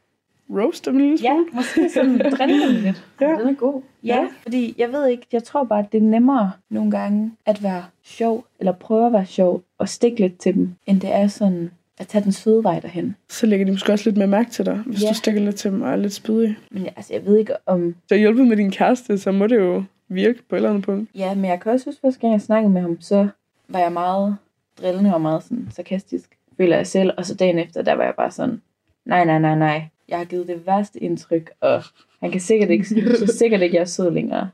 Roast 0.51 0.85
dem 0.85 0.95
en 0.95 1.01
lille 1.01 1.19
Ja, 1.23 1.45
måske 1.53 1.91
sådan 1.91 2.19
drille 2.39 2.67
dem 2.67 2.83
lidt. 2.83 3.07
Ja. 3.21 3.27
Den 3.27 3.49
er 3.49 3.55
god. 3.55 3.83
Ja, 4.03 4.29
fordi 4.43 4.75
jeg 4.79 4.93
ved 4.93 5.07
ikke, 5.07 5.27
jeg 5.33 5.45
tror 5.45 5.65
bare, 5.65 5.79
at 5.79 5.93
det 5.93 5.99
er 5.99 6.03
nemmere 6.03 6.53
nogle 6.71 6.91
gange 6.91 7.33
at 7.47 7.63
være 7.63 7.85
sjov, 8.03 8.47
eller 8.59 8.73
prøve 8.73 9.07
at 9.07 9.13
være 9.13 9.27
sjov, 9.27 9.63
og 9.79 9.89
stikke 9.89 10.21
lidt 10.21 10.39
til 10.39 10.55
dem, 10.55 10.75
end 10.87 11.01
det 11.01 11.15
er 11.15 11.27
sådan 11.27 11.71
at 11.99 12.09
tage 12.09 12.25
den 12.25 12.33
søde 12.33 12.65
vej 12.65 12.81
derhen. 12.81 13.17
Så 13.29 13.47
lægger 13.47 13.67
de 13.67 13.73
måske 13.73 13.93
også 13.93 14.05
lidt 14.11 14.17
mere 14.17 14.27
mærke 14.29 14.51
til 14.51 14.67
dig, 14.67 14.83
hvis 14.87 15.03
Ja. 15.03 15.09
du 15.09 15.15
stikker 15.15 15.41
lidt 15.41 15.57
til 15.57 15.71
dem 15.71 15.83
og 15.83 15.91
er 15.93 15.97
lidt 15.97 16.13
spydig. 16.13 16.57
Men 16.71 16.85
jeg, 16.85 16.93
altså, 16.97 17.13
jeg 17.15 17.25
ved 17.27 17.39
ikke 17.39 17.53
om... 17.67 17.95
Så 18.09 18.15
hjælpet 18.17 18.47
med 18.47 18.57
din 18.57 18.71
kæreste, 18.71 19.19
så 19.19 19.33
må 19.33 19.47
det 19.47 19.57
jo 19.57 19.85
virke 20.09 20.43
på 20.49 20.55
et 20.55 20.59
eller 20.59 20.71
andet 20.71 20.85
punkt. 20.85 21.11
Ja, 21.15 21.35
men 21.35 21.45
jeg 21.45 21.61
kan 21.61 21.73
også 21.73 21.87
huske, 21.87 22.01
første 22.01 22.21
gang 22.21 22.33
jeg 22.33 22.41
snakkede 22.41 22.73
med 22.73 22.81
ham, 22.81 23.01
så 23.01 23.29
var 23.69 23.79
jeg 23.79 23.93
meget 23.93 24.37
drillende 24.83 25.15
og 25.15 25.21
meget 25.21 25.43
sådan 25.43 25.69
sarkastisk, 25.71 26.31
føler 26.57 26.77
jeg 26.77 26.87
selv. 26.87 27.11
Og 27.17 27.27
så 27.27 27.35
dagen 27.35 27.59
efter, 27.59 27.83
der 27.83 27.93
var 27.93 28.05
jeg 28.05 28.15
bare 28.17 28.31
sådan, 28.31 28.61
nej, 29.05 29.25
nej, 29.25 29.39
nej, 29.39 29.55
nej. 29.55 29.83
Jeg 30.09 30.19
har 30.19 30.25
givet 30.25 30.49
det 30.49 30.67
værste 30.67 30.99
indtryk, 31.03 31.51
og 31.61 31.83
han 32.21 32.31
kan 32.31 32.41
sikkert 32.41 32.71
ikke, 32.71 32.85
så 33.27 33.35
sikkert 33.39 33.63
ikke, 33.63 33.75
jeg 33.77 33.81
er 33.81 33.85
sød 33.87 34.11
længere. 34.11 34.49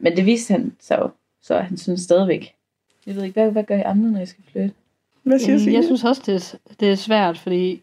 Men 0.00 0.16
det 0.16 0.26
viste 0.26 0.52
han 0.52 0.72
så 0.80 1.08
så 1.42 1.58
han 1.58 1.76
synes 1.76 2.00
stadigvæk. 2.00 2.52
Jeg 3.06 3.14
ved 3.16 3.22
ikke, 3.24 3.32
hvad, 3.40 3.50
hvad 3.50 3.64
gør 3.64 3.76
I 3.76 3.82
andre, 3.82 4.10
når 4.10 4.20
I 4.20 4.26
skal 4.26 4.44
flytte? 4.52 4.70
Hvad 5.26 5.38
siger 5.38 5.50
Jamen, 5.50 5.60
Signe? 5.60 5.76
jeg 5.76 5.84
synes 5.84 6.04
også, 6.04 6.22
det 6.26 6.34
er, 6.34 6.58
det 6.80 6.90
er 6.90 6.94
svært, 6.94 7.38
fordi 7.38 7.82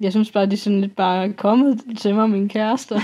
jeg 0.00 0.12
synes 0.12 0.30
bare, 0.30 0.46
de 0.46 0.52
er 0.52 0.56
sådan 0.56 0.80
lidt 0.80 0.96
bare 0.96 1.32
kommet 1.32 1.80
til 1.98 2.14
mig, 2.14 2.30
mine 2.30 2.48
kærester. 2.48 3.00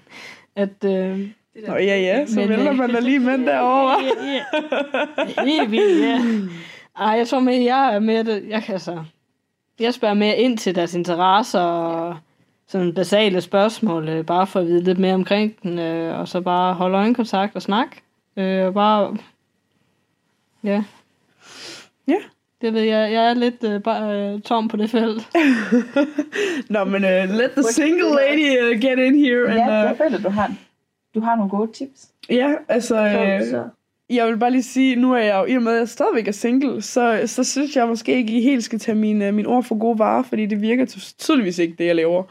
at, 0.56 0.84
øh, 0.84 1.18
Nå 1.66 1.74
ja, 1.74 2.00
ja, 2.00 2.26
så 2.26 2.40
Men, 2.40 2.48
vælger 2.48 2.70
øh, 2.70 2.76
man 2.76 2.90
da 2.90 3.00
lige 3.00 3.18
mænd 3.18 3.46
derovre. 3.46 4.04
ja, 4.04 4.32
ja. 4.32 5.44
Helt 5.44 5.70
vildt, 5.70 6.04
ja. 6.04 6.20
Ej, 7.04 7.12
jeg 7.12 7.28
tror 7.28 7.40
mere, 7.40 7.64
jeg 7.64 7.94
er 7.94 7.98
mere, 7.98 8.22
det, 8.22 8.44
jeg 8.48 8.62
kan 8.62 8.80
så... 8.80 9.04
jeg 9.80 9.94
spørger 9.94 10.14
mere 10.14 10.36
ind 10.36 10.58
til 10.58 10.74
deres 10.74 10.94
interesser 10.94 11.60
og 11.60 12.16
sådan 12.66 12.94
basale 12.94 13.40
spørgsmål, 13.40 14.08
øh, 14.08 14.24
bare 14.26 14.46
for 14.46 14.60
at 14.60 14.66
vide 14.66 14.84
lidt 14.84 14.98
mere 14.98 15.14
omkring 15.14 15.62
den, 15.62 15.78
øh, 15.78 16.18
og 16.20 16.28
så 16.28 16.40
bare 16.40 16.74
holde 16.74 16.98
øjenkontakt 16.98 17.56
og 17.56 17.62
snak. 17.62 17.96
Øh, 18.36 18.66
og 18.66 18.74
bare, 18.74 19.16
ja. 20.64 20.84
Ja. 22.08 22.18
Det 22.62 22.74
ved 22.74 22.80
jeg, 22.82 23.12
jeg 23.12 23.30
er 23.30 23.34
lidt 23.34 23.64
øh, 23.64 23.82
bare, 23.82 24.32
øh, 24.34 24.40
tom 24.40 24.68
på 24.68 24.76
det 24.76 24.90
felt. 24.90 25.28
Nå, 26.70 26.84
men 26.84 27.04
uh, 27.04 27.34
let 27.38 27.50
the 27.50 27.62
single 27.62 28.08
lady 28.14 28.74
uh, 28.74 28.80
get 28.80 28.98
in 28.98 29.18
here. 29.24 29.52
Ja, 29.54 29.62
and, 29.62 29.72
jeg 29.72 29.90
uh, 29.92 29.98
føler, 29.98 30.18
du 30.18 30.28
har, 30.28 30.52
du 31.14 31.20
har 31.20 31.36
nogle 31.36 31.50
gode 31.50 31.72
tips. 31.72 32.08
ja, 32.30 32.52
altså... 32.68 32.88
Så- 32.94 33.24
Øh, 33.44 33.50
så- 33.50 33.68
jeg 34.10 34.26
vil 34.26 34.36
bare 34.38 34.50
lige 34.50 34.62
sige, 34.62 34.96
nu 34.96 35.12
er 35.12 35.18
jeg 35.18 35.36
jo, 35.38 35.52
i 35.52 35.56
og 35.56 35.62
med, 35.62 35.72
at 35.72 35.78
jeg 35.78 35.88
stadigvæk 35.88 36.28
er 36.28 36.32
single, 36.32 36.82
så, 36.82 37.22
så 37.26 37.44
synes 37.44 37.76
jeg 37.76 37.88
måske 37.88 38.12
ikke, 38.16 38.32
I 38.38 38.42
helt 38.42 38.64
skal 38.64 38.78
tage 38.78 38.94
mine, 38.94 39.32
mine 39.32 39.48
ord 39.48 39.64
for 39.64 39.78
gode 39.78 39.98
varer, 39.98 40.22
fordi 40.22 40.46
det 40.46 40.62
virker 40.62 40.84
ty- 40.84 40.98
tydeligvis 41.18 41.58
ikke, 41.58 41.74
det 41.78 41.86
jeg 41.86 41.96
laver. 41.96 42.22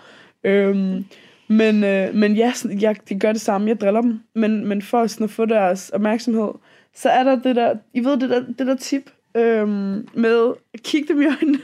Øhm, 0.44 1.06
men, 1.48 1.84
øh, 1.84 2.16
men 2.16 2.34
ja, 2.36 2.52
sådan, 2.56 2.82
jeg, 2.82 2.96
de 3.10 3.20
gør 3.20 3.32
det 3.32 3.42
samme, 3.42 3.68
jeg 3.68 3.82
driller 3.82 4.02
dem. 4.02 4.20
Men, 4.36 4.66
men 4.66 4.82
for 4.82 5.08
sådan 5.08 5.24
at 5.24 5.30
få 5.30 5.46
deres 5.46 5.90
opmærksomhed, 5.90 6.50
så 6.96 7.10
er 7.10 7.24
der 7.24 7.36
det 7.36 7.56
der, 7.56 7.74
I 7.94 8.00
ved 8.06 8.18
det 8.18 8.30
der, 8.30 8.44
det 8.58 8.68
der 8.68 8.76
tip 8.76 9.10
øhm, 9.36 10.08
med 10.14 10.54
at 10.74 10.84
kigge 10.84 11.14
dem 11.14 11.22
i 11.22 11.26
øjnene, 11.26 11.60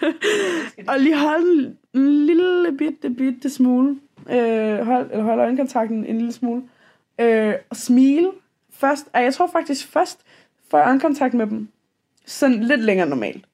og 0.89 0.99
lige 0.99 1.17
holde 1.17 1.75
en, 1.93 2.25
lille 2.25 2.77
bitte, 2.77 3.09
bitte 3.09 3.49
smule, 3.49 3.99
øh, 4.29 4.79
hold, 4.79 5.11
eller 5.11 5.23
holde 5.23 5.43
øjenkontakten 5.43 6.05
en 6.05 6.17
lille 6.17 6.31
smule, 6.31 6.63
øh, 7.21 7.53
og 7.69 7.75
smile 7.75 8.31
først. 8.71 9.07
Ej, 9.13 9.21
Jeg 9.21 9.33
tror 9.33 9.47
faktisk 9.47 9.87
først, 9.87 10.19
får 10.69 10.77
jeg 10.77 10.87
øjenkontakt 10.87 11.33
med 11.33 11.47
dem, 11.47 11.67
sådan 12.25 12.63
lidt 12.63 12.81
længere 12.81 13.09
normalt. 13.09 13.45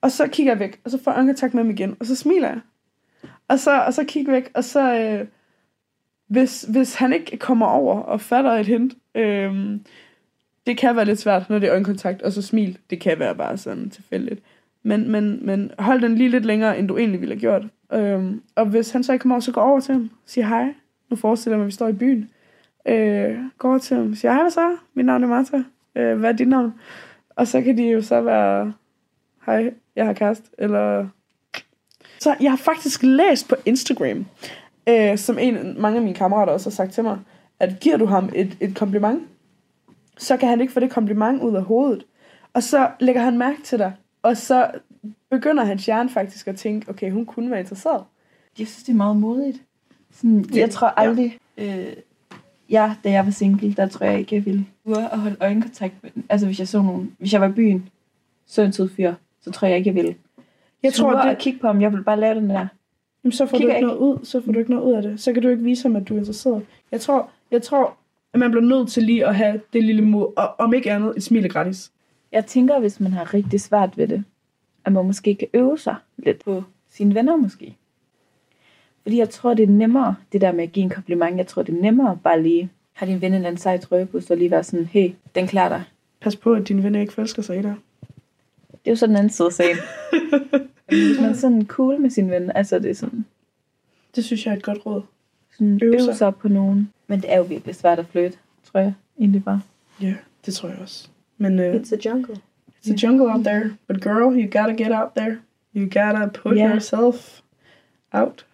Og 0.00 0.10
så 0.10 0.26
kigger 0.26 0.52
jeg 0.52 0.60
væk, 0.60 0.80
og 0.84 0.90
så 0.90 1.02
får 1.02 1.10
jeg 1.10 1.18
øjenkontakt 1.18 1.54
med 1.54 1.64
dem 1.64 1.70
igen, 1.70 1.96
og 2.00 2.06
så 2.06 2.16
smiler 2.16 2.48
jeg. 2.48 2.60
Og 3.48 3.58
så, 3.58 3.84
og 3.84 3.94
så 3.94 4.04
kigger 4.04 4.32
væk, 4.32 4.50
og 4.54 4.64
så, 4.64 4.94
øh, 4.94 5.26
hvis, 6.26 6.62
hvis 6.62 6.94
han 6.94 7.12
ikke 7.12 7.36
kommer 7.36 7.66
over 7.66 8.00
og 8.00 8.20
fatter 8.20 8.50
et 8.50 8.66
hint, 8.66 8.94
øh, 9.14 9.76
det 10.66 10.78
kan 10.78 10.96
være 10.96 11.04
lidt 11.04 11.18
svært, 11.18 11.50
når 11.50 11.58
det 11.58 11.66
er 11.66 11.72
øjenkontakt, 11.72 12.22
og 12.22 12.32
så 12.32 12.42
smil, 12.42 12.78
det 12.90 13.00
kan 13.00 13.18
være 13.18 13.34
bare 13.34 13.56
sådan 13.58 13.90
tilfældigt. 13.90 14.40
Men, 14.82 15.10
men, 15.10 15.46
men 15.46 15.70
hold 15.78 16.00
den 16.00 16.14
lige 16.14 16.30
lidt 16.30 16.44
længere, 16.44 16.78
end 16.78 16.88
du 16.88 16.96
egentlig 16.96 17.20
ville 17.20 17.34
have 17.34 17.40
gjort. 17.40 17.62
Øhm, 17.92 18.42
og 18.54 18.66
hvis 18.66 18.90
han 18.90 19.04
så 19.04 19.12
ikke 19.12 19.22
kommer 19.22 19.34
over, 19.34 19.40
så 19.40 19.52
gå 19.52 19.60
over 19.60 19.80
til 19.80 19.94
ham. 19.94 20.10
Sig 20.26 20.48
hej. 20.48 20.74
Nu 21.10 21.16
forestiller 21.16 21.54
jeg 21.54 21.58
mig, 21.58 21.64
at 21.64 21.66
vi 21.66 21.72
står 21.72 21.88
i 21.88 21.92
byen. 21.92 22.30
Øh, 22.88 23.38
gå 23.58 23.68
over 23.68 23.78
til 23.78 23.96
ham. 23.96 24.14
Sig 24.14 24.32
hej, 24.32 24.42
hvad 24.42 24.50
så? 24.50 24.76
Mit 24.94 25.06
navn 25.06 25.22
er 25.24 25.28
Martha. 25.28 25.62
Øh, 25.94 26.18
hvad 26.18 26.30
er 26.30 26.36
dit 26.36 26.48
navn? 26.48 26.74
Og 27.36 27.46
så 27.46 27.62
kan 27.62 27.78
de 27.78 27.82
jo 27.82 28.02
så 28.02 28.20
være, 28.20 28.72
hej, 29.46 29.74
jeg 29.96 30.06
har 30.06 30.12
kæreste. 30.12 30.48
Eller... 30.58 31.08
Så 32.20 32.36
jeg 32.40 32.52
har 32.52 32.56
faktisk 32.56 33.02
læst 33.02 33.48
på 33.48 33.54
Instagram, 33.64 34.26
øh, 34.88 35.18
som 35.18 35.38
en, 35.38 35.80
mange 35.80 35.96
af 35.96 36.02
mine 36.02 36.14
kammerater 36.14 36.52
også 36.52 36.70
har 36.70 36.74
sagt 36.74 36.92
til 36.92 37.02
mig, 37.04 37.18
at 37.60 37.80
giver 37.80 37.96
du 37.96 38.06
ham 38.06 38.30
et, 38.34 38.56
et 38.60 38.76
kompliment, 38.76 39.22
så 40.18 40.36
kan 40.36 40.48
han 40.48 40.60
ikke 40.60 40.72
få 40.72 40.80
det 40.80 40.90
kompliment 40.90 41.42
ud 41.42 41.56
af 41.56 41.62
hovedet. 41.62 42.06
Og 42.52 42.62
så 42.62 42.88
lægger 43.00 43.22
han 43.22 43.38
mærke 43.38 43.62
til 43.62 43.78
dig, 43.78 43.92
og 44.22 44.36
så 44.36 44.70
begynder 45.30 45.64
hans 45.64 45.86
hjerne 45.86 46.10
faktisk 46.10 46.48
at 46.48 46.56
tænke, 46.56 46.90
okay, 46.90 47.10
hun 47.10 47.26
kunne 47.26 47.50
være 47.50 47.60
interesseret. 47.60 48.04
Jeg 48.58 48.66
synes, 48.66 48.82
det 48.82 48.92
er 48.92 48.96
meget 48.96 49.16
modigt. 49.16 49.62
Sådan, 50.12 50.44
jeg 50.54 50.70
tror 50.70 50.86
aldrig, 50.86 51.38
øh, 51.58 51.86
ja, 52.70 52.94
da 53.04 53.10
jeg 53.10 53.24
var 53.24 53.30
single, 53.30 53.74
der 53.74 53.88
tror 53.88 54.06
jeg 54.06 54.18
ikke, 54.18 54.34
jeg 54.34 54.44
ville 54.46 54.66
ture 54.86 55.10
og 55.10 55.18
holde 55.18 55.36
øjenkontakt 55.40 55.94
med 56.02 56.10
den. 56.14 56.24
Altså, 56.28 56.46
hvis 56.46 56.58
jeg 56.58 56.68
så 56.68 56.82
nogen, 56.82 57.16
hvis 57.18 57.32
jeg 57.32 57.40
var 57.40 57.48
i 57.48 57.52
byen, 57.52 57.88
så 58.46 58.62
en 58.62 58.72
sød 58.72 58.88
fyr, 58.88 59.14
så 59.42 59.50
tror 59.50 59.68
jeg 59.68 59.76
ikke, 59.76 59.88
jeg 59.88 59.94
ville. 59.94 60.14
Jeg 60.82 60.92
tror, 60.92 61.12
ture 61.12 61.28
det- 61.30 61.38
kigge 61.38 61.58
på 61.58 61.66
ham, 61.66 61.80
jeg 61.80 61.92
vil 61.92 62.02
bare 62.02 62.20
lave 62.20 62.34
den 62.34 62.50
der. 62.50 62.66
Jamen, 63.24 63.32
så 63.32 63.46
får 63.46 63.56
Kigger 63.58 63.72
du 63.72 63.76
ikke 63.76 63.86
noget 63.86 63.98
ud, 64.00 64.24
så 64.24 64.42
får 64.44 64.52
du 64.52 64.58
ikke 64.58 64.70
noget 64.70 64.84
ud 64.84 64.92
af 64.92 65.02
det. 65.02 65.20
Så 65.20 65.32
kan 65.32 65.42
du 65.42 65.48
ikke 65.48 65.62
vise 65.62 65.82
ham, 65.82 65.96
at 65.96 66.08
du 66.08 66.14
er 66.14 66.18
interesseret. 66.18 66.66
Jeg 66.92 67.00
tror, 67.00 67.30
jeg 67.50 67.62
tror 67.62 67.96
at 68.34 68.40
man 68.40 68.50
bliver 68.50 68.64
nødt 68.64 68.88
til 68.88 69.02
lige 69.02 69.26
at 69.26 69.36
have 69.36 69.60
det 69.72 69.84
lille 69.84 70.02
mod, 70.02 70.32
og 70.36 70.54
om 70.58 70.74
ikke 70.74 70.92
andet, 70.92 71.12
et 71.16 71.22
smil 71.22 71.44
er 71.44 71.48
gratis. 71.48 71.92
Jeg 72.32 72.46
tænker, 72.46 72.80
hvis 72.80 73.00
man 73.00 73.12
har 73.12 73.34
rigtig 73.34 73.60
svært 73.60 73.98
ved 73.98 74.08
det, 74.08 74.24
at 74.84 74.92
man 74.92 75.06
måske 75.06 75.34
kan 75.34 75.48
øve 75.54 75.78
sig 75.78 75.96
lidt 76.16 76.44
på 76.44 76.62
sine 76.90 77.14
venner 77.14 77.36
måske. 77.36 77.76
Fordi 79.02 79.18
jeg 79.18 79.30
tror, 79.30 79.54
det 79.54 79.62
er 79.62 79.72
nemmere, 79.72 80.14
det 80.32 80.40
der 80.40 80.52
med 80.52 80.64
at 80.64 80.72
give 80.72 80.84
en 80.84 80.90
kompliment. 80.90 81.36
Jeg 81.36 81.46
tror, 81.46 81.62
det 81.62 81.74
er 81.74 81.82
nemmere 81.82 82.18
bare 82.24 82.42
lige 82.42 82.70
have 82.92 83.12
din 83.12 83.20
ven 83.20 83.32
en 83.32 83.34
eller 83.34 83.48
anden 83.48 83.60
sej 83.60 83.78
trøje 83.78 84.06
på, 84.06 84.20
så 84.20 84.34
lige 84.34 84.50
være 84.50 84.64
sådan, 84.64 84.86
hey, 84.86 85.12
den 85.34 85.46
klarer 85.46 85.68
dig. 85.68 85.82
Pas 86.20 86.36
på, 86.36 86.52
at 86.52 86.68
dine 86.68 86.82
venner 86.82 87.00
ikke 87.00 87.12
forelsker 87.12 87.42
sig 87.42 87.58
i 87.58 87.62
dig. 87.62 87.74
Det 88.70 88.86
er 88.86 88.90
jo 88.90 88.96
sådan 88.96 89.12
en 89.12 89.18
anden 89.18 89.30
side 89.30 89.46
af 89.46 89.52
sagen. 89.52 89.76
Hvis 90.88 91.20
man 91.20 91.30
er 91.30 91.34
sådan 91.34 91.66
cool 91.66 92.00
med 92.00 92.10
sin 92.10 92.30
ven, 92.30 92.52
altså 92.54 92.78
det 92.78 92.90
er 92.90 92.94
sådan, 92.94 93.24
Det 94.16 94.24
synes 94.24 94.46
jeg 94.46 94.52
er 94.52 94.56
et 94.56 94.62
godt 94.62 94.86
råd. 94.86 95.02
Sådan 95.58 95.80
Øve 95.82 95.94
øve 95.94 96.04
sig. 96.04 96.16
sig 96.16 96.34
på 96.36 96.48
nogen. 96.48 96.92
Men 97.06 97.20
det 97.22 97.32
er 97.32 97.36
jo 97.36 97.42
virkelig 97.42 97.74
svært 97.74 97.98
at 97.98 98.06
flytte, 98.06 98.38
tror 98.64 98.80
jeg 98.80 98.94
egentlig 99.18 99.44
bare. 99.44 99.60
Ja, 100.00 100.14
det 100.46 100.54
tror 100.54 100.68
jeg 100.68 100.78
også. 100.78 101.08
Men 101.38 101.58
uh, 101.58 101.64
It's 101.64 101.94
a 101.94 101.98
jungle. 102.04 102.36
it's 102.84 102.92
a 102.92 102.94
jungle 103.06 103.32
out 103.34 103.44
there. 103.44 103.76
But 103.88 104.02
girl, 104.02 104.34
you 104.40 104.42
gotta 104.60 104.82
get 104.84 104.92
out 104.92 105.10
there. 105.16 105.38
You 105.76 105.82
gotta 105.84 106.26
put 106.26 106.56
Ja. 106.56 106.68
yourself 106.70 107.40
out. 108.12 108.46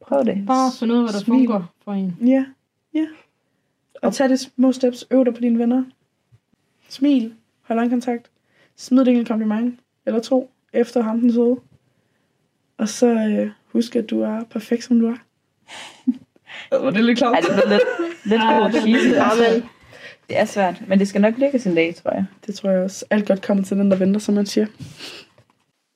Prøv 0.00 0.24
det. 0.24 0.44
Bare 0.46 0.70
finde 0.78 0.94
ud 0.94 0.98
af, 0.98 1.04
hvad 1.04 1.12
der 1.12 1.18
Smil. 1.18 1.38
fungerer 1.38 1.72
for 1.84 1.92
en. 1.92 2.16
Ja, 2.26 2.44
ja. 2.94 3.06
Og 4.02 4.12
tag 4.14 4.28
de 4.28 4.36
små 4.36 4.72
steps. 4.72 5.04
Øv 5.10 5.24
dig 5.24 5.34
på 5.34 5.40
dine 5.40 5.58
venner. 5.58 5.84
Smil. 6.88 7.34
Hold 7.62 7.78
øjenkontakt. 7.78 8.30
Smid 8.76 9.04
det 9.04 9.16
en 9.16 9.24
kompliment. 9.24 9.80
Eller 10.06 10.20
to. 10.20 10.50
Efter 10.72 11.02
ham 11.02 11.20
den 11.20 11.32
søde. 11.32 11.56
Og 12.78 12.88
så 12.88 13.06
øh, 13.06 13.50
husk, 13.72 13.96
at 13.96 14.10
du 14.10 14.20
er 14.20 14.44
perfekt, 14.50 14.84
som 14.84 15.00
du 15.00 15.06
er. 15.06 15.16
Var 16.70 16.90
det 16.90 17.04
lidt 17.04 17.18
klart? 17.18 17.34
Ej, 17.34 17.40
det 17.40 17.64
er 17.64 17.68
lidt, 17.68 17.82
lidt 18.24 18.42
Ja, 18.42 18.58
for 18.58 18.68
det 18.68 18.76
er 18.76 18.80
cheesy. 18.80 19.06
altså. 19.06 19.62
Det 20.28 20.38
er 20.38 20.44
svært, 20.44 20.82
men 20.88 20.98
det 20.98 21.08
skal 21.08 21.20
nok 21.20 21.34
lykkes 21.38 21.66
en 21.66 21.74
dag, 21.74 21.94
tror 21.94 22.10
jeg. 22.10 22.24
Det 22.46 22.54
tror 22.54 22.70
jeg 22.70 22.82
også. 22.82 23.04
Alt 23.10 23.26
godt 23.28 23.42
kommer 23.42 23.64
til 23.64 23.76
den, 23.76 23.90
der 23.90 23.96
venter, 23.96 24.20
som 24.20 24.34
man 24.34 24.46
siger. 24.46 24.66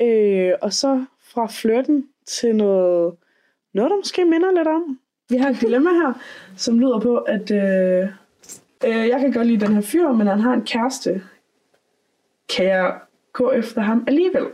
Øh, 0.03 0.53
og 0.63 0.73
så 0.73 1.05
fra 1.35 1.47
flirten 1.47 2.05
til 2.27 2.57
noget, 2.57 3.15
noget, 3.75 3.91
der 3.91 3.97
måske 3.97 4.25
minder 4.25 4.53
lidt 4.57 4.69
om. 4.69 4.99
Vi 5.31 5.37
har 5.37 5.49
et 5.51 5.61
dilemma 5.61 5.91
her, 5.91 6.13
som 6.57 6.81
lyder 6.81 7.01
på, 7.01 7.17
at 7.17 7.51
øh, 7.51 8.09
øh, 8.87 9.09
jeg 9.09 9.21
kan 9.21 9.33
godt 9.33 9.47
lide 9.47 9.67
den 9.67 9.75
her 9.75 9.81
fyr, 9.83 10.13
men 10.13 10.27
han 10.27 10.41
har 10.41 10.53
en 10.55 10.63
kæreste. 10.65 11.23
Kan 12.57 12.67
jeg 12.67 12.95
gå 13.33 13.51
efter 13.51 13.81
ham 13.81 14.05
alligevel? 14.07 14.47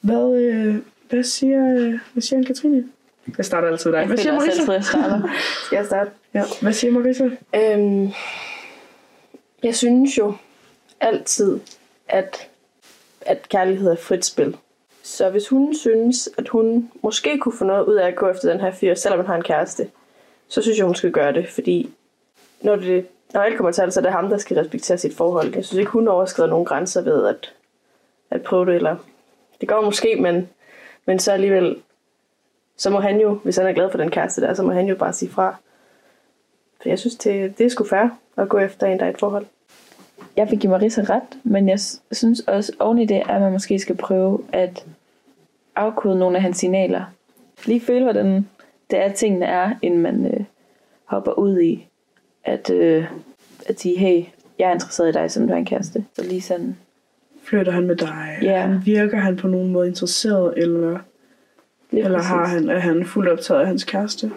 Hvad, 0.00 0.40
øh, 0.40 0.76
hvad 1.10 1.22
siger, 1.22 1.74
øh, 1.78 1.98
hvad 2.12 2.22
siger 2.22 2.42
Katrine? 2.44 2.84
Jeg 3.36 3.44
starter 3.44 3.68
altid 3.68 3.92
dig. 3.92 4.06
Hvad 4.06 4.16
siger 4.16 4.32
Marisa? 4.32 4.80
Skal 5.66 5.76
jeg 5.76 5.86
starte? 5.86 6.10
Ja. 6.34 6.42
Hvad 6.62 6.72
siger 6.72 6.92
Marisa? 6.92 7.24
Øhm, 7.54 8.10
jeg 9.62 9.74
synes 9.74 10.18
jo 10.18 10.34
altid, 11.00 11.60
at, 12.08 12.48
at 13.20 13.48
kærlighed 13.48 13.90
er 13.90 13.96
frit 13.96 14.24
spil. 14.24 14.56
Så 15.02 15.30
hvis 15.30 15.48
hun 15.48 15.74
synes, 15.74 16.28
at 16.38 16.48
hun 16.48 16.90
måske 17.02 17.38
kunne 17.38 17.58
få 17.58 17.64
noget 17.64 17.84
ud 17.86 17.94
af 17.94 18.06
at 18.06 18.16
gå 18.16 18.28
efter 18.28 18.52
den 18.52 18.60
her 18.60 18.70
fyr, 18.72 18.94
selvom 18.94 19.20
hun 19.20 19.26
har 19.26 19.34
en 19.34 19.42
kæreste, 19.42 19.90
så 20.48 20.62
synes 20.62 20.78
jeg, 20.78 20.86
hun 20.86 20.94
skal 20.94 21.10
gøre 21.10 21.32
det, 21.32 21.48
fordi 21.48 21.90
når, 22.60 22.76
det, 22.76 23.06
når 23.32 23.40
alt 23.40 23.56
kommer 23.56 23.72
til 23.72 23.82
alt, 23.82 23.94
så 23.94 24.00
er 24.00 24.02
det 24.02 24.12
ham, 24.12 24.28
der 24.28 24.38
skal 24.38 24.56
respektere 24.56 24.98
sit 24.98 25.14
forhold. 25.14 25.54
Jeg 25.54 25.64
synes 25.64 25.78
ikke, 25.78 25.90
hun 25.90 26.08
overskrider 26.08 26.48
nogen 26.48 26.64
grænser 26.64 27.02
ved 27.02 27.26
at, 27.26 27.54
at 28.30 28.42
prøve 28.42 28.66
det, 28.66 28.74
eller 28.74 28.96
det 29.60 29.68
går 29.68 29.80
måske, 29.80 30.16
men, 30.16 30.48
men 31.06 31.18
så 31.18 31.32
alligevel, 31.32 31.76
så 32.76 32.90
må 32.90 33.00
han 33.00 33.20
jo, 33.20 33.34
hvis 33.34 33.56
han 33.56 33.66
er 33.66 33.72
glad 33.72 33.90
for 33.90 33.98
den 33.98 34.10
kæreste 34.10 34.40
der, 34.40 34.54
så 34.54 34.62
må 34.62 34.72
han 34.72 34.86
jo 34.86 34.94
bare 34.96 35.12
sige 35.12 35.30
fra. 35.30 35.56
For 36.82 36.88
jeg 36.88 36.98
synes, 36.98 37.16
det, 37.16 37.58
det 37.58 37.66
er 37.66 37.70
sgu 37.70 37.84
fair 37.84 38.08
at 38.36 38.48
gå 38.48 38.58
efter 38.58 38.86
en, 38.86 38.98
der 38.98 39.04
er 39.04 39.10
et 39.10 39.18
forhold. 39.18 39.46
Jeg 40.36 40.50
vil 40.50 40.58
give 40.58 40.70
Marisa 40.70 41.02
ret, 41.02 41.38
men 41.44 41.68
jeg 41.68 41.80
synes 42.12 42.40
også 42.40 42.72
oven 42.78 42.98
i 42.98 43.06
det, 43.06 43.22
at 43.28 43.40
man 43.40 43.52
måske 43.52 43.78
skal 43.78 43.96
prøve 43.96 44.44
at 44.52 44.84
afkode 45.76 46.18
nogle 46.18 46.36
af 46.36 46.42
hans 46.42 46.58
signaler. 46.58 47.04
Lige 47.66 47.80
føle, 47.80 48.02
hvordan 48.02 48.48
det 48.90 48.98
er, 48.98 49.12
tingene 49.12 49.46
er, 49.46 49.70
inden 49.82 50.00
man 50.00 50.26
øh, 50.26 50.44
hopper 51.04 51.32
ud 51.32 51.60
i 51.60 51.88
at, 52.44 52.70
øh, 52.70 53.06
at 53.66 53.80
sige, 53.80 53.98
hey, 53.98 54.24
jeg 54.58 54.68
er 54.68 54.72
interesseret 54.72 55.08
i 55.08 55.12
dig, 55.12 55.30
som 55.30 55.46
du 55.46 55.52
er 55.52 55.56
en 55.56 55.66
kæreste. 55.66 56.04
Så 56.14 56.22
lige 56.22 56.40
sådan, 56.40 56.76
Flytter 57.42 57.72
han 57.72 57.86
med 57.86 57.96
dig? 57.96 58.38
Ja. 58.42 58.60
Han 58.60 58.80
virker 58.84 59.18
han 59.18 59.36
på 59.36 59.48
nogen 59.48 59.72
måde 59.72 59.88
interesseret, 59.88 60.54
eller, 60.56 60.98
Lige 61.90 62.04
eller 62.04 62.18
præcis. 62.18 62.30
har 62.30 62.46
han, 62.46 62.68
er 62.68 62.78
han 62.78 63.06
fuldt 63.06 63.28
optaget 63.28 63.60
af 63.60 63.66
hans 63.66 63.84
kæreste? 63.84 64.30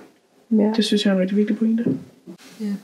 ja. 0.52 0.72
Det 0.76 0.86
synes 0.86 1.06
jeg 1.06 1.12
er 1.12 1.16
en 1.16 1.22
rigtig 1.22 1.38
vigtig 1.38 1.58
pointe. 1.58 1.86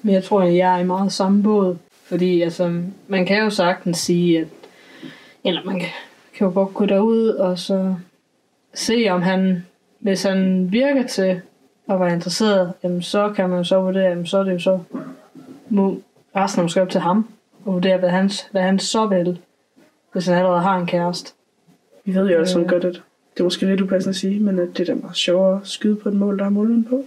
Men 0.01 0.13
jeg 0.13 0.23
tror, 0.23 0.41
at 0.41 0.55
jeg 0.55 0.75
er 0.75 0.79
i 0.79 0.85
meget 0.85 1.11
samme 1.11 1.43
båd. 1.43 1.77
Fordi 2.03 2.41
altså, 2.41 2.81
man 3.07 3.25
kan 3.25 3.43
jo 3.43 3.49
sagtens 3.49 3.97
sige, 3.97 4.39
at... 4.39 4.47
Eller 5.43 5.63
man 5.63 5.79
kan, 5.79 5.89
kan 6.33 6.47
jo 6.47 6.53
godt 6.53 6.73
gå 6.73 6.85
derud 6.85 7.27
og 7.27 7.59
så 7.59 7.95
se, 8.73 9.07
om 9.09 9.21
han... 9.21 9.65
Hvis 9.99 10.23
han 10.23 10.71
virker 10.71 11.07
til 11.07 11.41
at 11.89 11.99
være 11.99 12.13
interesseret, 12.13 12.73
jamen, 12.83 13.01
så 13.01 13.33
kan 13.35 13.49
man 13.49 13.65
så 13.65 13.79
vurdere, 13.81 14.03
jamen, 14.09 14.25
så 14.25 14.37
er 14.37 14.43
det 14.43 14.53
jo 14.53 14.59
så... 14.59 14.79
Må 15.69 15.97
resten 16.35 16.59
er 16.59 16.63
måske 16.63 16.81
op 16.81 16.89
til 16.89 17.01
ham. 17.01 17.27
Og 17.65 17.73
vurdere, 17.73 17.97
hvad 17.97 18.09
han, 18.09 18.29
hvad 18.51 18.61
han 18.61 18.79
så 18.79 19.05
vil, 19.07 19.39
hvis 20.13 20.25
han 20.27 20.37
allerede 20.37 20.61
har 20.61 20.77
en 20.77 20.85
kæreste. 20.85 21.33
Vi 22.05 22.15
ved 22.15 22.29
jo 22.29 22.39
også, 22.39 22.59
Øh. 22.59 22.69
godt, 22.69 22.83
at 22.83 23.01
Det 23.35 23.39
er 23.39 23.43
måske 23.43 23.65
lidt 23.65 23.81
upassende 23.81 24.09
at 24.09 24.15
sige, 24.15 24.39
men 24.39 24.59
at 24.59 24.67
det 24.77 24.89
er 24.89 24.93
da 24.93 25.01
meget 25.01 25.17
sjovere 25.17 25.61
at 25.61 25.67
skyde 25.67 25.95
på 25.95 26.09
et 26.09 26.15
mål, 26.15 26.39
der 26.39 26.45
er 26.45 26.49
målen 26.49 26.83
på. 26.83 27.05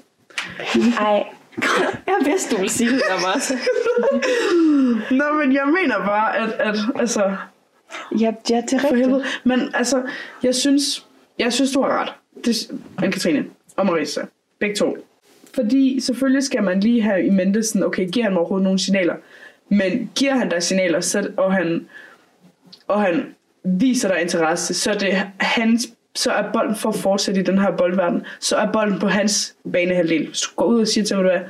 Ej, 0.99 1.25
Jeg 2.07 2.17
vidste, 2.25 2.51
du 2.51 2.57
ville 2.57 2.73
sige 2.73 2.91
det 2.91 3.03
der, 3.09 3.21
Martha. 3.27 3.55
Nå, 5.15 5.33
men 5.39 5.53
jeg 5.53 5.67
mener 5.67 5.99
bare, 5.99 6.37
at, 6.37 6.51
at 6.51 6.79
altså, 6.95 7.37
ja, 8.21 8.33
ja 8.51 8.63
det 8.71 8.73
er 8.73 8.85
rigtigt. 8.85 8.97
helvede. 8.97 9.25
Men 9.45 9.61
altså, 9.75 10.03
jeg 10.43 10.55
synes, 10.55 11.07
jeg 11.39 11.53
synes, 11.53 11.73
du 11.73 11.83
har 11.83 12.03
ret. 12.03 12.13
Det, 12.45 12.71
Anne-Katrine 13.03 13.43
og 13.77 13.87
Marisa. 13.87 14.21
Begge 14.59 14.77
to. 14.77 14.97
Fordi 15.55 16.01
selvfølgelig 16.01 16.43
skal 16.43 16.63
man 16.63 16.81
lige 16.81 17.03
have 17.03 17.27
i 17.27 17.31
mente 17.31 17.63
sådan, 17.63 17.83
okay, 17.83 18.09
giver 18.11 18.25
han 18.25 18.33
mig 18.33 18.41
overhovedet 18.41 18.65
nogle 18.65 18.79
signaler? 18.79 19.15
Men 19.69 20.11
giver 20.15 20.35
han 20.35 20.49
dig 20.49 20.63
signaler, 20.63 21.01
så, 21.01 21.31
og, 21.37 21.53
han, 21.53 21.87
og 22.89 23.03
han 23.03 23.35
viser 23.65 24.09
dig 24.09 24.23
interesse, 24.23 24.75
så 24.75 24.91
er 24.91 24.99
det 24.99 25.13
hans 25.41 25.89
så 26.19 26.31
er 26.33 26.53
bolden 26.53 26.77
for 26.77 26.89
at 26.89 26.95
fortsætte 26.95 27.41
i 27.41 27.45
den 27.45 27.59
her 27.59 27.71
boldverden, 27.71 28.23
så 28.41 28.57
er 28.57 28.73
bolden 28.73 28.99
på 28.99 29.09
hans 29.09 29.55
banehalvdel. 29.73 30.27
Hvis 30.27 30.41
du 30.41 30.49
går 30.57 30.65
ud 30.65 30.81
og 30.81 30.89
siger 30.89 31.05
til 31.05 31.17
ham, 31.17 31.25
du 31.25 31.31
er, 31.31 31.41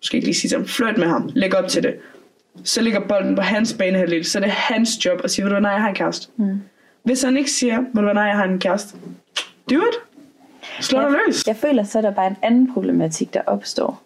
måske 0.00 0.16
ikke 0.16 0.26
lige 0.26 0.34
sige 0.34 0.48
til 0.48 0.58
ham, 0.58 0.66
flirt 0.66 0.98
med 0.98 1.06
ham, 1.06 1.30
læg 1.34 1.54
op 1.54 1.68
til 1.68 1.82
det. 1.82 1.94
Så 2.64 2.82
ligger 2.82 3.00
bolden 3.08 3.36
på 3.36 3.42
hans 3.42 3.74
banehalvdel, 3.74 4.24
så 4.24 4.38
er 4.38 4.42
det 4.42 4.50
hans 4.50 5.04
job 5.04 5.20
at 5.24 5.30
sige, 5.30 5.44
ved 5.44 5.52
du 5.52 5.60
nej, 5.60 5.70
jeg 5.70 5.80
har 5.80 5.88
en 5.88 5.94
kæreste. 5.94 6.28
Mm. 6.36 6.60
Hvis 7.02 7.22
han 7.22 7.36
ikke 7.36 7.50
siger, 7.50 7.78
ved 7.94 8.02
du 8.02 8.12
nej, 8.12 8.22
jeg 8.22 8.36
har 8.36 8.44
en 8.44 8.58
kæreste, 8.58 8.96
do 9.70 9.74
it. 9.74 9.94
Slå 10.80 11.00
dig 11.00 11.10
løs. 11.26 11.46
Jeg 11.46 11.56
føler 11.56 11.82
så, 11.82 11.98
er 11.98 12.02
der 12.02 12.10
bare 12.10 12.26
en 12.26 12.36
anden 12.42 12.74
problematik, 12.74 13.34
der 13.34 13.40
opstår 13.46 14.02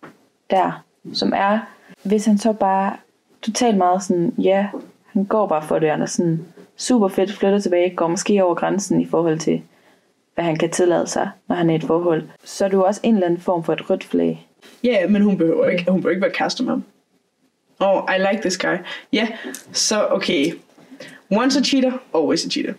der, 0.51 0.85
som 1.13 1.33
er, 1.37 1.59
hvis 2.03 2.25
han 2.25 2.39
så 2.39 2.53
bare 2.53 2.97
totalt 3.43 3.77
meget 3.77 4.03
sådan, 4.03 4.35
ja, 4.39 4.67
han 5.07 5.25
går 5.25 5.47
bare 5.47 5.63
for 5.63 5.79
det, 5.79 5.89
er 5.89 6.07
sådan 6.07 6.45
super 6.77 7.09
fedt, 7.09 7.33
flytter 7.33 7.59
tilbage, 7.59 7.97
går 7.97 8.09
måske 8.09 8.45
over 8.45 8.55
grænsen 8.55 9.01
i 9.01 9.07
forhold 9.07 9.39
til, 9.39 9.63
hvad 10.35 10.45
han 10.45 10.57
kan 10.57 10.71
tillade 10.71 11.07
sig, 11.07 11.31
når 11.49 11.57
han 11.57 11.71
er 11.71 11.75
i 11.75 11.77
et 11.77 11.85
forhold, 11.85 12.23
så 12.45 12.65
er 12.65 12.69
det 12.69 12.77
jo 12.77 12.85
også 12.85 13.01
en 13.05 13.15
eller 13.15 13.27
anden 13.27 13.41
form 13.41 13.65
for 13.65 13.73
et 13.73 13.91
rødt 13.91 14.05
flag. 14.05 14.49
Ja, 14.85 15.01
yeah, 15.01 15.11
men 15.11 15.23
hun 15.23 15.39
behøver 15.39 15.67
ikke, 15.69 15.91
hun 15.91 16.01
behøver 16.01 16.11
ikke 16.11 16.23
være 16.23 16.31
kæreste 16.31 16.63
med 16.63 16.71
ham. 16.71 16.85
Oh, 17.81 18.03
I 18.17 18.19
like 18.19 18.41
this 18.41 18.59
guy. 18.59 18.77
Ja, 19.13 19.27
yeah, 19.29 19.29
så 19.73 20.07
okay. 20.11 20.53
Once 21.31 21.61
a 21.61 21.63
cheater, 21.63 21.93
always 22.15 22.47
a 22.47 22.49
cheater. 22.49 22.75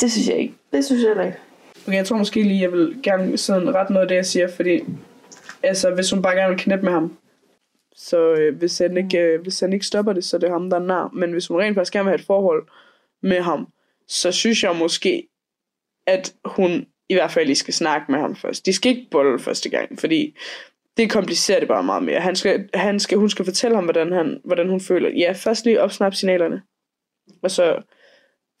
Det 0.00 0.12
synes 0.12 0.28
jeg 0.28 0.36
ikke. 0.36 0.54
Det 0.72 0.84
synes 0.84 1.02
jeg 1.02 1.26
ikke. 1.26 1.38
Okay, 1.86 1.96
jeg 1.96 2.06
tror 2.06 2.16
måske 2.16 2.42
lige, 2.42 2.60
jeg 2.60 2.72
vil 2.72 2.96
gerne 3.02 3.38
sådan 3.38 3.74
ret 3.74 3.90
noget 3.90 4.02
af 4.02 4.08
det, 4.08 4.14
jeg 4.14 4.26
siger, 4.26 4.48
fordi 4.48 4.80
altså, 5.62 5.90
hvis 5.90 6.10
hun 6.10 6.22
bare 6.22 6.36
gerne 6.36 6.54
vil 6.54 6.62
knippe 6.62 6.84
med 6.84 6.92
ham, 6.92 7.16
så 7.96 8.32
øh, 8.32 8.56
hvis, 8.56 8.78
han 8.78 8.96
ikke, 8.96 9.18
øh, 9.18 9.42
hvis 9.42 9.60
han 9.60 9.72
ikke 9.72 9.86
stopper 9.86 10.12
det, 10.12 10.24
så 10.24 10.36
er 10.36 10.38
det 10.38 10.50
ham, 10.50 10.70
der 10.70 10.76
er 10.76 10.84
nar. 10.84 11.10
Men 11.12 11.32
hvis 11.32 11.46
hun 11.46 11.60
rent 11.60 11.74
faktisk 11.74 11.92
gerne 11.92 12.04
vil 12.04 12.10
have 12.10 12.20
et 12.20 12.26
forhold 12.26 12.66
med 13.22 13.40
ham, 13.40 13.66
så 14.08 14.32
synes 14.32 14.62
jeg 14.64 14.76
måske, 14.76 15.28
at 16.06 16.34
hun 16.44 16.86
i 17.08 17.14
hvert 17.14 17.30
fald 17.30 17.46
lige 17.46 17.56
skal 17.56 17.74
snakke 17.74 18.12
med 18.12 18.20
ham 18.20 18.36
først. 18.36 18.66
De 18.66 18.72
skal 18.72 18.90
ikke 18.96 19.08
bolle 19.10 19.38
første 19.38 19.68
gang, 19.70 19.98
fordi 20.00 20.36
det 20.96 21.10
komplicerer 21.10 21.58
det 21.58 21.68
bare 21.68 21.82
meget 21.82 22.02
mere. 22.02 22.20
Han 22.20 22.36
skal, 22.36 22.68
han 22.74 23.00
skal, 23.00 23.18
hun 23.18 23.30
skal 23.30 23.44
fortælle 23.44 23.74
ham, 23.76 23.84
hvordan, 23.84 24.12
han, 24.12 24.40
hvordan 24.44 24.68
hun 24.68 24.80
føler. 24.80 25.08
Ja, 25.10 25.32
først 25.32 25.64
lige 25.64 25.80
opsnap 25.82 26.14
signalerne, 26.14 26.62
og 27.42 27.50
så 27.50 27.82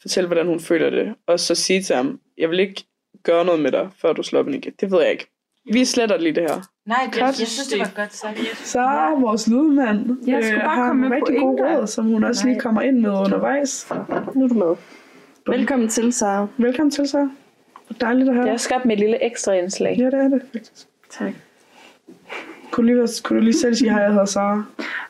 fortælle, 0.02 0.26
hvordan 0.28 0.46
hun 0.46 0.60
føler 0.60 0.90
det, 0.90 1.14
og 1.26 1.40
så 1.40 1.54
sige 1.54 1.82
til 1.82 1.96
ham, 1.96 2.20
jeg 2.38 2.50
vil 2.50 2.60
ikke 2.60 2.84
gøre 3.22 3.44
noget 3.44 3.60
med 3.60 3.72
dig, 3.72 3.88
før 4.00 4.12
du 4.12 4.22
slår 4.22 4.40
op 4.40 4.48
igen. 4.48 4.72
Det 4.80 4.90
ved 4.90 5.02
jeg 5.02 5.10
ikke. 5.10 5.26
Vi 5.72 5.84
sletter 5.84 6.16
lige 6.16 6.34
det 6.34 6.42
her. 6.42 6.60
Nej, 6.86 6.98
det- 7.12 7.20
jeg 7.20 7.34
synes, 7.34 7.68
det 7.72 7.78
var 7.78 7.92
godt 7.96 8.14
sagt. 8.14 8.38
Så 8.56 8.80
er 8.80 9.20
vores 9.20 9.48
lydmand 9.48 10.26
Jeg 10.26 10.44
skulle 10.44 10.60
øh, 10.62 10.66
bare 10.66 10.76
har 10.76 10.88
komme 10.88 11.06
en 11.06 11.10
med 11.10 11.16
rigtig 11.18 11.36
god 11.38 11.60
råd, 11.60 11.86
som 11.86 12.04
hun 12.06 12.24
også 12.24 12.44
lige 12.44 12.54
Nej. 12.54 12.62
kommer 12.62 12.82
ind 12.82 12.98
med 12.98 13.10
undervejs. 13.10 13.86
Nu 14.34 14.44
er 14.44 14.48
du 14.48 14.54
med. 14.54 14.76
Velkommen 15.46 15.88
til, 15.88 16.12
Sara. 16.12 16.46
Velkommen 16.56 16.90
til, 16.90 17.08
så. 17.08 17.28
Dejligt 18.00 18.28
at 18.28 18.34
have 18.34 18.44
Jeg 18.46 18.52
har 18.52 18.58
skabt 18.58 18.84
med 18.84 18.92
et 18.92 18.98
lille 19.00 19.24
ekstra 19.24 19.52
indslag. 19.52 19.96
Ja, 19.98 20.04
det 20.04 20.14
er 20.14 20.28
det 20.28 20.42
faktisk. 20.52 20.86
Tak. 21.10 21.32
Kunne 22.70 22.92
du 22.92 22.94
lige, 23.04 23.08
kunne 23.24 23.38
du 23.38 23.44
lige 23.44 23.58
selv 23.58 23.74
sige, 23.74 23.90
hej, 23.90 24.00
jeg 24.02 24.10
hedder 24.10 24.24
Sara. 24.24 24.64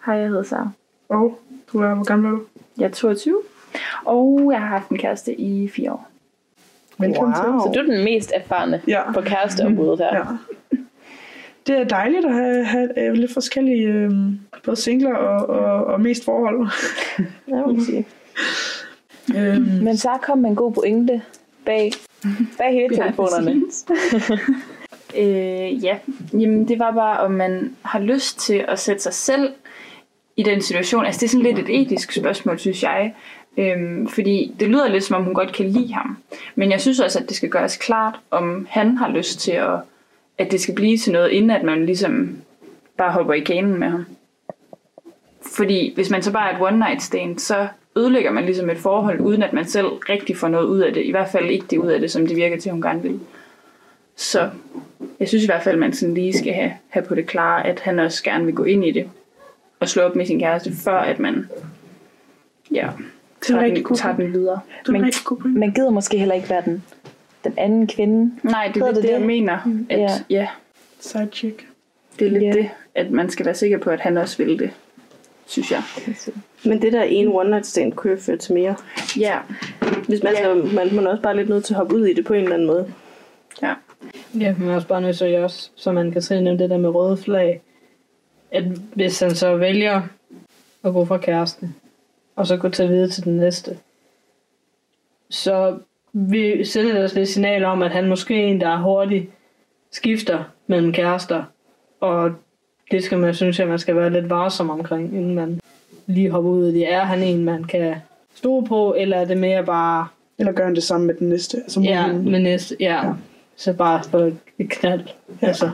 Hej, 0.07 0.14
jeg 0.14 0.29
hedder 0.29 0.42
Sara. 0.42 0.70
Og 1.09 1.40
du 1.73 1.79
er, 1.79 1.94
hvor 1.94 2.05
gammel 2.05 2.27
er 2.33 2.37
du? 2.37 2.42
Jeg 2.79 2.85
er 2.85 2.90
22, 2.90 3.40
og 4.05 4.49
jeg 4.53 4.61
har 4.61 4.66
haft 4.68 4.88
en 4.88 4.99
kæreste 4.99 5.40
i 5.40 5.68
fire 5.68 5.92
år. 5.92 6.09
Velkommen 6.99 7.35
Wow. 7.35 7.53
til. 7.53 7.61
Så 7.61 7.73
du 7.75 7.90
er 7.90 7.94
den 7.97 8.05
mest 8.05 8.33
erfarne 8.35 8.83
Ja. 8.88 9.12
på 9.12 9.20
kæresteområdet 9.20 9.99
her. 9.99 10.16
Ja. 10.16 10.25
Det 11.66 11.79
er 11.79 11.85
dejligt 11.85 12.25
at 12.27 12.33
have, 12.35 12.64
have 12.64 13.07
øh, 13.09 13.12
lidt 13.12 13.33
forskellige, 13.33 13.88
øh, 13.88 14.11
både 14.64 14.77
singler 14.77 15.14
og, 15.14 15.49
og, 15.49 15.85
og 15.85 16.01
mest 16.01 16.25
forhold. 16.25 16.68
Ja, 17.49 17.55
må 17.57 17.66
man 17.66 17.81
sige. 17.85 18.07
Øhm, 19.37 19.62
Men 19.62 19.96
så 19.96 20.08
kom 20.22 20.38
med 20.38 20.50
en 20.50 20.56
god 20.56 20.72
pointe 20.72 21.22
bag, 21.64 21.92
bag 22.58 22.72
hele 22.72 22.96
telefonerne. 22.96 23.62
Øh, 25.16 25.84
ja, 25.84 25.98
jamen 26.32 26.68
det 26.68 26.78
var 26.78 26.90
bare, 26.90 27.20
om 27.20 27.30
man 27.30 27.76
har 27.82 27.98
lyst 27.98 28.38
til 28.38 28.64
at 28.68 28.78
sætte 28.78 29.02
sig 29.02 29.14
selv 29.14 29.52
i 30.37 30.42
den 30.42 30.62
situation. 30.62 31.04
Altså 31.04 31.20
det 31.20 31.26
er 31.26 31.30
sådan 31.30 31.54
lidt 31.54 31.58
et 31.58 31.80
etisk 31.80 32.12
spørgsmål, 32.12 32.58
synes 32.58 32.82
jeg. 32.82 33.14
Øhm, 33.56 34.08
fordi 34.08 34.54
det 34.60 34.68
lyder 34.68 34.88
lidt 34.88 35.04
som 35.04 35.16
om 35.16 35.24
hun 35.24 35.34
godt 35.34 35.52
kan 35.52 35.68
lide 35.68 35.92
ham. 35.92 36.16
Men 36.54 36.70
jeg 36.70 36.80
synes 36.80 37.00
også, 37.00 37.18
at 37.18 37.28
det 37.28 37.37
skal 37.37 37.48
gøres 37.48 37.76
klart, 37.76 38.14
om 38.30 38.66
han 38.70 38.96
har 38.96 39.08
lyst 39.08 39.40
til 39.40 39.52
at, 39.52 39.78
at 40.38 40.50
det 40.50 40.60
skal 40.60 40.74
blive 40.74 40.98
til 40.98 41.12
noget, 41.12 41.30
inden 41.30 41.50
at 41.50 41.62
man 41.62 41.87
ligesom 41.87 42.38
bare 42.98 43.12
hopper 43.12 43.34
i 43.34 43.40
kanen 43.40 43.78
med 43.78 43.88
ham. 43.88 44.06
Fordi 45.42 45.94
hvis 45.94 46.10
man 46.10 46.22
så 46.22 46.32
bare 46.32 46.50
er 46.50 46.56
et 46.56 46.62
one 46.62 46.78
night 46.78 47.02
stand, 47.02 47.38
så 47.38 47.68
ødelægger 47.96 48.30
man 48.33 48.44
ligesom 48.44 48.70
et 48.70 48.78
forhold, 48.78 49.20
uden 49.20 49.42
at 49.42 49.52
man 49.52 49.64
selv 49.64 49.87
rigtig 49.87 50.37
får 50.37 50.48
noget 50.48 50.66
ud 50.66 50.78
af 50.80 50.92
det. 50.92 51.04
I 51.04 51.11
hvert 51.11 51.28
fald 51.28 51.50
ikke 51.50 51.66
det 51.70 51.78
ud 51.78 51.87
af 51.88 52.00
det, 52.00 52.11
som 52.11 52.26
det 52.26 52.37
virker 52.37 52.59
til, 52.61 52.72
hun 52.72 52.83
gerne 52.83 53.02
vil. 53.02 53.20
Så 54.16 54.50
jeg 55.20 55.28
synes 55.28 55.44
i 55.44 55.46
hvert 55.46 55.62
fald, 55.62 55.74
at 55.74 55.78
man 55.80 55.92
sådan 55.92 56.14
lige 56.14 56.38
skal 56.38 56.52
have, 56.52 56.72
have 56.88 57.04
på 57.07 57.14
det 57.14 57.26
klare, 57.26 57.66
at 57.66 57.80
han 57.80 57.98
også 57.98 58.24
gerne 58.24 58.44
vil 58.44 58.54
gå 58.54 58.64
ind 58.64 58.85
i 58.85 58.90
det 58.90 59.09
og 59.80 59.88
slå 59.88 60.02
op 60.02 60.16
med 60.16 60.26
sin 60.26 60.40
kæreste, 60.40 60.72
før 60.85 60.98
at 60.98 61.18
man 61.18 61.48
ja, 62.74 62.88
tager, 63.40 63.61
rigtig 63.61 63.76
den, 63.76 63.85
god 63.85 63.96
tager 63.96 64.16
den 64.16 64.33
videre. 64.33 64.61
er 64.88 64.92
Men-. 64.92 65.12
Man 65.61 65.70
gider 65.72 65.90
måske 65.90 66.18
heller 66.18 66.35
ikke 66.35 66.50
være 66.50 66.62
den, 66.64 66.83
den 67.44 67.54
anden 67.57 67.87
kvinde. 67.87 68.33
Nej, 68.42 68.70
det 68.74 68.83
er 68.83 68.87
lidt 68.87 68.96
det 68.96 69.02
det, 69.02 69.11
jeg 69.11 69.18
det? 69.18 69.26
mener. 69.26 69.59
At, 69.90 69.98
Ja. 70.00 70.09
ja. 70.30 70.48
Side 71.00 71.28
chick. 71.33 71.66
det 72.18 72.26
er 72.26 72.30
lidt 72.30 72.42
Ja. 72.44 72.52
det, 72.52 72.70
at 72.94 73.11
man 73.11 73.30
skal 73.30 73.46
være 73.46 73.54
sikker 73.54 73.78
på, 73.78 73.90
at 73.90 74.00
han 74.00 74.16
også 74.16 74.37
vil 74.44 74.59
det, 74.59 74.70
synes 75.46 75.70
jeg. 75.72 75.83
Men 76.66 76.83
det 76.83 76.92
der 76.92 77.03
ene 77.03 77.35
one 77.35 77.50
night 77.50 77.66
stand 77.66 77.92
kunne 77.92 78.11
jo 78.12 78.18
føre 78.20 78.37
til 78.37 78.55
mere. 78.55 78.77
Ja, 79.18 79.38
Hvis 80.09 80.22
man, 80.22 80.33
Ja. 80.33 80.38
altså, 80.38 80.74
man, 80.74 80.94
man 80.94 81.07
er 81.07 81.11
også 81.11 81.22
bare 81.22 81.37
lidt 81.37 81.48
nødt 81.48 81.64
til 81.64 81.74
at 81.74 81.79
hoppe 81.79 81.94
ud 81.96 82.07
i 82.07 82.14
det 82.14 82.24
på 82.24 82.33
en 82.35 82.40
eller 82.42 82.55
anden 82.55 82.66
måde. 82.66 82.92
ja. 83.62 83.74
Ja, 84.40 84.55
men 84.59 84.68
også 84.68 84.88
bare 84.88 85.00
nødt 85.00 85.18
til 85.18 85.37
også, 85.38 85.70
som 85.77 85.94
man 85.94 86.12
kan 86.12 86.22
se 86.22 86.40
nævne 86.40 86.59
det 86.59 86.70
der 86.70 86.77
med 86.79 86.88
røde 86.94 87.16
flag, 87.16 87.61
at 88.50 88.64
hvis 88.94 89.20
han 89.20 89.35
så 89.35 89.57
vælger 89.57 90.03
at 90.85 90.92
gå 90.92 91.05
fra 91.05 91.18
kæresten, 91.18 91.77
og 92.37 92.46
så 92.46 92.57
gå 92.57 92.68
til 92.68 92.88
videre 92.88 93.09
til 93.09 93.24
den 93.24 93.37
næste, 93.37 93.79
så 95.31 95.79
vi 96.12 96.64
sender 96.64 97.05
os 97.05 97.14
lidt 97.14 97.29
signal 97.29 97.64
om, 97.64 97.83
at 97.83 97.90
han 97.90 98.09
måske 98.09 98.42
er 98.42 98.46
en, 98.46 98.61
der 98.61 98.77
hurtigt 98.81 99.27
skifter 99.90 100.44
mellem 100.66 100.92
kærester, 100.92 101.44
og 102.00 102.33
det 102.90 103.05
skal 103.05 103.18
man, 103.18 103.35
synes 103.35 103.59
jeg, 103.59 103.68
man 103.68 103.79
skal 103.79 103.96
være 103.96 104.11
lidt 104.11 104.31
varsom 104.31 104.70
omkring, 104.70 105.14
inden 105.16 105.35
man 105.35 105.61
lige 106.07 106.31
hopper 106.31 106.51
ud 106.51 106.69
i 106.69 106.75
det. 106.75 106.93
Er 106.93 107.05
han 107.05 107.23
en, 107.23 107.45
man 107.45 107.64
kan 107.64 107.95
stole 108.35 108.67
på, 108.67 108.95
eller 108.99 109.17
er 109.17 109.25
det 109.25 109.37
mere 109.38 109.64
bare 109.64 110.07
Eller 110.38 110.53
gør 110.53 110.64
han 110.64 110.75
det 110.75 110.83
samme 110.83 111.07
med 111.07 111.14
den 111.14 111.29
næste? 111.29 111.57
Altså, 111.57 111.81
Ja, 111.81 112.03
hun- 112.12 112.31
men 112.31 112.43
næste, 112.43 112.77
ja. 112.81 113.07
Ja. 113.07 113.12
Så 113.57 113.73
bare 113.73 114.03
for 114.05 114.19
et, 114.19 114.37
knald. 114.71 115.03
Ja. 115.43 115.47
Altså, 115.47 115.71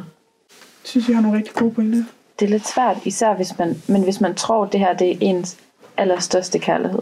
synes, 0.85 1.09
jeg 1.09 1.17
har 1.17 1.23
nogle 1.23 1.39
rigtig 1.39 1.55
gode 1.55 1.71
pointer. 1.75 2.03
Det 2.41 2.47
er 2.47 2.51
lidt 2.51 2.69
svært, 2.69 2.97
især 3.05 3.35
hvis 3.35 3.59
man, 3.59 3.83
men 3.89 4.03
hvis 4.05 4.21
man 4.21 4.35
tror, 4.35 4.65
at 4.65 4.73
det 4.73 4.81
her 4.81 4.93
det 4.97 5.11
er 5.11 5.17
ens 5.21 5.57
allerstørste 5.97 6.59
kærlighed, 6.59 7.01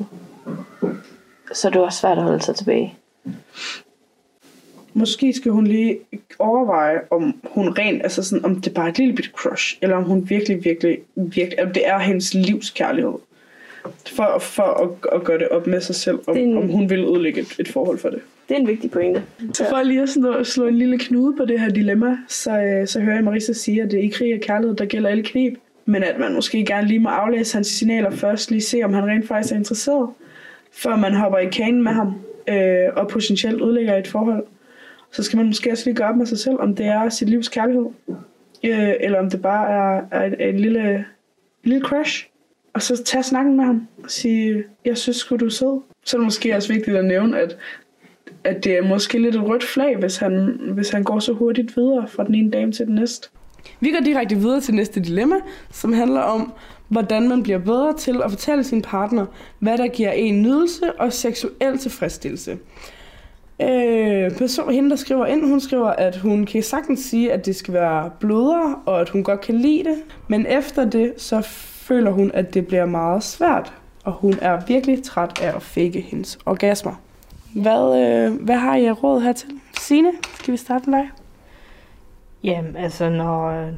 så 1.53 1.69
er 1.69 1.73
det 1.73 1.81
også 1.81 1.99
svært 1.99 2.19
at 2.19 2.25
holde 2.25 2.43
sig 2.43 2.55
tilbage. 2.55 2.95
Måske 4.99 5.33
skal 5.33 5.53
hun 5.53 5.67
lige 5.67 5.99
overveje, 6.39 7.01
om 7.11 7.35
hun 7.45 7.69
rent, 7.69 8.03
altså 8.03 8.23
sådan, 8.23 8.45
om 8.45 8.61
det 8.61 8.75
bare 8.75 8.87
er 8.87 8.91
et 8.91 8.99
lille 8.99 9.15
bitte 9.15 9.31
crush, 9.31 9.79
eller 9.83 9.97
om 9.97 10.05
hun 10.05 10.31
virkelig, 10.31 10.65
virkelig, 10.65 10.99
virkelig, 11.15 11.63
om 11.65 11.71
det 11.73 11.89
er 11.89 11.99
hendes 11.99 12.35
livs 12.35 12.71
kærlighed. 12.71 13.13
For, 14.07 14.39
for 14.39 14.63
at, 14.63 15.17
at 15.21 15.25
gøre 15.25 15.39
det 15.39 15.49
op 15.49 15.67
med 15.67 15.81
sig 15.81 15.95
selv, 15.95 16.19
om, 16.27 16.37
en- 16.37 16.57
om 16.57 16.69
hun 16.69 16.91
vil 16.91 17.07
udlægge 17.07 17.41
et, 17.41 17.57
et 17.59 17.69
forhold 17.69 17.99
for 17.99 18.09
det. 18.09 18.21
Det 18.49 18.55
er 18.57 18.61
en 18.61 18.67
vigtig 18.69 18.91
pointe. 18.91 19.23
Så 19.53 19.65
for 19.71 19.83
lige 19.83 20.03
at, 20.03 20.09
sådan, 20.09 20.35
at 20.41 20.47
slå 20.47 20.67
en 20.67 20.75
lille 20.79 20.99
knude 20.99 21.37
på 21.37 21.45
det 21.45 21.61
her 21.61 21.69
dilemma, 21.69 22.17
så, 22.29 22.59
øh, 22.61 22.87
så 22.87 23.01
hører 23.01 23.15
jeg 23.15 23.25
Marisa 23.25 23.53
sige, 23.53 23.83
at 23.83 23.91
det 23.91 23.99
er 23.99 24.03
i 24.03 24.07
krig 24.07 24.35
og 24.35 24.41
kærlighed, 24.41 24.77
der 24.77 24.85
gælder 24.85 25.11
alle 25.11 25.23
knib. 25.23 25.55
Men 25.87 26.03
at 26.03 26.19
man 26.19 26.35
måske 26.35 26.65
gerne 26.65 26.89
lige 26.89 27.01
må 27.01 27.09
aflæse 27.09 27.55
hans 27.55 27.67
signaler 27.67 28.11
først, 28.11 28.51
lige 28.51 28.61
se, 28.61 28.81
om 28.85 28.93
han 28.95 29.05
rent 29.07 29.29
faktisk 29.29 29.53
er 29.55 29.57
interesseret, 29.59 30.09
før 30.73 30.97
man 30.97 31.13
hopper 31.15 31.39
i 31.39 31.47
kanen 31.51 31.83
med 31.83 31.93
ham, 31.93 32.15
øh, 32.49 32.85
og 32.97 33.09
potentielt 33.09 33.61
udlægger 33.61 33.97
et 33.97 34.07
forhold. 34.09 34.45
Så 35.13 35.23
skal 35.23 35.37
man 35.37 35.47
måske 35.47 35.73
også 35.73 35.85
lige 35.85 35.97
gøre 35.97 36.09
op 36.09 36.17
med 36.17 36.27
sig 36.27 36.39
selv, 36.39 36.57
om 36.61 36.75
det 36.75 36.87
er 36.87 37.09
sit 37.09 37.29
livs 37.29 37.49
kærlighed, 37.49 37.87
øh, 38.65 38.93
eller 39.01 39.19
om 39.19 39.31
det 39.31 39.43
bare 39.43 39.71
er, 39.71 40.03
er 40.11 40.25
en, 40.25 40.41
en 40.41 40.61
lille, 40.61 41.05
lille 41.65 41.81
crush. 41.85 42.29
Og 42.75 42.83
så 42.83 43.03
tage 43.05 43.23
snakken 43.23 43.57
med 43.57 43.65
ham 43.65 43.89
og 44.05 44.11
sige, 44.11 44.65
jeg 44.85 44.99
synes 44.99 45.17
skulle 45.17 45.41
du 45.41 45.47
er 45.47 45.51
sød. 45.51 45.81
Så 46.05 46.17
er 46.17 46.19
det 46.19 46.27
måske 46.27 46.57
også 46.57 46.73
vigtigt 46.73 46.97
at 46.97 47.05
nævne, 47.05 47.39
at 47.39 47.57
at 48.45 48.65
det 48.65 48.73
er 48.77 48.83
måske 48.83 49.19
lidt 49.19 49.35
et 49.35 49.43
rødt 49.43 49.65
flag, 49.65 49.97
hvis 49.97 50.17
han, 50.17 50.61
hvis 50.75 50.91
han 50.91 51.05
går 51.05 51.19
så 51.19 51.33
hurtigt 51.33 51.77
videre 51.77 52.09
fra 52.09 52.25
den 52.25 52.35
ene 52.35 52.51
dame 52.51 52.73
til 52.73 52.87
den 52.87 52.95
næste. 52.95 53.29
Vi 53.81 53.91
går 53.91 54.01
direkte 54.05 54.37
videre 54.37 54.61
til 54.61 54.75
næste 54.75 55.01
dilemma, 55.01 55.37
som 55.71 55.93
handler 55.93 56.21
om, 56.21 56.53
hvordan 56.89 57.29
man 57.29 57.43
bliver 57.43 57.59
bedre 57.59 57.97
til 57.97 58.23
at 58.25 58.31
fortælle 58.31 58.65
sin 58.65 58.83
partner, 58.83 59.27
hvad 59.59 59.79
der 59.79 59.89
giver 59.89 60.11
en 60.11 60.43
nydelse 60.43 60.93
og 60.93 61.13
seksuel 61.13 61.79
tilfredsstillelse. 61.79 62.59
Øh, 63.63 64.31
person, 64.31 64.73
hende, 64.73 64.91
der 64.91 64.97
skriver 64.97 65.27
ind, 65.27 65.49
hun 65.49 65.61
skriver, 65.61 65.89
at 65.89 66.17
hun 66.17 66.47
kan 66.47 66.63
sagtens 66.63 67.01
sige, 67.01 67.33
at 67.33 67.47
det 67.47 67.57
skal 67.57 67.75
være 67.75 68.11
blødere, 68.21 68.77
og 68.87 69.01
at 69.01 69.09
hun 69.09 69.25
godt 69.25 69.41
kan 69.41 69.55
lide 69.55 69.85
det. 69.85 69.97
Men 70.29 70.47
efter 70.47 70.85
det, 70.85 71.15
så 71.17 71.41
føler 71.89 72.11
hun, 72.11 72.31
at 72.35 72.55
det 72.55 72.67
bliver 72.67 72.87
meget 72.87 73.23
svært, 73.23 73.73
og 74.05 74.13
hun 74.13 74.35
er 74.43 74.61
virkelig 74.67 75.03
træt 75.03 75.41
af 75.43 75.57
at 75.57 75.63
fake 75.63 76.01
hendes 76.01 76.39
orgasmer. 76.47 76.95
Hvad, 77.55 78.03
øh, 78.03 78.45
hvad 78.45 78.57
har 78.57 78.77
I 78.77 78.91
råd 78.91 79.21
hertil? 79.21 79.49
Signe, 79.81 80.13
skal 80.35 80.53
vi 80.53 80.57
starte 80.57 80.91
med 80.91 80.99
dig? 80.99 81.09
Jamen, 82.45 82.77
altså, 82.77 83.11
når, 83.11 83.71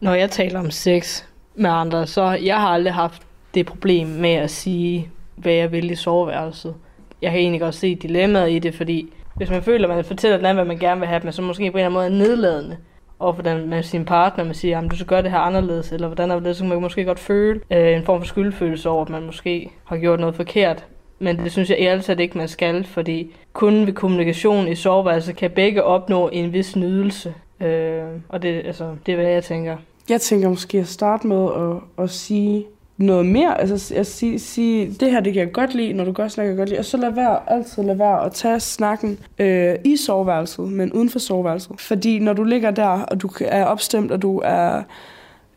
når 0.00 0.14
jeg 0.14 0.30
taler 0.30 0.60
om 0.60 0.70
sex 0.70 1.24
med 1.54 1.70
andre, 1.70 2.06
så 2.06 2.30
jeg 2.30 2.60
har 2.60 2.68
aldrig 2.68 2.94
haft 2.94 3.22
det 3.54 3.66
problem 3.66 4.06
med 4.06 4.30
at 4.34 4.50
sige, 4.50 5.10
hvad 5.36 5.52
jeg 5.52 5.72
vil 5.72 5.90
i 5.90 5.94
soveværelset. 5.94 6.74
Jeg 7.22 7.30
kan 7.30 7.40
egentlig 7.40 7.60
godt 7.60 7.74
se 7.74 7.94
dilemmaet 7.94 8.50
i 8.50 8.58
det, 8.58 8.74
fordi 8.74 9.12
hvis 9.34 9.50
man 9.50 9.62
føler, 9.62 9.88
at 9.88 9.94
man 9.94 10.04
fortæller 10.04 10.36
den 10.36 10.46
anden, 10.46 10.64
hvad 10.64 10.74
man 10.74 10.78
gerne 10.78 11.00
vil 11.00 11.08
have, 11.08 11.20
men 11.24 11.32
så 11.32 11.42
måske 11.42 11.70
på 11.70 11.78
en 11.78 11.84
eller 11.84 12.00
anden 12.00 12.18
måde 12.18 12.24
er 12.24 12.28
nedladende 12.28 12.76
og 13.18 13.32
hvordan 13.32 13.68
med 13.68 13.82
sin 13.82 14.04
partner, 14.04 14.44
man 14.44 14.54
siger, 14.54 14.78
at 14.78 14.90
du 14.90 14.96
skal 14.96 15.06
gøre 15.06 15.22
det 15.22 15.30
her 15.30 15.38
anderledes, 15.38 15.92
eller 15.92 16.06
hvordan 16.06 16.30
er 16.30 16.40
det, 16.40 16.56
så 16.56 16.62
kan 16.62 16.68
man 16.68 16.80
måske 16.80 17.04
godt 17.04 17.18
føle 17.18 17.60
øh, 17.70 17.96
en 17.96 18.04
form 18.04 18.20
for 18.20 18.26
skyldfølelse 18.26 18.88
over, 18.88 19.04
at 19.04 19.10
man 19.10 19.26
måske 19.26 19.70
har 19.84 19.96
gjort 19.96 20.20
noget 20.20 20.34
forkert. 20.34 20.84
Men 21.18 21.38
det 21.38 21.52
synes 21.52 21.70
jeg 21.70 21.76
ærligt 21.80 22.20
ikke, 22.20 22.38
man 22.38 22.48
skal, 22.48 22.84
fordi 22.84 23.30
kun 23.52 23.86
ved 23.86 23.92
kommunikation 23.92 24.68
i 24.68 24.74
soveværelset 24.74 25.36
kan 25.36 25.50
begge 25.50 25.84
opnå 25.84 26.28
en 26.28 26.52
vis 26.52 26.76
nydelse. 26.76 27.34
Øh, 27.60 28.02
og 28.28 28.42
det, 28.42 28.66
altså, 28.66 28.96
det 29.06 29.12
er, 29.12 29.16
hvad 29.16 29.30
jeg 29.30 29.44
tænker. 29.44 29.76
Jeg 30.08 30.20
tænker 30.20 30.48
måske 30.48 30.78
at 30.78 30.86
starte 30.86 31.26
med 31.26 31.48
at, 31.56 32.04
at 32.04 32.10
sige 32.10 32.66
noget 32.98 33.26
mere. 33.26 33.60
Altså 33.60 33.94
at 33.94 34.06
sige, 34.06 34.38
sige, 34.38 34.96
det 35.00 35.10
her 35.10 35.20
det 35.20 35.32
kan 35.32 35.40
jeg 35.40 35.52
godt 35.52 35.74
lide, 35.74 35.92
når 35.92 36.04
du 36.04 36.12
godt 36.12 36.32
snakker 36.32 36.54
godt 36.54 36.68
lide. 36.68 36.78
Og 36.78 36.84
så 36.84 36.96
lad 36.96 37.10
være, 37.10 37.38
altid 37.46 37.82
lad 37.82 37.94
være 37.94 38.24
at 38.24 38.32
tage 38.32 38.60
snakken 38.60 39.18
øh, 39.38 39.74
i 39.84 39.96
soveværelset, 39.96 40.72
men 40.72 40.92
uden 40.92 41.10
for 41.10 41.18
soveværelset. 41.18 41.80
Fordi 41.80 42.18
når 42.18 42.32
du 42.32 42.44
ligger 42.44 42.70
der, 42.70 42.88
og 42.88 43.22
du 43.22 43.30
er 43.40 43.64
opstemt, 43.64 44.12
og 44.12 44.22
du 44.22 44.40
er 44.44 44.82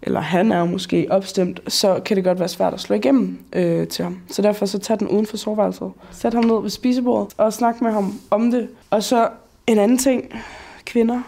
eller 0.03 0.19
han 0.19 0.51
er 0.51 0.65
måske 0.65 1.07
opstemt, 1.09 1.59
så 1.67 1.99
kan 2.05 2.17
det 2.17 2.23
godt 2.23 2.39
være 2.39 2.47
svært 2.47 2.73
at 2.73 2.79
slå 2.79 2.95
igennem 2.95 3.39
øh, 3.53 3.87
til 3.87 4.03
ham. 4.03 4.19
Så 4.29 4.41
derfor 4.41 4.65
så 4.65 4.79
tag 4.79 4.99
den 4.99 5.07
uden 5.07 5.25
for 5.25 5.37
soveværelset. 5.37 5.91
Sæt 6.11 6.33
ham 6.33 6.43
ned 6.43 6.61
ved 6.61 6.69
spisebordet 6.69 7.33
og 7.37 7.53
snak 7.53 7.81
med 7.81 7.91
ham 7.91 8.19
om 8.29 8.51
det. 8.51 8.69
Og 8.89 9.03
så 9.03 9.29
en 9.67 9.77
anden 9.77 9.97
ting, 9.97 10.41
kvinder, 10.85 11.21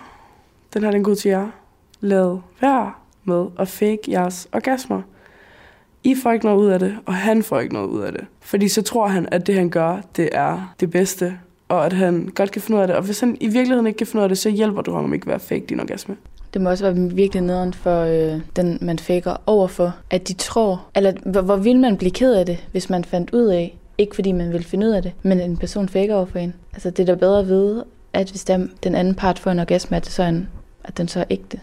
den 0.74 0.84
her 0.84 0.92
den 0.92 1.04
god 1.04 1.16
til 1.16 1.30
jer. 1.30 1.48
Lad 2.00 2.38
være 2.62 2.92
med 3.24 3.46
at 3.60 3.68
fake 3.68 4.00
jeres 4.08 4.48
orgasmer. 4.54 5.02
I 6.04 6.16
får 6.16 6.32
ikke 6.32 6.46
noget 6.46 6.60
ud 6.60 6.68
af 6.68 6.80
det, 6.80 6.96
og 7.06 7.14
han 7.14 7.44
får 7.44 7.60
ikke 7.60 7.74
noget 7.74 7.88
ud 7.88 8.02
af 8.02 8.12
det. 8.12 8.26
Fordi 8.40 8.68
så 8.68 8.82
tror 8.82 9.08
han, 9.08 9.28
at 9.32 9.48
det 9.48 9.56
han 9.56 9.70
gør, 9.70 10.02
det 10.16 10.30
er 10.32 10.76
det 10.80 10.92
bedste, 10.92 11.38
og 11.70 11.86
at 11.86 11.94
han 11.94 12.32
godt 12.36 12.52
kan 12.52 12.62
finde 12.62 12.78
ud 12.78 12.82
af 12.82 12.88
det. 12.88 12.96
Og 12.96 13.04
hvis 13.04 13.20
han 13.20 13.38
i 13.40 13.48
virkeligheden 13.48 13.88
ikke 13.88 13.98
kan 13.98 14.08
finde 14.08 14.20
ud 14.20 14.24
af 14.24 14.30
det, 14.30 14.38
så 14.38 14.50
hjælper 14.50 14.82
du 14.82 14.94
ham 14.94 15.14
ikke 15.14 15.28
ved 15.28 15.34
at 15.34 15.42
fake 15.42 15.66
din 15.70 15.80
orgasme. 15.80 16.16
Det 16.54 16.62
må 16.62 16.70
også 16.70 16.92
være 16.92 17.10
virkelig 17.10 17.44
nederen 17.44 17.74
for 17.74 18.02
øh, 18.02 18.42
den, 18.56 18.78
man 18.82 19.00
faker 19.00 19.36
overfor, 19.46 19.96
at 20.10 20.28
de 20.28 20.34
tror, 20.34 20.86
eller 20.96 21.14
hvor, 21.26 21.42
hvor 21.42 21.56
vil 21.56 21.80
man 21.80 21.98
blive 21.98 22.12
ked 22.12 22.34
af 22.34 22.46
det, 22.46 22.68
hvis 22.72 22.90
man 22.90 23.04
fandt 23.04 23.34
ud 23.34 23.46
af, 23.46 23.78
ikke 23.98 24.16
fordi 24.16 24.32
man 24.32 24.54
vil 24.54 24.64
finde 24.64 24.88
ud 24.88 24.92
af 24.92 25.02
det, 25.02 25.12
men 25.24 25.40
en 25.40 25.58
person 25.58 25.90
faker 25.90 26.16
overfor 26.16 26.40
en. 26.40 26.54
Altså 26.74 26.90
det 26.90 27.00
er 27.00 27.14
da 27.14 27.20
bedre 27.20 27.40
at 27.40 27.48
vide, 27.48 27.86
at 28.14 28.30
hvis 28.30 28.44
der, 28.44 28.68
den 28.84 28.96
anden 28.96 29.16
part 29.16 29.40
får 29.40 29.52
en 29.52 29.60
orgasme, 29.60 29.98
at, 29.98 30.06
det 30.06 30.12
så 30.12 30.24
er 30.24 30.28
en, 30.28 30.48
at 30.84 30.98
den 30.98 31.08
så 31.08 31.20
er 31.20 31.26
ægte 31.30 31.60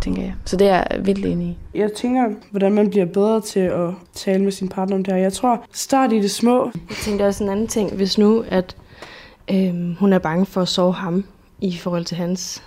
tænker 0.00 0.22
jeg. 0.22 0.34
Så 0.44 0.56
det 0.56 0.68
er 0.68 0.84
jeg 0.90 1.06
vildt 1.06 1.26
enig 1.26 1.46
i. 1.46 1.78
Jeg 1.78 1.92
tænker, 1.92 2.28
hvordan 2.50 2.72
man 2.72 2.90
bliver 2.90 3.06
bedre 3.06 3.40
til 3.40 3.60
at 3.60 3.90
tale 4.14 4.42
med 4.42 4.52
sin 4.52 4.68
partner 4.68 4.96
om 4.96 5.04
det 5.04 5.14
her. 5.14 5.20
Jeg 5.20 5.32
tror, 5.32 5.64
start 5.72 6.12
i 6.12 6.20
det 6.20 6.30
små. 6.30 6.64
Jeg 6.88 6.96
tænkte 6.96 7.22
også 7.26 7.44
en 7.44 7.50
anden 7.50 7.66
ting. 7.66 7.92
Hvis 7.92 8.18
nu, 8.18 8.44
at 8.48 8.76
øhm, 9.50 9.96
hun 9.98 10.12
er 10.12 10.18
bange 10.18 10.46
for 10.46 10.62
at 10.62 10.68
sove 10.68 10.94
ham 10.94 11.24
i 11.60 11.76
forhold 11.76 12.04
til 12.04 12.16
hans 12.16 12.62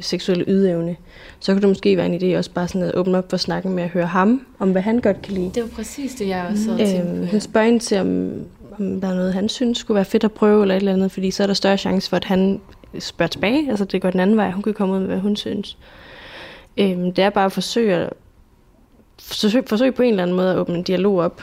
seksuelle 0.00 0.44
ydeevne, 0.48 0.96
så 1.40 1.52
kunne 1.52 1.60
det 1.60 1.68
måske 1.68 1.96
være 1.96 2.06
en 2.06 2.34
idé 2.34 2.38
også 2.38 2.50
bare 2.50 2.68
sådan 2.68 2.82
at 2.82 2.94
åbne 2.94 3.18
op 3.18 3.30
for 3.30 3.36
snakken 3.36 3.72
med 3.72 3.82
at 3.82 3.88
høre 3.88 4.06
ham, 4.06 4.46
om 4.58 4.72
hvad 4.72 4.82
han 4.82 5.00
godt 5.00 5.22
kan 5.22 5.34
lide. 5.34 5.50
Det 5.54 5.62
var 5.62 5.68
præcis 5.68 6.14
det, 6.14 6.28
jeg 6.28 6.46
også 6.50 6.72
havde 6.72 6.98
øhm, 6.98 7.26
Hun 7.26 7.40
spørger 7.40 7.66
ind 7.66 7.80
til, 7.80 7.98
om, 7.98 8.32
om 8.78 9.00
der 9.00 9.08
er 9.08 9.14
noget, 9.14 9.34
han 9.34 9.48
synes 9.48 9.78
skulle 9.78 9.96
være 9.96 10.04
fedt 10.04 10.24
at 10.24 10.32
prøve, 10.32 10.62
eller 10.62 10.74
et 10.74 10.80
eller 10.80 10.92
andet, 10.92 11.12
fordi 11.12 11.30
så 11.30 11.42
er 11.42 11.46
der 11.46 11.54
større 11.54 11.78
chance 11.78 12.10
for, 12.10 12.16
at 12.16 12.24
han 12.24 12.60
spørger 12.98 13.28
tilbage, 13.28 13.70
altså 13.70 13.84
det 13.84 14.02
går 14.02 14.10
den 14.10 14.20
anden 14.20 14.36
vej, 14.36 14.50
hun 14.50 14.62
kan 14.62 14.74
komme 14.74 14.94
ud 14.94 14.98
med, 15.00 15.06
hvad 15.06 15.18
hun 15.18 15.36
synes. 15.36 15.78
Øhm, 16.80 17.12
det 17.12 17.24
er 17.24 17.30
bare 17.30 17.44
at 17.44 17.52
forsøge, 17.52 17.94
at 17.94 18.12
forsøge, 19.20 19.64
forsøge 19.66 19.92
på 19.92 20.02
en 20.02 20.10
eller 20.10 20.22
anden 20.22 20.36
måde 20.36 20.50
at 20.50 20.56
åbne 20.56 20.74
en 20.74 20.82
dialog 20.82 21.18
op. 21.18 21.42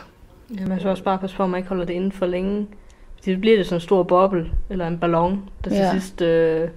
Ja, 0.60 0.66
man 0.66 0.80
skal 0.80 0.90
også 0.90 1.04
bare 1.04 1.18
passe 1.18 1.36
på, 1.36 1.44
at 1.44 1.50
man 1.50 1.58
ikke 1.58 1.70
holder 1.70 1.86
det 1.86 1.94
inden 1.94 2.12
for 2.12 2.26
længe. 2.26 2.68
Fordi 3.16 3.32
det 3.32 3.42
bliver 3.42 3.58
det 3.58 3.66
sådan 3.66 3.76
en 3.76 3.82
stor 3.82 4.04
boble, 4.04 4.52
eller 4.70 4.88
en 4.88 4.98
ballon, 4.98 5.50
der 5.64 5.70
til 5.70 5.80
ja. 5.80 5.92
sidst 5.92 6.22
øh, 6.22 6.70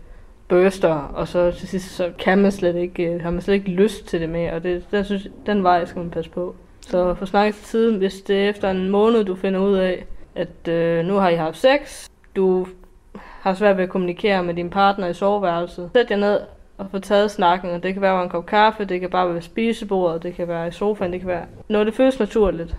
børster, 0.48 0.94
og 0.94 1.28
så 1.28 1.50
til 1.50 1.68
sidst 1.68 1.96
så 1.96 2.12
kan 2.18 2.38
man 2.38 2.52
slet 2.52 2.76
ikke, 2.76 3.04
øh, 3.04 3.22
har 3.22 3.30
man 3.30 3.40
slet 3.40 3.54
ikke 3.54 3.70
lyst 3.70 4.06
til 4.06 4.20
det 4.20 4.28
mere, 4.28 4.52
og 4.52 4.62
det, 4.62 4.84
den, 4.90 5.04
synes, 5.04 5.28
den 5.46 5.62
vej 5.62 5.84
skal 5.84 5.98
man 5.98 6.10
passe 6.10 6.30
på. 6.30 6.54
Så 6.80 7.14
for 7.14 7.26
snakket 7.26 7.54
til 7.54 7.64
tiden, 7.64 7.98
hvis 7.98 8.20
det 8.20 8.44
er 8.44 8.48
efter 8.48 8.70
en 8.70 8.88
måned, 8.88 9.24
du 9.24 9.34
finder 9.34 9.60
ud 9.60 9.74
af, 9.74 10.06
at 10.34 10.68
øh, 10.68 11.04
nu 11.04 11.14
har 11.14 11.28
I 11.28 11.34
haft 11.34 11.56
sex, 11.56 12.08
du 12.36 12.66
har 13.14 13.54
svært 13.54 13.76
ved 13.76 13.84
at 13.84 13.90
kommunikere 13.90 14.42
med 14.42 14.54
din 14.54 14.70
partner 14.70 15.06
i 15.06 15.14
soveværelset, 15.14 15.90
sæt 15.92 16.10
jer 16.10 16.16
ned 16.16 16.40
og 16.80 16.86
få 16.90 16.98
taget 16.98 17.30
snakken, 17.30 17.70
og 17.70 17.82
det 17.82 17.92
kan 17.92 18.02
være 18.02 18.12
over 18.12 18.22
en 18.22 18.28
kop 18.28 18.46
kaffe, 18.46 18.84
det 18.84 19.00
kan 19.00 19.10
bare 19.10 19.26
være 19.26 19.34
ved 19.34 19.42
spisebordet, 19.42 20.22
det 20.22 20.34
kan 20.34 20.48
være 20.48 20.68
i 20.68 20.70
sofaen, 20.70 21.12
det 21.12 21.20
kan 21.20 21.28
være 21.28 21.44
noget, 21.68 21.86
det 21.86 21.94
føles 21.94 22.18
naturligt. 22.18 22.76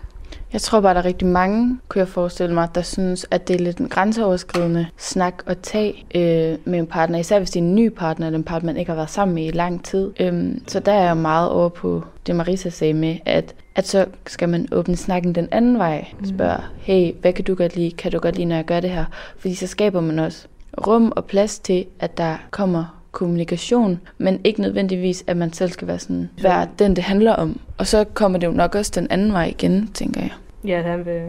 Jeg 0.53 0.61
tror 0.61 0.81
bare, 0.81 0.93
der 0.93 0.99
er 0.99 1.05
rigtig 1.05 1.27
mange, 1.27 1.79
kunne 1.87 1.99
jeg 1.99 2.07
forestille 2.07 2.53
mig, 2.53 2.75
der 2.75 2.81
synes, 2.81 3.25
at 3.31 3.47
det 3.47 3.55
er 3.55 3.59
lidt 3.59 3.77
en 3.77 3.89
grænseoverskridende 3.89 4.87
snak 4.97 5.43
at 5.45 5.57
tage 5.59 6.05
øh, 6.15 6.57
med 6.65 6.79
en 6.79 6.87
partner, 6.87 7.19
især 7.19 7.39
hvis 7.39 7.49
det 7.49 7.59
er 7.59 7.63
en 7.63 7.75
ny 7.75 7.89
partner, 7.89 8.27
eller 8.27 8.37
en 8.37 8.43
partner, 8.43 8.65
man 8.65 8.77
ikke 8.77 8.91
har 8.91 8.95
været 8.95 9.09
sammen 9.09 9.35
med 9.35 9.45
i 9.45 9.51
lang 9.51 9.85
tid. 9.85 10.11
Øhm, 10.19 10.63
så 10.67 10.79
der 10.79 10.91
er 10.91 11.03
jeg 11.03 11.17
meget 11.17 11.49
over 11.49 11.69
på 11.69 12.03
det, 12.27 12.35
Marisa 12.35 12.69
sagde 12.69 12.93
med, 12.93 13.17
at, 13.25 13.55
at 13.75 13.87
så 13.87 14.05
skal 14.27 14.49
man 14.49 14.67
åbne 14.71 14.95
snakken 14.95 15.35
den 15.35 15.47
anden 15.51 15.77
vej. 15.77 16.05
Mm. 16.19 16.25
Spørge, 16.25 16.59
hey, 16.77 17.13
hvad 17.21 17.33
kan 17.33 17.45
du 17.45 17.55
godt 17.55 17.75
lide? 17.75 17.91
Kan 17.91 18.11
du 18.11 18.19
godt 18.19 18.35
lide, 18.35 18.45
når 18.45 18.55
jeg 18.55 18.65
gør 18.65 18.79
det 18.79 18.89
her? 18.89 19.05
Fordi 19.37 19.55
så 19.55 19.67
skaber 19.67 20.01
man 20.01 20.19
også 20.19 20.47
rum 20.87 21.13
og 21.15 21.25
plads 21.25 21.59
til, 21.59 21.85
at 21.99 22.17
der 22.17 22.37
kommer 22.51 23.00
kommunikation, 23.11 23.99
men 24.17 24.41
ikke 24.43 24.61
nødvendigvis, 24.61 25.23
at 25.27 25.37
man 25.37 25.53
selv 25.53 25.71
skal 25.71 25.87
være 25.87 25.99
sådan, 25.99 26.29
være 26.41 26.67
den, 26.79 26.95
det 26.95 27.03
handler 27.03 27.33
om. 27.33 27.59
Og 27.77 27.87
så 27.87 28.03
kommer 28.03 28.39
det 28.39 28.47
jo 28.47 28.51
nok 28.51 28.75
også 28.75 28.91
den 28.95 29.07
anden 29.09 29.33
vej 29.33 29.45
igen, 29.45 29.89
tænker 29.93 30.21
jeg. 30.21 30.31
Ja, 30.63 30.81
han 30.81 31.05
vil 31.05 31.21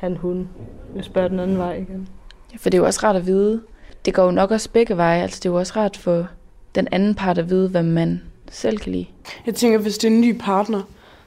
han 0.00 0.16
hun 0.16 0.48
vil 0.94 1.04
spørge 1.04 1.28
den 1.28 1.40
anden 1.40 1.58
vej 1.58 1.72
igen. 1.74 2.08
Ja, 2.52 2.56
for 2.56 2.70
det 2.70 2.78
er 2.78 2.80
jo 2.80 2.86
også 2.86 3.00
rart 3.02 3.16
at 3.16 3.26
vide. 3.26 3.60
Det 4.04 4.14
går 4.14 4.24
jo 4.24 4.30
nok 4.30 4.50
også 4.50 4.70
begge 4.70 4.96
veje. 4.96 5.22
Altså 5.22 5.40
det 5.42 5.46
er 5.46 5.50
jo 5.50 5.58
også 5.58 5.72
rart 5.76 5.96
for 5.96 6.26
den 6.74 6.88
anden 6.92 7.14
part 7.14 7.38
at 7.38 7.50
vide, 7.50 7.68
hvad 7.68 7.82
man 7.82 8.22
selv 8.50 8.78
kan 8.78 8.92
lide. 8.92 9.06
Jeg 9.46 9.54
tænker, 9.54 9.78
hvis 9.78 9.98
det 9.98 10.08
er 10.08 10.12
en 10.12 10.20
ny 10.20 10.38
partner, 10.40 10.82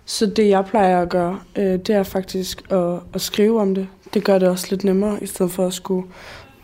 så 0.06 0.26
det 0.26 0.50
jeg 0.50 0.66
plejer 0.66 1.02
at 1.02 1.10
gøre, 1.10 1.40
øh, 1.56 1.80
det 1.80 1.90
er 1.90 2.04
faktisk 2.04 2.72
at, 2.72 3.00
at 3.14 3.22
skrive 3.22 3.62
om 3.62 3.76
det. 3.76 3.88
Det 4.14 4.24
gør 4.24 4.40
det 4.40 4.48
også 4.48 4.68
lidt 4.70 4.84
nemmere, 4.84 5.24
i 5.24 5.26
stedet 5.26 5.52
for 5.52 5.68
at 5.68 5.74
skulle 5.74 6.08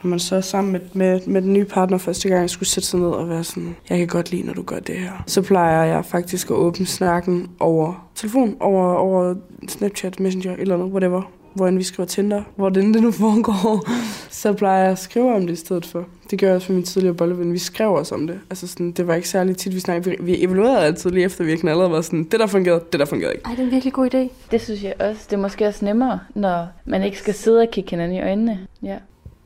når 0.03 0.09
man 0.09 0.19
så 0.19 0.35
er 0.35 0.41
sammen 0.41 0.71
med, 0.71 0.79
med, 0.93 1.21
med 1.27 1.41
den 1.41 1.53
nye 1.53 1.65
partner 1.65 1.97
første 1.97 2.29
gang, 2.29 2.41
jeg 2.41 2.49
skulle 2.49 2.69
sætte 2.69 2.89
sig 2.89 2.99
ned 2.99 3.07
og 3.07 3.29
være 3.29 3.43
sådan, 3.43 3.75
jeg 3.89 3.97
kan 3.97 4.07
godt 4.07 4.31
lide, 4.31 4.43
når 4.43 4.53
du 4.53 4.61
gør 4.61 4.79
det 4.79 4.95
her. 4.95 5.23
Så 5.27 5.41
plejer 5.41 5.83
jeg 5.83 6.05
faktisk 6.05 6.49
at 6.49 6.55
åbne 6.55 6.85
snakken 6.85 7.49
over 7.59 8.09
telefon, 8.15 8.57
over, 8.59 8.93
over 8.93 9.35
Snapchat, 9.67 10.19
Messenger, 10.19 10.55
eller 10.55 10.77
noget, 10.77 10.93
whatever 10.93 11.21
hvor 11.53 11.71
vi 11.71 11.83
skriver 11.83 12.07
Tinder, 12.07 12.43
hvor 12.55 12.69
det 12.69 13.01
nu 13.01 13.11
foregår, 13.11 13.89
så 14.29 14.53
plejer 14.53 14.83
jeg 14.83 14.91
at 14.91 14.99
skrive 14.99 15.35
om 15.35 15.47
det 15.47 15.53
i 15.53 15.55
stedet 15.55 15.85
for. 15.85 16.05
Det 16.31 16.39
gør 16.39 16.47
jeg 16.47 16.55
også 16.55 16.67
for 16.67 16.73
min 16.73 16.83
tidligere 16.83 17.15
bolleven. 17.15 17.53
Vi 17.53 17.57
skrev 17.57 17.93
også 17.93 18.15
om 18.15 18.27
det. 18.27 18.39
Altså 18.49 18.67
sådan, 18.67 18.91
det 18.91 19.07
var 19.07 19.15
ikke 19.15 19.29
særlig 19.29 19.57
tit, 19.57 19.75
vi 19.75 19.79
snakkede. 19.79 20.15
Vi 20.19 20.43
evaluerede 20.43 20.79
altid 20.79 21.09
lige 21.09 21.25
efter, 21.25 21.43
vi 21.43 21.55
knaldede 21.55 21.85
og 21.85 21.91
var 21.91 22.01
sådan, 22.01 22.23
det 22.23 22.39
der 22.39 22.47
fungerede, 22.47 22.83
det 22.91 22.99
der 22.99 23.05
fungerede 23.05 23.33
ikke. 23.33 23.45
Ej, 23.45 23.51
det 23.51 23.59
er 23.59 23.65
en 23.65 23.71
virkelig 23.71 23.93
god 23.93 24.13
idé. 24.13 24.51
Det 24.51 24.61
synes 24.61 24.83
jeg 24.83 24.93
også. 24.99 25.21
Det 25.29 25.33
er 25.33 25.41
måske 25.41 25.67
også 25.67 25.85
nemmere, 25.85 26.19
når 26.35 26.67
man 26.85 27.03
ikke 27.03 27.17
skal 27.17 27.33
sidde 27.33 27.61
og 27.61 27.67
kigge 27.71 27.89
hinanden 27.89 28.17
i 28.17 28.21
øjnene. 28.21 28.59
Ja. 28.83 28.95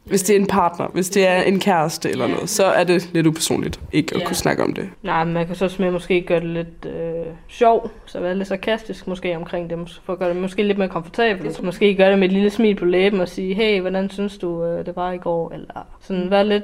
Hvis 0.05 0.23
det 0.23 0.35
er 0.35 0.39
en 0.39 0.47
partner, 0.47 0.87
hvis 0.87 1.09
det 1.09 1.27
er 1.27 1.41
en 1.41 1.59
kæreste 1.59 2.09
eller 2.09 2.27
noget, 2.27 2.49
så 2.49 2.65
er 2.65 2.83
det 2.83 3.09
lidt 3.13 3.27
upersonligt 3.27 3.79
ikke 3.91 4.15
at 4.15 4.21
ja. 4.21 4.27
kunne 4.27 4.35
snakke 4.35 4.63
om 4.63 4.73
det. 4.73 4.89
Nej, 5.03 5.23
men 5.23 5.33
man 5.33 5.47
kan 5.47 5.55
så 5.55 5.65
også 5.65 5.91
måske 5.91 6.21
gøre 6.21 6.39
det 6.39 6.49
lidt 6.49 6.85
øh, 6.85 7.25
sjov, 7.47 7.91
så 8.05 8.19
være 8.19 8.35
lidt 8.35 8.47
sarkastisk 8.47 9.07
måske 9.07 9.37
omkring 9.37 9.69
det, 9.69 9.99
for 10.03 10.13
at 10.13 10.19
gøre 10.19 10.29
det 10.29 10.37
måske 10.37 10.63
lidt 10.63 10.77
mere 10.77 10.89
komfortabelt. 10.89 11.55
Så 11.55 11.65
måske 11.65 11.95
gøre 11.95 12.11
det 12.11 12.19
med 12.19 12.27
et 12.27 12.33
lille 12.33 12.49
smil 12.49 12.75
på 12.75 12.85
læben 12.85 13.21
og 13.21 13.29
sige, 13.29 13.53
hey, 13.53 13.81
hvordan 13.81 14.09
synes 14.09 14.37
du, 14.37 14.65
øh, 14.65 14.85
det 14.85 14.95
var 14.95 15.11
i 15.11 15.17
går? 15.17 15.51
Eller 15.53 15.87
sådan 16.01 16.31
være 16.31 16.47
lidt, 16.47 16.63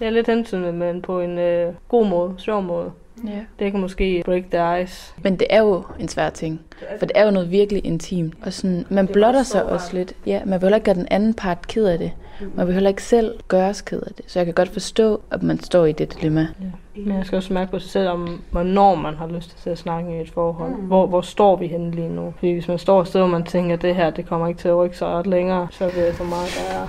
ja, 0.00 0.10
lidt 0.10 0.26
hensynende, 0.26 0.72
men 0.72 1.02
på 1.02 1.20
en 1.20 1.38
øh, 1.38 1.74
god 1.88 2.06
måde, 2.06 2.34
sjov 2.38 2.62
måde. 2.62 2.92
Ja. 3.24 3.40
Det 3.58 3.70
kan 3.72 3.80
måske 3.80 4.22
break 4.24 4.42
the 4.50 4.82
ice. 4.82 5.14
Men 5.22 5.36
det 5.36 5.46
er 5.50 5.60
jo 5.60 5.84
en 6.00 6.08
svær 6.08 6.30
ting, 6.30 6.60
for 6.98 7.06
det 7.06 7.18
er 7.18 7.24
jo 7.24 7.30
noget 7.30 7.50
virkelig 7.50 7.86
intimt. 7.86 8.34
Og 8.42 8.52
sådan, 8.52 8.86
man 8.88 9.06
blotter 9.06 9.42
sig 9.42 9.64
også 9.64 9.96
lidt. 9.96 10.12
Ja, 10.26 10.40
man 10.44 10.60
vil 10.60 10.66
heller 10.66 10.76
ikke 10.76 10.84
gøre 10.84 10.94
den 10.94 11.08
anden 11.10 11.34
part 11.34 11.68
ked 11.68 11.86
af 11.86 11.98
det. 11.98 12.12
Man 12.54 12.66
vil 12.66 12.74
heller 12.74 12.90
ikke 12.90 13.02
selv 13.02 13.34
gøres 13.48 13.80
ked 13.80 14.02
af 14.02 14.12
det. 14.16 14.24
Så 14.26 14.38
jeg 14.38 14.46
kan 14.46 14.54
godt 14.54 14.68
forstå, 14.68 15.20
at 15.30 15.42
man 15.42 15.60
står 15.60 15.84
i 15.86 15.92
det 15.92 16.14
dilemma. 16.14 16.48
Men 16.96 17.16
jeg 17.16 17.26
skal 17.26 17.36
også 17.36 17.52
mærke 17.52 17.70
på 17.70 17.78
sig 17.78 17.90
selv, 17.90 18.08
om 18.08 18.42
hvornår 18.50 18.94
man 18.94 19.14
har 19.14 19.26
lyst 19.26 19.56
til 19.62 19.70
at 19.70 19.78
snakke 19.78 20.18
i 20.18 20.20
et 20.20 20.30
forhold. 20.30 20.70
Mm. 20.72 20.76
Hvor, 20.86 21.06
hvor 21.06 21.20
står 21.20 21.56
vi 21.56 21.66
henne 21.66 21.90
lige 21.90 22.08
nu? 22.08 22.34
Fordi 22.38 22.52
hvis 22.52 22.68
man 22.68 22.78
står 22.78 23.00
et 23.00 23.08
sted, 23.08 23.20
hvor 23.20 23.28
man 23.28 23.44
tænker, 23.44 23.76
at 23.76 23.82
det 23.82 23.94
her 23.94 24.10
det 24.10 24.26
kommer 24.26 24.48
ikke 24.48 24.60
til 24.60 24.68
at 24.68 24.76
rykke 24.76 24.98
sig 24.98 25.08
ret 25.08 25.26
længere, 25.26 25.68
så 25.70 25.84
er 25.84 25.90
det 25.90 26.16
så 26.16 26.24
meget, 26.24 26.48
der 26.58 26.74
er. 26.74 26.86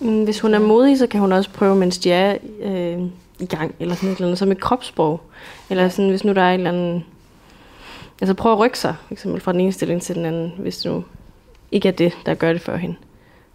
Mm, 0.00 0.24
Hvis 0.24 0.40
hun 0.40 0.54
er 0.54 0.58
modig, 0.58 0.98
så 0.98 1.06
kan 1.06 1.20
hun 1.20 1.32
også 1.32 1.50
prøve, 1.50 1.76
mens 1.76 1.98
de 1.98 2.12
er 2.12 2.36
øh, 2.62 3.02
i 3.38 3.46
gang, 3.46 3.74
eller 3.80 3.94
sådan 3.94 4.08
et 4.08 4.14
eller 4.14 4.26
andet, 4.26 4.38
som 4.38 4.52
et 4.52 4.60
kropssprog. 4.60 5.20
Eller 5.70 5.88
sådan, 5.88 6.10
hvis 6.10 6.24
nu 6.24 6.32
der 6.32 6.42
er 6.42 6.50
et 6.50 6.54
eller 6.54 6.70
andet... 6.70 7.02
Altså 8.20 8.34
prøv 8.34 8.52
at 8.52 8.58
rykke 8.58 8.78
sig, 8.78 8.94
for 9.06 9.12
eksempel 9.14 9.40
fra 9.40 9.52
den 9.52 9.60
ene 9.60 9.72
stilling 9.72 10.02
til 10.02 10.14
den 10.14 10.24
anden, 10.26 10.52
hvis 10.58 10.78
det 10.78 10.92
nu 10.92 11.04
ikke 11.72 11.88
er 11.88 11.92
det, 11.92 12.12
der 12.26 12.34
gør 12.34 12.52
det 12.52 12.62
for 12.62 12.76
hende. 12.76 12.96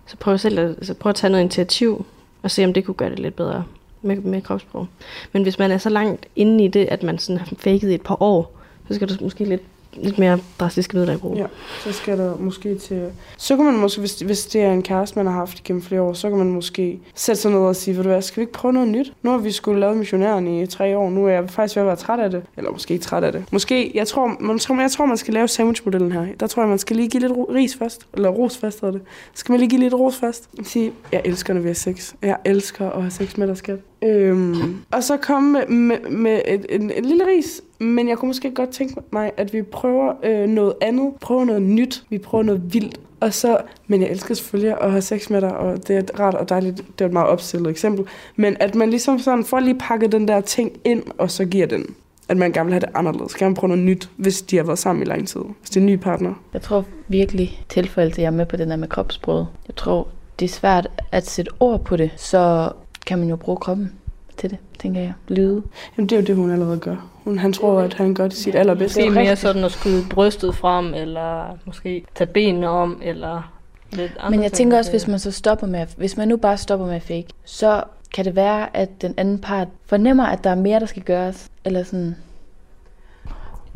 Så 0.10 0.18
prøv 0.18 0.38
selv 0.38 0.60
at, 0.60 0.68
altså 0.68 0.94
prøv 0.94 1.10
at 1.10 1.16
tage 1.16 1.32
noget 1.32 1.44
initiativ, 1.44 2.06
og 2.44 2.52
se 2.52 2.66
om 2.66 2.74
det 2.74 2.86
kunne 2.86 2.96
gøre 2.96 3.10
det 3.10 3.20
lidt 3.20 3.36
bedre 3.36 3.64
med, 4.02 4.18
med 4.18 4.42
kropssprog. 4.42 4.88
Men 5.32 5.44
hvis 5.44 5.60
man 5.60 5.72
er 5.72 5.78
så 5.78 5.90
langt 5.90 6.26
inde 6.36 6.66
i 6.66 6.68
det, 6.68 6.86
at 6.86 7.04
man 7.04 7.20
sådan 7.20 7.40
har 7.40 7.48
faket 7.58 7.90
i 7.90 7.94
et 7.94 8.02
par 8.02 8.22
år, 8.22 8.58
så 8.88 8.96
skal 8.96 9.10
du 9.10 9.24
måske 9.24 9.46
lidt, 9.46 9.62
lidt 9.94 10.20
mere 10.20 10.40
drastiske 10.60 10.98
midler 10.98 11.14
i 11.14 11.18
brug. 11.18 11.36
Ja, 11.36 11.46
så 11.84 11.92
skal 11.92 12.18
der 12.18 12.38
måske 12.38 12.76
til... 12.76 13.12
Så 13.38 13.56
kan 13.56 13.66
man 13.66 13.78
måske, 13.78 14.00
hvis, 14.00 14.20
hvis 14.20 14.46
det 14.46 14.62
er 14.62 14.72
en 14.72 14.84
kæreste, 14.84 15.20
man 15.20 15.26
har 15.26 15.34
haft 15.34 15.64
gennem 15.64 15.82
flere 15.82 16.02
år, 16.02 16.14
så 16.14 16.30
kan 16.30 16.38
man 16.38 16.52
måske 16.52 17.00
sætte 17.16 17.42
sig 17.42 17.52
ned 17.52 17.60
og 17.60 17.76
sige, 17.76 17.98
ved 17.98 18.04
du 18.04 18.10
hvad, 18.10 18.22
skal 18.22 18.36
vi 18.36 18.42
ikke 18.42 18.54
prøve 18.54 18.74
noget 18.74 18.88
nyt? 18.88 19.14
Nu 19.22 19.30
har 19.32 19.38
vi 19.38 19.52
skulle 19.52 19.80
lavet 19.80 19.98
missionæren 19.98 20.48
i 20.48 20.68
tre 20.68 20.98
år, 20.98 21.10
nu 21.10 21.26
er 21.26 21.30
jeg 21.30 21.50
faktisk 21.50 21.76
ved 21.76 21.82
at 21.82 21.88
være 21.88 21.96
træt 21.96 22.20
af 22.20 22.32
det. 22.32 22.44
Eller 22.58 22.72
måske 22.72 22.94
ikke 22.94 23.04
træt 23.04 23.24
af 23.24 23.32
det. 23.32 23.46
Måske, 23.52 23.92
jeg 23.96 24.08
tror, 24.08 24.36
man, 24.40 24.60
tror, 24.60 24.82
jeg 24.82 24.92
tror, 24.92 25.06
man 25.06 25.18
skal 25.18 25.34
lave 25.34 25.48
sandwichmodellen 25.48 26.12
her. 26.12 26.26
Der 26.40 26.48
tror 26.48 26.62
jeg, 26.62 26.70
man 26.70 26.80
skal 26.80 26.96
lige 26.96 27.10
give 27.10 27.22
lidt 27.22 27.34
ris 27.54 27.76
først. 27.76 28.08
Eller 28.14 28.30
ros 28.30 28.58
først, 28.58 28.82
hedder 28.82 28.98
det. 28.98 29.02
Skal 29.34 29.54
man 29.54 29.60
lige 29.60 29.70
give 29.70 29.82
lidt 29.82 29.94
ros 29.94 30.18
først? 30.18 30.50
Sige, 30.64 30.92
jeg 31.12 31.22
elsker, 31.26 31.54
når 31.54 31.62
vi 31.62 31.68
har 31.68 31.76
sex. 31.76 32.14
Jeg 32.22 32.38
elsker 32.46 32.90
at 32.90 33.02
have 33.02 33.12
sex 33.12 33.38
med 33.38 33.48
dig, 33.48 33.58
skat. 33.58 33.80
Øhm, 34.02 34.78
og 34.92 35.04
så 35.04 35.18
komme 35.18 35.52
med, 35.52 35.68
med, 35.68 36.10
med 36.10 36.42
et, 36.48 36.66
en, 36.70 36.92
en 36.92 37.06
lille 37.06 37.24
ris. 37.28 37.62
Men 37.80 38.10
jeg 38.10 38.18
kunne 38.18 38.30
måske 38.30 38.52
godt 38.52 38.70
tænke 38.70 39.02
mig, 39.12 39.32
at 39.38 39.54
vi 39.54 39.62
prøver 39.62 40.14
øh, 40.24 40.48
noget 40.48 40.74
andet. 40.82 41.14
Prøver 41.22 41.46
noget 41.46 41.62
nyt. 41.62 42.04
Vi 42.10 42.18
prøver 42.18 42.44
noget 42.44 42.74
vildt. 42.74 43.00
Og 43.20 43.34
så, 43.34 43.58
men 43.88 44.02
jeg 44.02 44.10
elsker 44.10 44.34
selvfølgelig 44.34 44.82
at 44.82 44.92
have 44.92 45.02
sex 45.02 45.30
med 45.30 45.42
dig, 45.42 45.58
og 45.58 45.88
det 45.88 45.98
er 45.98 46.20
rart 46.20 46.34
og 46.36 46.50
dejligt. 46.50 46.78
Det 46.78 47.02
er 47.02 47.06
et 47.06 47.14
meget 47.14 47.28
opstillet 47.28 47.70
eksempel. 47.70 48.06
Men 48.36 48.58
at 48.60 48.76
man 48.76 48.90
ligesom 48.90 49.20
sådan 49.20 49.44
får 49.44 49.60
lige 49.60 49.78
pakket 49.80 50.12
den 50.12 50.28
der 50.28 50.42
ting 50.42 50.72
ind, 50.84 51.04
og 51.18 51.32
så 51.32 51.46
giver 51.46 51.68
den. 51.68 51.96
At 52.30 52.38
man 52.38 52.52
gerne 52.52 52.66
vil 52.66 52.74
have 52.74 52.80
det 52.80 52.90
anderledes. 52.94 53.36
gerne 53.36 53.50
man 53.50 53.56
prøve 53.56 53.68
noget 53.70 53.84
nyt, 53.86 54.10
hvis 54.16 54.42
de 54.42 54.58
har 54.58 54.64
været 54.64 54.80
sammen 54.80 55.02
i 55.02 55.06
lang 55.06 55.28
tid. 55.28 55.42
Hvis 55.60 55.70
det 55.70 55.78
er 55.78 55.82
en 55.82 55.86
ny 55.86 55.96
partner. 55.96 56.34
Jeg 56.54 56.62
tror 56.62 56.86
virkelig, 57.08 57.64
tilfældet 57.70 58.18
jeg 58.18 58.26
er 58.26 58.32
med 58.32 58.46
på 58.46 58.58
den 58.58 58.70
der 58.70 58.76
med 58.76 58.88
kropsbrød. 58.88 59.46
Jeg 59.68 59.76
tror, 59.76 60.08
det 60.40 60.46
er 60.46 60.50
svært 60.50 60.88
at 61.12 61.28
sætte 61.28 61.52
ord 61.60 61.84
på 61.86 61.98
det, 61.98 62.12
så 62.18 62.72
kan 63.10 63.20
man 63.20 63.30
jo 63.30 63.36
bruge 63.36 63.58
kroppen 63.58 63.92
til 64.38 64.50
det, 64.50 64.58
tænker 64.80 65.02
jeg. 65.02 65.14
Lyde. 65.28 65.64
Jamen, 65.98 66.10
det 66.10 66.16
er 66.16 66.20
jo 66.20 66.26
det, 66.26 66.36
hun 66.36 66.52
allerede 66.52 66.80
gør. 66.80 66.96
Hun, 67.24 67.38
han 67.38 67.54
tror, 67.54 67.80
at 67.80 67.94
han 67.94 68.14
gør 68.14 68.28
det 68.28 68.38
sit 68.38 68.56
allerbedste. 68.56 69.02
Det 69.02 69.08
er 69.08 69.12
mere 69.12 69.36
sådan 69.36 69.64
at 69.64 69.72
skyde 69.72 70.04
brystet 70.10 70.56
frem, 70.56 70.94
eller 70.94 71.58
måske 71.66 72.06
tage 72.16 72.28
benene 72.28 72.68
om, 72.70 73.02
eller 73.04 73.52
lidt 73.92 74.12
andre 74.20 74.32
Men 74.32 74.44
jeg 74.44 74.52
ting. 74.52 74.58
tænker 74.58 74.78
også, 74.78 74.92
hvis 74.92 75.08
man 75.08 75.20
så 75.20 75.32
stopper 75.32 75.68
med, 75.68 75.88
hvis 75.98 76.18
man 76.18 76.28
nu 76.28 76.38
bare 76.38 76.58
stopper 76.58 76.86
med 76.86 76.96
at 76.96 77.02
fake, 77.02 77.28
så 77.46 77.84
kan 78.14 78.26
det 78.26 78.36
være, 78.36 78.78
at 78.78 79.02
den 79.02 79.14
anden 79.18 79.40
part 79.40 79.68
fornemmer, 79.86 80.26
at 80.26 80.44
der 80.44 80.50
er 80.50 80.56
mere, 80.56 80.80
der 80.80 80.86
skal 80.86 81.04
gøres. 81.04 81.50
Eller 81.66 81.84
sådan, 81.84 82.16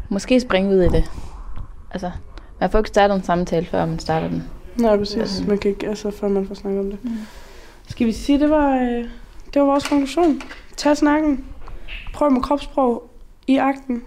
måske 0.09 0.39
springe 0.39 0.75
ud 0.75 0.81
i 0.81 0.89
det. 0.89 1.03
Altså, 1.91 2.11
man 2.59 2.69
får 2.69 2.79
ikke 2.79 2.89
startet 2.89 3.15
en 3.15 3.23
samtale, 3.23 3.65
før 3.65 3.86
man 3.86 3.99
starter 3.99 4.27
den. 4.27 4.43
Nej, 4.75 4.97
præcis. 4.97 5.43
Man 5.47 5.57
kan 5.57 5.71
ikke, 5.71 5.88
altså, 5.88 6.11
før 6.11 6.27
man 6.27 6.47
får 6.47 6.55
snakket 6.55 6.79
om 6.79 6.89
det. 6.91 6.99
Skal 7.88 8.07
vi 8.07 8.11
sige, 8.11 8.39
det 8.39 8.49
var, 8.49 8.75
øh, 8.75 9.05
det 9.54 9.62
var 9.62 9.66
vores 9.68 9.88
konklusion. 9.88 10.41
Tag 10.78 10.97
snakken. 10.97 11.45
Prøv 12.14 12.32
med 12.32 12.41
kropssprog 12.41 13.10
i 13.47 13.58
akten. 13.58 14.04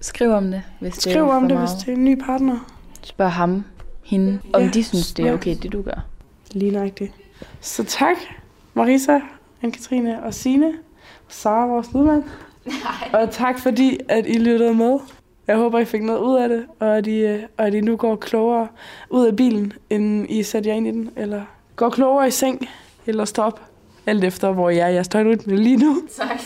Skriv 0.00 0.30
om 0.30 0.44
det, 0.50 0.62
hvis 0.80 0.94
det 0.94 1.02
Skriv 1.02 1.22
er 1.22 1.34
om 1.34 1.42
det, 1.48 1.56
meget. 1.56 1.70
hvis 1.70 1.84
det 1.84 1.92
er 1.92 1.96
en 1.96 2.04
ny 2.04 2.20
partner. 2.24 2.58
Spørg 3.02 3.32
ham, 3.32 3.64
hende, 4.04 4.38
om 4.52 4.62
Ja, 4.62 4.68
de 4.68 4.84
synes, 4.84 5.12
det 5.12 5.26
er 5.26 5.32
okay, 5.32 5.56
det 5.62 5.72
du 5.72 5.82
gør. 5.82 6.04
Lige 6.52 6.70
nøjagtigt. 6.70 7.12
Så 7.60 7.84
tak, 7.84 8.16
Marisa, 8.74 9.18
Anne-Katrine 9.62 10.24
og 10.24 10.34
Signe. 10.34 10.66
Og 11.26 11.32
Sara, 11.32 11.66
vores 11.66 11.88
lydmand. 11.94 12.24
Og 13.12 13.30
tak 13.30 13.58
fordi, 13.58 13.98
at 14.08 14.26
I 14.26 14.38
lyttede 14.38 14.74
med. 14.74 14.98
Jeg 15.46 15.56
håber, 15.56 15.78
I 15.78 15.84
fik 15.84 16.02
noget 16.02 16.20
ud 16.20 16.36
af 16.36 16.48
det, 16.48 16.66
og 16.80 16.96
at 16.96 17.06
I, 17.06 17.16
øh, 17.18 17.42
og 17.58 17.66
at 17.66 17.74
I 17.74 17.80
nu 17.80 17.96
går 17.96 18.16
klogere 18.16 18.68
ud 19.10 19.26
af 19.26 19.36
bilen, 19.36 19.72
end 19.90 20.26
I 20.30 20.42
sætter 20.42 20.70
jer 20.70 20.76
ind 20.76 20.86
i 20.86 20.90
den, 20.90 21.10
eller 21.16 21.42
går 21.76 21.90
klogere 21.90 22.28
i 22.28 22.30
seng, 22.30 22.68
eller 23.06 23.24
står 23.24 23.44
op. 23.44 23.69
Alt 24.10 24.24
efter, 24.24 24.52
hvor 24.52 24.70
jeg 24.70 24.86
er. 24.86 24.88
Jeg 24.88 25.04
står 25.04 25.24
rytme 25.24 25.56
lige 25.56 25.76
nu. 25.76 26.02
Tak. 26.16 26.40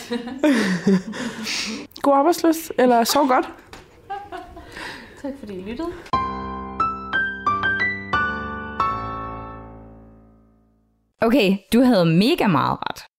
God 2.01 2.13
arbejdsløs, 2.13 2.71
eller 2.77 3.03
sov 3.03 3.27
godt. 3.27 3.45
Tak 5.21 5.31
fordi 5.39 5.53
I 5.53 5.61
lyttede. 5.61 5.87
Okay, 11.21 11.57
du 11.73 11.81
havde 11.81 12.05
mega 12.05 12.47
meget 12.47 12.77
ret. 12.81 13.14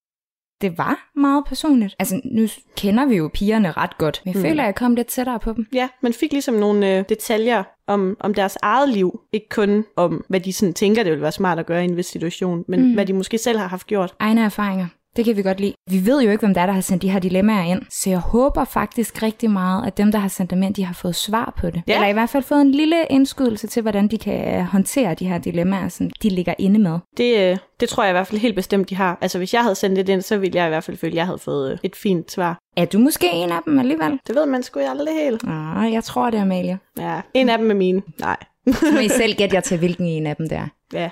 Det 0.60 0.78
var 0.78 1.10
meget 1.16 1.44
personligt. 1.46 1.94
Altså, 1.98 2.20
nu 2.24 2.46
kender 2.76 3.06
vi 3.06 3.16
jo 3.16 3.30
pigerne 3.34 3.72
ret 3.72 3.98
godt, 3.98 4.22
men 4.24 4.34
jeg 4.34 4.40
Mm. 4.42 4.48
føler, 4.48 4.62
at 4.62 4.66
jeg 4.66 4.74
kom 4.74 4.94
lidt 4.94 5.06
tættere 5.06 5.38
på 5.38 5.52
dem. 5.52 5.66
Ja, 5.72 5.88
man 6.02 6.12
fik 6.12 6.32
ligesom 6.32 6.54
nogle 6.54 6.98
øh, 6.98 7.04
detaljer 7.08 7.62
om, 7.86 8.16
om 8.20 8.34
deres 8.34 8.58
eget 8.62 8.88
liv. 8.88 9.20
Ikke 9.32 9.48
kun 9.48 9.84
om, 9.96 10.24
hvad 10.28 10.40
de 10.40 10.52
sådan 10.52 10.74
tænker, 10.74 11.02
det 11.02 11.10
ville 11.10 11.22
være 11.22 11.32
smart 11.32 11.58
at 11.58 11.66
gøre 11.66 11.82
i 11.82 11.84
en 11.84 11.96
vis 11.96 12.06
situation, 12.06 12.64
men 12.68 12.82
Mm. 12.82 12.94
hvad 12.94 13.06
de 13.06 13.12
måske 13.12 13.38
selv 13.38 13.58
har 13.58 13.66
haft 13.68 13.86
gjort. 13.86 14.14
Egne 14.18 14.40
erfaringer. 14.44 14.86
Det 15.16 15.24
kan 15.24 15.36
vi 15.36 15.42
godt 15.42 15.60
lide. 15.60 15.74
Vi 15.90 16.06
ved 16.06 16.22
jo 16.22 16.30
ikke, 16.30 16.40
hvem 16.40 16.54
der 16.54 16.60
er, 16.60 16.66
der 16.66 16.72
har 16.72 16.80
sendt 16.80 17.02
de 17.02 17.10
her 17.10 17.18
dilemmaer 17.18 17.62
ind, 17.62 17.82
så 17.90 18.10
jeg 18.10 18.18
håber 18.18 18.64
faktisk 18.64 19.22
rigtig 19.22 19.50
meget, 19.50 19.86
at 19.86 19.96
dem, 19.96 20.12
der 20.12 20.18
har 20.18 20.28
sendt 20.28 20.50
dem 20.50 20.62
ind, 20.62 20.74
de 20.74 20.84
har 20.84 20.94
fået 20.94 21.14
svar 21.14 21.54
på 21.60 21.70
det. 21.70 21.82
Ja. 21.88 21.94
Eller 21.94 22.08
i 22.08 22.12
hvert 22.12 22.30
fald 22.30 22.42
fået 22.42 22.60
en 22.60 22.70
lille 22.70 22.96
indskydelse 23.10 23.66
til, 23.66 23.82
hvordan 23.82 24.08
de 24.08 24.18
kan 24.18 24.64
håndtere 24.64 25.14
de 25.14 25.26
her 25.26 25.38
dilemmaer, 25.38 25.88
som 25.88 26.10
de 26.22 26.28
ligger 26.28 26.54
inde 26.58 26.78
med. 26.78 26.98
Det, 27.16 27.50
øh, 27.50 27.58
det 27.80 27.88
tror 27.88 28.02
jeg 28.02 28.10
i 28.10 28.12
hvert 28.12 28.26
fald 28.26 28.40
helt 28.40 28.54
bestemt, 28.54 28.90
de 28.90 28.96
har. 28.96 29.18
Altså 29.20 29.38
hvis 29.38 29.54
jeg 29.54 29.62
havde 29.62 29.74
sendt 29.74 29.96
det 29.96 30.08
ind, 30.08 30.22
så 30.22 30.36
ville 30.38 30.56
jeg 30.56 30.66
i 30.66 30.68
hvert 30.68 30.84
fald 30.84 30.96
føle, 30.96 31.10
at 31.12 31.16
jeg 31.16 31.26
havde 31.26 31.38
fået 31.38 31.72
øh, 31.72 31.78
et 31.82 31.96
fint 31.96 32.32
svar. 32.32 32.58
Er 32.76 32.84
du 32.84 32.98
måske 32.98 33.30
en 33.32 33.50
af 33.50 33.60
dem 33.64 33.78
alligevel? 33.78 34.20
Det 34.26 34.34
ved 34.34 34.46
man 34.46 34.62
sgu 34.62 34.80
aldrig 34.80 35.14
helt. 35.14 35.44
Ah, 35.48 35.92
jeg 35.92 36.04
tror 36.04 36.30
det, 36.30 36.38
Amalie. 36.38 36.78
Ja, 36.98 37.20
en 37.34 37.48
af 37.48 37.58
dem 37.58 37.70
er 37.70 37.74
mine. 37.74 38.02
Nej. 38.20 38.36
Så 38.66 38.86
må 38.94 38.98
I 38.98 39.08
selv 39.08 39.34
gætte 39.34 39.54
jer 39.54 39.60
til, 39.60 39.78
hvilken 39.78 40.06
en 40.06 40.26
af 40.26 40.36
dem 40.36 40.48
der. 40.48 40.66
Ja. 40.92 41.10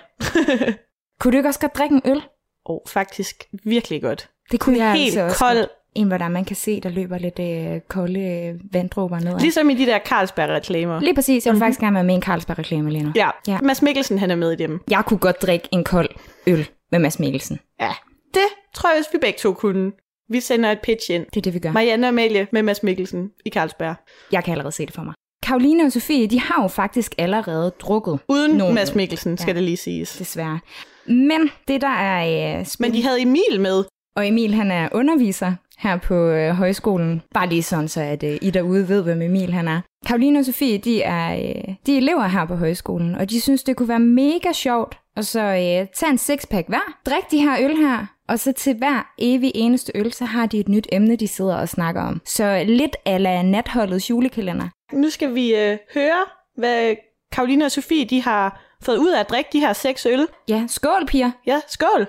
Kunne 1.21 1.33
du 1.33 1.37
ikke 1.37 1.49
også 1.49 1.61
godt 1.61 1.77
drikke 1.77 1.95
en 1.95 2.03
øl? 2.05 2.23
Og 2.65 2.83
faktisk 2.89 3.45
virkelig 3.65 4.03
godt. 4.03 4.29
Det 4.51 4.61
kunne 4.61 4.79
jeg 4.79 4.93
Helt 4.93 5.05
altså 5.07 5.23
også 5.23 5.39
kold. 5.39 5.59
godt. 5.59 5.69
En, 5.95 6.09
hvor 6.09 6.19
der 6.19 6.29
man 6.29 6.45
kan 6.45 6.57
se, 6.57 6.81
der 6.81 6.89
løber 6.89 7.19
lidt 7.19 7.39
øh, 7.39 7.81
kolde 7.89 8.21
øh, 8.21 8.55
vanddråber 8.73 9.19
ned. 9.21 9.39
Ligesom 9.39 9.71
i 9.71 9.75
de 9.75 9.87
der 9.87 9.99
Carlsberg-reklamer. 9.99 11.01
Lige 11.01 11.15
præcis. 11.15 11.47
Jeg 11.47 11.51
vil 11.51 11.55
mm-hmm. 11.55 11.65
faktisk 11.67 11.81
gerne 11.81 11.95
være 11.95 12.05
med 12.05 12.15
i 12.15 12.17
en 12.17 12.23
Carlsberg-reklame 12.23 12.91
lige 12.91 13.05
nu. 13.05 13.12
Ja. 13.17 13.31
Ja. 13.49 13.59
Mads 13.62 13.83
Mikkelsen 13.83 14.19
han 14.19 14.31
er 14.31 14.35
med 14.37 14.53
i 14.53 14.57
dem. 14.57 14.81
Jeg 14.91 15.03
kunne 15.07 15.19
godt 15.19 15.43
drikke 15.43 15.69
en 15.73 15.85
kold 15.85 16.09
øl 16.47 16.69
med 16.93 16.99
Mads 16.99 17.19
Mikkelsen. 17.19 17.61
Ja, 17.81 17.93
det 18.35 18.43
tror 18.75 18.91
jeg 18.91 18.99
også, 18.99 19.11
vi 19.12 19.19
begge 19.19 19.39
to 19.39 19.53
kunne. 19.53 19.93
Vi 20.29 20.41
sender 20.41 20.73
et 20.73 20.79
pitch 20.83 21.11
ind. 21.11 21.27
Det 21.27 21.37
er 21.37 21.41
det, 21.43 21.55
vi 21.55 21.59
gør. 21.59 21.73
Marianne 21.73 22.07
og 22.07 22.09
Amalie 22.09 22.47
med 22.53 22.62
Mads 22.62 22.83
Mikkelsen 22.83 23.31
i 23.45 23.51
Carlsberg. 23.51 23.95
Jeg 24.33 24.45
kan 24.45 24.53
allerede 24.53 24.73
se 24.73 24.87
det 24.87 24.95
for 24.95 25.03
mig. 25.03 25.15
Karoline 25.45 25.85
og 25.85 25.93
Sofie, 25.93 26.27
de 26.27 26.41
har 26.41 26.63
jo 26.63 26.69
faktisk 26.69 27.15
allerede 27.19 27.73
drukket. 27.81 28.19
Uden 28.29 28.57
nogle 28.57 28.75
Mads. 28.75 28.95
Mikkelsen, 28.95 29.39
skal 29.39 29.53
Ja. 29.53 29.55
det 29.55 29.63
lige 29.63 29.77
siges. 29.77 30.17
Desværre. 30.17 30.59
Men 31.07 31.51
det, 31.69 31.81
der 31.81 31.89
er... 31.89 32.59
Øh, 32.61 32.67
Men 32.81 32.93
de 32.93 33.03
havde 33.03 33.23
Emil 33.23 33.61
med. 33.61 33.85
Og 34.17 34.29
Emil, 34.29 34.55
han 34.55 34.71
er 34.71 34.89
underviser 34.93 35.53
her 35.79 35.97
på 35.97 36.15
øh, 36.15 36.51
højskolen. 36.51 37.23
Bare 37.35 37.49
lige 37.49 37.63
sådan, 37.63 37.89
så 37.89 38.01
at 38.01 38.23
øh, 38.23 38.39
I 38.43 38.51
derude 38.51 38.89
ved, 38.89 39.03
hvem 39.03 39.23
Emil 39.23 39.53
han 39.53 39.69
er. 39.69 39.81
Karoline 40.07 40.39
og 40.39 40.45
Sofie, 40.45 40.79
de 40.79 41.03
er, 41.03 41.35
øh, 41.35 41.75
de 41.87 41.93
er 41.93 41.97
elever 41.97 42.27
her 42.27 42.45
på 42.45 42.55
højskolen, 42.57 43.15
og 43.15 43.31
de 43.31 43.41
synes, 43.41 43.63
det 43.63 43.77
kunne 43.77 43.89
være 43.89 43.99
mega 44.01 44.53
sjovt 44.53 44.99
og 45.17 45.25
så 45.25 45.41
øh, 45.41 45.89
tage 45.95 46.11
en 46.11 46.19
sixpack 46.19 46.69
hver, 46.69 46.99
drik 47.07 47.31
de 47.31 47.39
her 47.39 47.57
øl 47.61 47.77
her, 47.77 48.07
og 48.29 48.39
så 48.39 48.53
til 48.53 48.77
hver 48.79 49.12
evig 49.19 49.53
eneste 49.55 49.93
øl, 49.95 50.12
så 50.12 50.25
har 50.25 50.47
de 50.47 50.59
et 50.61 50.69
nyt 50.69 50.87
emne, 50.93 51.17
de 51.17 51.29
sidder 51.29 51.57
og 51.57 51.69
snakker 51.69 52.03
om. 52.03 52.21
Så 52.27 52.65
lidt 52.67 52.97
ala 53.05 53.43
natholdets 53.43 54.11
julekalender. 54.11 54.69
Nu 54.93 55.11
skal 55.11 55.35
vi 55.35 55.55
øh, 55.57 55.79
høre, 55.95 56.25
hvad 56.57 56.97
Karoline 57.33 57.65
og 57.65 57.71
Sofie 57.71 58.05
de 58.05 58.23
har 58.23 58.61
fået 58.83 58.97
ud 58.97 59.11
af 59.11 59.21
at 59.21 59.31
drikke 59.31 59.51
de 59.53 59.61
her 59.61 59.73
seks 59.73 60.07
øl. 60.07 60.27
Ja, 60.49 60.65
skål, 60.69 61.07
piger. 61.07 61.31
Ja, 61.47 61.61
skål. 61.69 62.07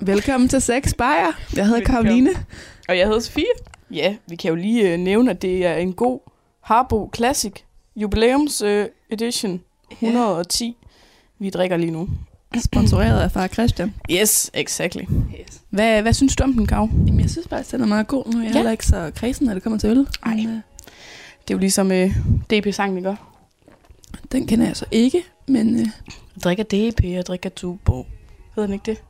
Velkommen 0.00 0.48
til 0.48 0.60
Sex 0.60 0.94
Bayer. 0.94 1.32
Jeg 1.56 1.66
hedder 1.66 1.84
Karoline. 1.84 2.30
Og 2.88 2.98
jeg 2.98 3.06
hedder 3.06 3.20
Sofie. 3.20 3.44
Ja, 3.90 4.16
vi 4.28 4.36
kan 4.36 4.48
jo 4.48 4.54
lige 4.54 4.92
øh, 4.92 4.98
nævne, 4.98 5.30
at 5.30 5.42
det 5.42 5.66
er 5.66 5.74
en 5.74 5.92
god 5.92 6.20
Harbo 6.60 7.10
Classic 7.16 7.52
jubilæums 7.96 8.62
øh, 8.62 8.86
edition. 9.10 9.60
110, 9.90 10.76
vi 11.38 11.50
drikker 11.50 11.76
lige 11.76 11.90
nu. 11.90 12.08
Sponsoreret 12.64 13.20
af 13.20 13.32
far 13.32 13.46
Christian. 13.46 13.94
Yes, 14.10 14.50
exactly. 14.54 15.02
Yes. 15.02 15.62
Hvad, 15.70 16.02
hvad 16.02 16.12
synes 16.12 16.36
du 16.36 16.44
om 16.44 16.52
den, 16.52 16.66
Kav? 16.66 16.88
Jamen, 16.92 17.20
jeg 17.20 17.30
synes 17.30 17.48
faktisk, 17.48 17.72
den 17.72 17.80
er 17.80 17.86
meget 17.86 18.06
god 18.08 18.24
nu. 18.26 18.38
Jeg 18.38 18.44
er 18.46 18.48
Ja. 18.50 18.54
heller 18.54 18.70
ikke 18.70 18.86
så 18.86 19.10
kredsen, 19.16 19.46
når 19.46 19.54
det 19.54 19.62
kommer 19.62 19.78
til 19.78 19.90
øl. 19.90 20.06
Ej. 20.26 20.34
Men, 20.34 20.46
øh, 20.48 20.52
Det 20.54 21.50
er 21.50 21.54
jo 21.54 21.58
ligesom 21.58 21.92
øh, 21.92 22.10
DP-sangen, 22.50 22.96
ikke? 22.98 23.16
den 24.32 24.46
kender 24.46 24.66
jeg 24.66 24.76
så 24.76 24.84
ikke, 24.90 25.24
men... 25.48 25.74
Øh, 25.74 25.80
Jeg 26.36 26.42
drikker 26.44 26.64
DP, 26.64 27.04
jeg 27.04 27.26
drikker 27.26 27.50
Tubo. 27.50 28.06
Hedder 28.54 28.66
den 28.66 28.72
ikke 28.74 28.86
det? 28.86 29.02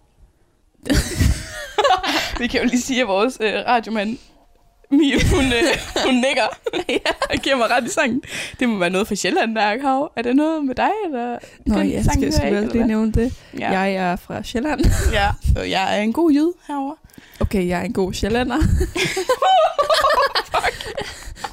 Vi 2.39 2.47
kan 2.47 2.61
jo 2.61 2.67
lige 2.67 2.81
sige, 2.81 3.01
at 3.01 3.09
vores 3.09 3.39
øh, 3.41 3.55
radiomand, 3.55 4.19
Mie, 4.91 5.19
hun, 5.35 5.45
øh, 5.45 6.05
hun 6.07 6.15
nikker. 6.15 6.47
ja, 6.89 7.13
og 7.31 7.37
giver 7.43 7.57
mig 7.57 7.71
ret 7.71 7.85
i 7.85 7.89
sangen. 7.89 8.23
Det 8.61 8.69
må 8.69 8.79
være 8.79 8.91
noget 8.91 9.09
for 9.09 9.15
Sjælland, 9.15 9.55
der 9.55 9.63
er 9.63 9.77
Kav. 9.77 10.13
Er 10.17 10.23
det 10.23 10.37
noget 10.37 10.65
med 10.65 10.75
dig, 10.75 10.91
eller? 11.05 11.39
Nå 11.67 11.79
den 11.79 11.89
ja, 11.89 12.03
sang, 12.03 12.33
skal 12.33 12.51
du 12.51 12.57
jeg 12.57 12.69
lige 12.73 12.87
nævne 12.87 13.13
det. 13.13 13.35
Ja. 13.59 13.71
Jeg 13.71 13.93
er 13.93 14.17
fra 14.17 14.43
Sjælland. 14.43 14.85
Ja, 15.13 15.31
og 15.57 15.71
jeg 15.71 15.99
er 15.99 16.03
en 16.03 16.13
god 16.13 16.33
jyd 16.33 16.53
herover. 16.69 16.95
Okay, 17.41 17.69
jeg 17.69 17.81
er 17.81 17.85
en 17.85 17.93
god 17.93 18.13
sjællander. 18.13 18.59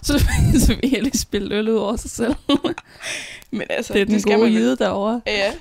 så, 0.04 0.26
så 0.60 0.76
vi 0.82 0.88
helst 0.88 1.22
spille 1.22 1.56
øl 1.56 1.70
ud 1.70 1.76
over 1.76 1.96
sig 1.96 2.12
selv. 2.12 2.36
Men 3.52 3.68
altså, 3.70 3.94
det 3.94 4.02
er 4.02 4.06
den 4.06 4.22
skal 4.22 4.38
gode 4.38 4.52
jyde 4.52 4.78
derovre. 4.78 5.22
Ja, 5.28 5.52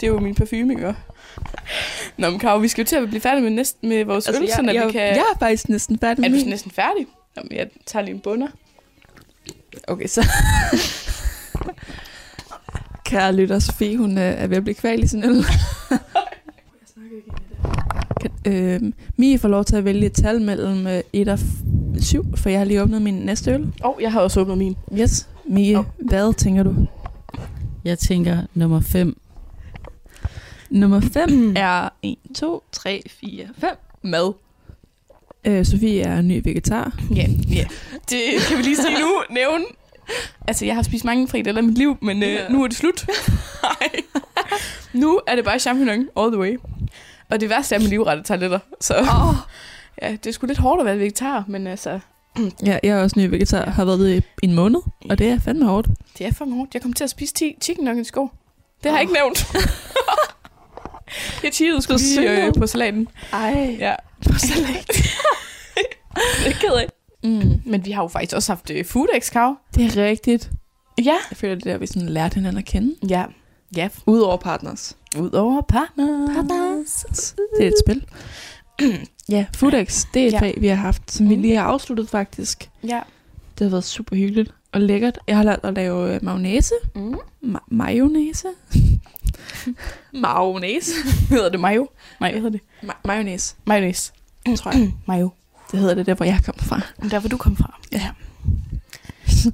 det 0.00 0.06
er 0.06 0.10
jo 0.10 0.20
min 0.20 0.34
parfume, 0.34 0.72
ikke? 0.72 0.94
Nå, 2.18 2.30
men 2.30 2.38
Karo, 2.38 2.58
vi 2.58 2.68
skal 2.68 2.82
jo 2.82 2.86
til 2.88 2.96
at 2.96 3.08
blive 3.08 3.20
færdige 3.20 3.42
med, 3.42 3.50
næst, 3.50 3.76
med 3.82 4.04
vores 4.04 4.26
Altså, 4.26 4.42
øl, 4.42 4.48
jeg- 4.48 4.68
at 4.68 4.74
jeg- 4.74 4.86
vi 4.86 4.92
kan... 4.92 5.00
jeg 5.02 5.24
er 5.34 5.38
faktisk 5.38 5.68
næsten 5.68 5.98
færdig 5.98 6.20
med 6.20 6.28
Er 6.28 6.32
du 6.32 6.36
min. 6.38 6.48
næsten 6.48 6.70
færdig? 6.70 7.06
Jamen, 7.36 7.52
jeg 7.52 7.66
tager 7.86 8.04
lige 8.04 8.14
en 8.14 8.20
bunder. 8.20 8.48
Okay, 9.88 10.06
så... 10.06 10.26
Kære 13.04 13.32
lytter, 13.32 13.58
Sofie, 13.58 13.96
hun 13.96 14.18
øh, 14.18 14.24
er 14.24 14.46
ved 14.46 14.56
at 14.56 14.62
blive 14.64 14.74
kval 14.74 15.02
i 15.02 15.06
sin 15.06 15.24
øl. 15.24 15.44
kan, 18.20 18.30
øh, 18.46 18.80
Mie 19.16 19.38
får 19.38 19.48
lov 19.48 19.64
til 19.64 19.76
at 19.76 19.84
vælge 19.84 20.06
et 20.06 20.12
tal 20.12 20.40
mellem 20.42 20.86
øh, 20.86 21.00
1 21.12 21.28
og 21.28 21.38
7, 22.00 22.36
for 22.36 22.48
jeg 22.48 22.58
har 22.60 22.64
lige 22.64 22.82
åbnet 22.82 23.02
min 23.02 23.14
næste 23.14 23.50
øl. 23.52 23.60
Åh, 23.62 23.70
oh, 23.96 24.02
jeg 24.02 24.12
har 24.12 24.20
også 24.20 24.40
åbnet 24.40 24.58
min. 24.58 24.76
Yes. 24.98 25.28
Mie, 25.48 25.78
oh. 25.78 25.84
hvad 25.98 26.34
tænker 26.34 26.62
du? 26.62 26.74
Jeg 27.84 27.98
tænker 27.98 28.38
nummer 28.54 28.80
5. 28.80 29.16
Nummer 30.76 31.00
5 31.00 31.52
er 31.56 31.88
1, 32.02 32.16
2, 32.34 32.62
3, 32.72 33.02
4, 33.20 33.48
5. 33.58 33.70
Mad. 34.02 34.32
Øh, 35.44 35.66
Sofie 35.66 36.02
er 36.02 36.22
ny 36.22 36.40
vegetar. 36.44 36.98
Ja, 37.14 37.26
ja. 37.50 37.66
Det 38.10 38.22
kan 38.48 38.58
vi 38.58 38.62
lige 38.62 38.76
sige 38.76 39.00
nu. 39.00 39.22
Nævne. 39.30 39.64
Altså, 40.48 40.64
jeg 40.66 40.74
har 40.74 40.82
spist 40.82 41.04
mange 41.04 41.28
frikadeller 41.28 41.62
i 41.62 41.64
mit 41.64 41.78
liv, 41.78 41.96
men 42.02 42.22
øh, 42.22 42.38
nu 42.50 42.62
er 42.62 42.66
det 42.68 42.76
slut. 42.76 43.06
Nej. 43.62 44.02
nu 45.02 45.20
er 45.26 45.34
det 45.34 45.44
bare 45.44 45.58
champignon 45.58 46.08
all 46.16 46.32
the 46.32 46.38
way. 46.40 46.56
Og 47.30 47.40
det 47.40 47.48
værste 47.50 47.74
er 47.74 47.78
med 47.78 47.88
livrette 47.88 48.22
tarteletter. 48.22 48.58
Så 48.80 48.94
oh. 48.98 49.34
ja, 50.02 50.12
det 50.12 50.26
er 50.26 50.32
sgu 50.32 50.46
lidt 50.46 50.58
hårdt 50.58 50.80
at 50.80 50.86
være 50.86 50.98
vegetar, 50.98 51.44
men 51.48 51.66
altså, 51.66 52.00
Ja, 52.66 52.78
jeg 52.82 52.98
er 52.98 53.02
også 53.02 53.20
ny 53.20 53.24
vegetar, 53.30 53.70
har 53.70 53.84
været 53.84 53.98
det 53.98 54.24
i 54.42 54.46
en 54.46 54.54
måned, 54.54 54.80
og 55.10 55.18
det 55.18 55.28
er 55.28 55.40
fandme 55.40 55.64
hårdt. 55.64 55.88
det 56.18 56.26
er 56.26 56.32
for 56.32 56.44
hårdt. 56.44 56.74
Jeg 56.74 56.82
kom 56.82 56.92
til 56.92 57.04
at 57.04 57.10
spise 57.10 57.34
10 57.34 57.54
chicken 57.62 57.84
nuggets 57.84 58.10
i 58.10 58.12
går. 58.12 58.34
Det 58.82 58.90
har 58.90 58.98
jeg 58.98 59.02
ikke 59.02 59.12
nævnt. 59.12 59.46
Jeg 61.42 61.52
cheatede 61.52 61.82
Så 61.82 61.96
lige 62.20 62.46
øh, 62.46 62.52
på 62.58 62.66
salaten. 62.66 63.08
Ej. 63.32 63.76
Ja, 63.78 63.94
på 64.32 64.38
salat. 64.38 64.86
det 66.44 66.46
er 66.46 66.52
ked 66.60 66.72
af. 66.72 66.86
Mm. 67.24 67.60
Men 67.66 67.84
vi 67.86 67.90
har 67.90 68.02
jo 68.02 68.08
faktisk 68.08 68.36
også 68.36 68.52
haft 68.52 68.70
øh, 68.70 68.84
Foodex, 68.84 69.30
Kav. 69.32 69.56
Det 69.74 69.96
er 69.98 70.04
rigtigt. 70.04 70.50
Ja. 70.98 71.16
Jeg 71.30 71.36
føler, 71.36 71.54
det 71.54 71.66
er 71.66 71.70
der, 71.70 71.78
vi 71.78 71.86
sådan 71.86 72.08
lærte 72.08 72.34
hinanden 72.34 72.58
at 72.58 72.64
kende. 72.64 72.94
Ja. 73.08 73.24
Ja. 73.76 73.88
Udover 74.06 74.36
partners. 74.36 74.96
Udover 75.18 75.62
partner. 75.62 76.34
Partners. 76.34 77.04
Det 77.58 77.64
er 77.64 77.68
et 77.68 77.74
spil. 77.86 78.04
ja, 79.36 79.46
Foodex, 79.56 80.04
det 80.14 80.22
er 80.22 80.26
et 80.26 80.32
Ja. 80.32 80.40
fag, 80.40 80.54
vi 80.60 80.66
har 80.66 80.74
haft, 80.74 81.12
som 81.12 81.28
vi 81.28 81.36
Mm. 81.36 81.42
lige 81.42 81.56
har 81.56 81.64
afsluttet 81.64 82.08
faktisk. 82.08 82.70
Ja. 82.84 83.00
Det 83.58 83.64
har 83.64 83.70
været 83.70 83.84
super 83.84 84.16
hyggeligt 84.16 84.50
og 84.72 84.80
lækkert. 84.80 85.18
Jeg 85.28 85.36
har 85.36 85.42
lært 85.44 85.60
at 85.62 85.74
lave 85.74 86.14
øh, 86.14 86.24
mayonnaise. 86.24 86.74
Mm. 86.94 87.14
Ma- 87.44 87.64
mayonnaise? 87.70 88.48
mayonnaise? 90.12 90.92
hedder 91.30 91.48
det 91.48 91.60
mayo? 91.60 91.88
Nej, 92.20 92.30
hvad 92.32 92.40
hedder 92.42 92.58
det? 92.58 92.90
Ma- 92.90 93.00
mayonnaise, 93.04 93.54
Mayonnaise. 93.64 94.12
tror 94.56 94.72
jeg. 94.72 94.92
mayo. 95.06 95.30
Det 95.72 95.80
hedder 95.80 95.94
det 95.94 96.06
der, 96.06 96.14
hvor 96.14 96.24
jeg 96.26 96.40
kommer 96.44 96.62
fra. 96.62 96.80
Der, 97.10 97.18
hvor 97.18 97.28
du 97.28 97.36
kom 97.36 97.56
fra. 97.56 97.78
Ja. 97.92 98.10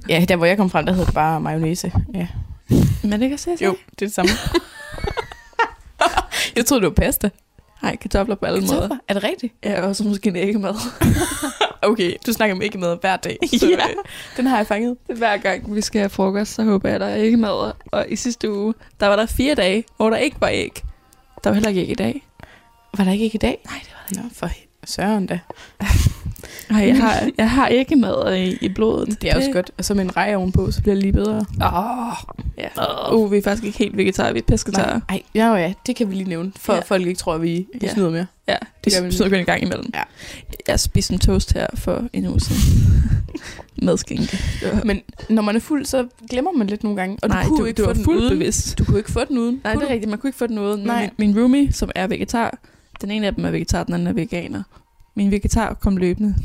ja, 0.09 0.25
der 0.27 0.35
hvor 0.35 0.45
jeg 0.45 0.57
kom 0.57 0.69
fra, 0.69 0.81
der 0.81 0.91
hedder 0.91 1.05
det 1.05 1.13
bare 1.13 1.41
mayonnaise. 1.41 1.91
Ja. 2.13 2.27
Men 3.03 3.21
det 3.21 3.29
kan 3.29 3.37
se 3.37 3.57
Jo, 3.61 3.71
det 3.71 4.01
er 4.01 4.05
det 4.05 4.13
samme. 4.13 4.31
jeg 6.55 6.65
troede, 6.65 6.81
det 6.81 6.89
var 6.89 7.05
pasta. 7.05 7.29
Nej, 7.83 7.95
kartofler 7.95 8.35
på 8.35 8.45
alle 8.45 8.59
Kartofler? 8.59 8.81
måder. 8.87 8.97
Er 9.07 9.13
det 9.13 9.23
rigtigt? 9.23 9.53
Ja, 9.63 9.87
og 9.87 9.95
så 9.95 10.03
måske 10.03 10.29
en 10.29 10.35
æggemad. 10.35 10.73
Okay, 11.85 12.13
du 12.25 12.33
snakker 12.33 12.55
om 12.55 12.61
ikke 12.61 12.77
med 12.77 12.97
hver 13.01 13.17
dag. 13.17 13.37
Så, 13.59 13.67
Ja. 13.69 13.73
øh, 13.75 13.95
den 14.37 14.45
har 14.47 14.57
jeg 14.57 14.67
fanget. 14.67 14.97
Hver 15.17 15.37
gang 15.37 15.75
vi 15.75 15.81
skal 15.81 15.99
have 15.99 16.09
frokost, 16.09 16.53
så 16.53 16.63
håber 16.63 16.89
jeg, 16.89 16.95
at 16.95 17.01
der 17.01 17.07
er 17.07 17.17
æggemad. 17.17 17.71
Og 17.91 18.05
i 18.09 18.15
sidste 18.15 18.51
uge, 18.51 18.73
der 18.99 19.07
var 19.07 19.15
der 19.15 19.25
fire 19.25 19.55
dage, 19.55 19.83
hvor 19.97 20.09
der 20.09 20.17
ikke 20.17 20.37
var 20.39 20.47
æg. 20.51 20.81
Der 21.43 21.49
var 21.49 21.53
heller 21.53 21.69
ikke 21.69 21.81
æg 21.81 21.89
i 21.89 21.93
dag. 21.95 22.27
Var 22.97 23.03
der 23.03 23.11
ikke 23.11 23.25
ikke 23.25 23.35
i 23.35 23.39
dag? 23.39 23.61
Nej, 23.65 23.79
det 23.83 23.89
var 23.93 24.15
der 24.15 24.23
Nå, 24.23 24.29
for 24.33 24.49
søren 24.85 25.25
da. 25.25 25.39
Nej, 26.69 26.87
jeg 26.87 26.97
har, 27.01 27.29
jeg 27.37 27.51
har 27.51 27.67
æggemad 27.71 28.35
i, 28.35 28.57
i 28.61 28.69
blodet. 28.69 29.21
Det 29.21 29.31
er 29.31 29.35
også 29.35 29.49
godt. 29.53 29.71
Og 29.77 29.85
så 29.85 29.93
med 29.93 30.03
en 30.03 30.17
rej 30.17 30.35
ovenpå, 30.35 30.71
så 30.71 30.81
bliver 30.81 30.95
det 30.95 31.01
lige 31.03 31.13
bedre. 31.13 31.45
Åh, 31.61 32.07
oh, 32.07 32.13
ja. 32.57 33.13
Uh, 33.15 33.31
vi 33.31 33.37
er 33.37 33.41
faktisk 33.41 33.63
ikke 33.63 33.77
helt 33.77 33.97
vegetarer, 33.97 34.33
vi 34.33 34.39
er 34.39 34.43
pesketarer. 34.43 34.99
Nej, 35.09 35.21
ja, 35.35 35.53
ja, 35.53 35.73
det 35.87 35.95
kan 35.95 36.09
vi 36.09 36.15
lige 36.15 36.29
nævne, 36.29 36.51
for 36.59 36.73
Ja. 36.73 36.79
folk 36.79 37.07
ikke 37.07 37.17
tror, 37.19 37.33
at 37.33 37.41
vi, 37.41 37.47
vi 37.73 37.79
Ja. 37.81 37.93
snyder 37.93 38.09
mere. 38.09 38.25
Ja, 38.47 38.53
Det 38.53 38.85
det 38.85 38.93
gør 39.01 39.05
vi 39.05 39.11
snyder 39.11 39.29
vi 39.29 39.37
en 39.37 39.45
gang 39.45 39.61
imellem. 39.63 39.89
Ja. 39.93 40.01
Jeg 40.67 40.79
spiste 40.79 41.13
en 41.13 41.19
toast 41.19 41.53
her 41.53 41.67
for 41.75 42.03
en 42.13 42.27
uge 42.27 42.39
siden. 42.39 42.93
Med 43.85 43.97
skinke. 43.97 44.39
Men 44.85 45.01
når 45.29 45.41
man 45.41 45.55
er 45.55 45.59
fuld, 45.59 45.85
så 45.85 46.07
glemmer 46.29 46.51
man 46.51 46.67
lidt 46.67 46.83
nogle 46.83 46.97
gange. 46.99 47.17
Og 47.21 47.29
Nej, 47.29 47.43
du 47.43 47.49
kunne 47.49 47.59
du- 47.59 47.65
ikke 47.65 47.81
du 47.81 47.85
få 47.87 47.93
den 47.93 48.07
uden. 48.07 48.29
bevidst. 48.29 48.77
Du 48.77 48.83
kunne 48.85 48.97
ikke 48.97 49.11
få 49.11 49.19
den 49.29 49.37
uden. 49.37 49.61
Nej, 49.63 49.73
Kunne 49.73 49.81
det 49.81 49.89
er 49.89 49.93
rigtigt. 49.93 50.09
Man 50.09 50.19
kunne 50.19 50.27
ikke 50.27 50.37
få 50.37 50.47
den 50.47 50.59
uden. 50.59 50.83
Nej. 50.83 51.09
Min, 51.17 51.33
min 51.33 51.41
roomie, 51.41 51.73
som 51.73 51.91
er 51.95 52.07
vegetar, 52.07 52.57
den 53.01 53.11
ene 53.11 53.27
af 53.27 53.35
dem 53.35 53.45
er 53.45 53.51
vegetar, 53.51 53.83
den 53.83 53.93
anden 53.93 54.07
er 54.07 54.13
veganer. 54.13 54.63
Min 55.15 55.31
vegetar 55.31 55.73
kom 55.73 55.97
løbende. 55.97 56.35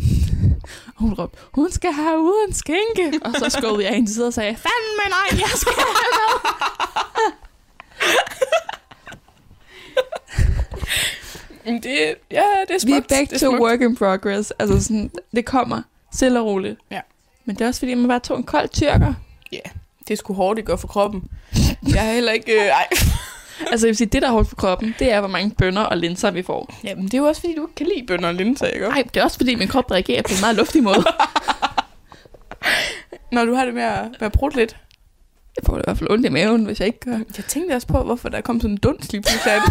Og 0.86 1.02
hun 1.02 1.14
råbte, 1.14 1.38
hun 1.52 1.70
skal 1.72 1.92
have 1.92 2.18
uden 2.20 2.52
skinke. 2.52 3.20
Og 3.24 3.32
så 3.38 3.48
skubbede 3.58 3.84
jeg 3.86 3.94
hende 3.94 4.08
til 4.08 4.14
side 4.14 4.26
og 4.26 4.34
sagde, 4.34 4.56
fandme 4.56 5.08
nej, 5.08 5.40
jeg 5.40 5.48
skal 5.56 5.72
have 5.72 5.86
med. 11.64 11.82
Det, 11.82 12.14
ja, 12.30 12.42
det 12.68 12.74
er 12.74 12.78
smukt. 12.78 12.86
Vi 12.86 12.92
er 12.92 13.00
begge 13.00 13.26
det 13.26 13.42
er 13.42 13.46
to 13.46 13.50
smukt. 13.50 13.60
work 13.62 13.80
in 13.80 13.96
progress. 13.96 14.50
Altså 14.58 14.82
sådan, 14.82 15.10
det 15.34 15.44
kommer 15.44 15.82
stille 16.12 16.40
og 16.40 16.46
roligt. 16.46 16.78
Ja. 16.90 17.00
Men 17.44 17.56
det 17.56 17.62
er 17.64 17.68
også 17.68 17.78
fordi, 17.80 17.94
man 17.94 18.08
bare 18.08 18.20
tog 18.20 18.36
en 18.36 18.44
kold 18.44 18.68
tyrker. 18.68 19.14
Ja, 19.52 19.58
det 20.08 20.18
sgu 20.18 20.32
hårdt, 20.32 20.56
det 20.56 20.64
gør 20.64 20.76
for 20.76 20.88
kroppen. 20.88 21.22
Jeg 21.94 22.08
er 22.08 22.12
heller 22.12 22.32
ikke... 22.32 22.52
Øh, 22.52 22.66
ej. 22.66 22.86
Altså 23.60 23.86
jeg 23.86 23.90
vil 23.90 23.96
sige, 23.96 24.08
det 24.08 24.22
der 24.22 24.28
er 24.28 24.32
hårdt 24.32 24.48
for 24.48 24.56
kroppen, 24.56 24.94
det 24.98 25.12
er, 25.12 25.20
hvor 25.20 25.28
mange 25.28 25.50
bønner 25.50 25.82
og 25.82 25.96
linser 25.96 26.30
vi 26.30 26.42
får. 26.42 26.74
Jamen, 26.84 27.04
det 27.04 27.14
er 27.14 27.18
jo 27.18 27.24
også, 27.24 27.40
fordi 27.40 27.54
du 27.54 27.62
ikke 27.62 27.74
kan 27.74 27.86
lide 27.86 28.06
bønner 28.06 28.28
og 28.28 28.34
linser, 28.34 28.66
ikke? 28.66 28.88
Nej, 28.88 29.02
det 29.14 29.20
er 29.20 29.24
også 29.24 29.36
fordi, 29.36 29.54
min 29.54 29.68
krop 29.68 29.90
reagerer 29.90 30.22
på 30.22 30.30
en 30.34 30.40
meget 30.40 30.56
luftig 30.56 30.82
måde. 30.82 31.04
Når 33.32 33.44
du 33.44 33.54
har 33.54 33.64
det 33.64 33.74
med 33.74 33.82
at, 33.82 34.02
med 34.02 34.26
at 34.26 34.32
prutte 34.32 34.56
lidt. 34.56 34.76
Jeg 35.56 35.66
får 35.66 35.74
det 35.74 35.82
i 35.82 35.86
hvert 35.86 35.98
fald 35.98 36.10
ondt 36.10 36.26
i 36.26 36.28
maven, 36.28 36.64
hvis 36.64 36.80
jeg 36.80 36.86
ikke 36.86 37.00
gør. 37.00 37.18
Jeg 37.36 37.44
tænkte 37.48 37.74
også 37.74 37.86
på, 37.86 38.02
hvorfor 38.02 38.28
der 38.28 38.40
kom 38.40 38.60
sådan 38.60 38.70
en 38.70 38.76
dunst 38.78 39.12
lige 39.12 39.22
pludselig. 39.22 39.54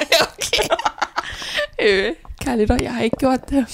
det. 0.00 0.16
okay. 0.22 0.68
øh, 1.82 2.12
kære 2.40 2.58
lytter, 2.58 2.76
jeg 2.82 2.94
har 2.94 3.02
ikke 3.02 3.16
gjort 3.16 3.50
det. 3.50 3.66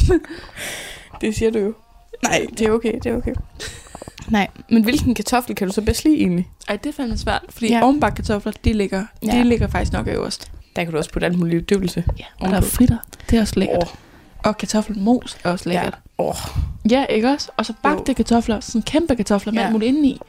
det 1.21 1.37
siger 1.37 1.51
du 1.51 1.59
jo. 1.59 1.75
Nej, 2.23 2.47
det 2.59 2.67
er 2.67 2.71
okay, 2.71 2.95
det 2.95 3.07
er 3.07 3.17
okay. 3.17 3.35
Nej, 4.29 4.49
men 4.71 4.85
hvilken 4.85 5.15
kartoffel 5.15 5.55
kan 5.55 5.67
du 5.69 5.73
så 5.73 5.83
bedst 5.83 6.05
lide 6.05 6.17
egentlig? 6.17 6.49
Ej, 6.69 6.77
det 6.77 6.89
er 6.89 6.93
fandme 6.93 7.19
svært, 7.19 7.43
fordi 7.49 7.69
Ja. 7.73 7.83
ovenbakke 7.85 8.17
kartofler, 8.17 8.53
de 8.65 8.73
ligger, 8.73 9.05
ja. 9.27 9.39
de 9.39 9.45
ligger 9.45 9.69
faktisk 9.69 9.93
nok 9.93 10.07
øverst. 10.09 10.51
Der 10.77 10.85
kan 10.85 10.93
du 10.93 10.99
også 10.99 11.11
putte 11.13 11.27
alt 11.27 11.39
muligt 11.39 11.71
døvelse. 11.71 12.05
Ja, 12.19 12.25
og 12.41 12.49
der 12.51 12.57
er 12.57 12.61
fritter, 12.61 12.97
det 13.31 13.37
er 13.37 13.41
også 13.41 13.55
lækkert. 13.61 13.83
Oh. 13.83 13.89
Og 14.45 14.59
kartoffelmos 14.59 15.37
er 15.45 15.51
også 15.51 15.69
lækkert. 15.69 15.95
Ja. 16.19 16.25
Oh. 16.25 16.35
Ja, 16.91 17.05
ikke 17.05 17.29
også? 17.31 17.51
Og 17.57 17.67
så 17.67 17.73
bagte 17.83 18.05
Jo. 18.13 18.15
kartofler, 18.15 18.61
sådan 18.61 18.83
kæmpe 18.83 19.17
kartofler 19.17 19.53
med 19.53 19.61
Ja. 19.61 19.65
alt 19.67 19.73
muligt 19.73 19.89
indeni. 19.89 20.21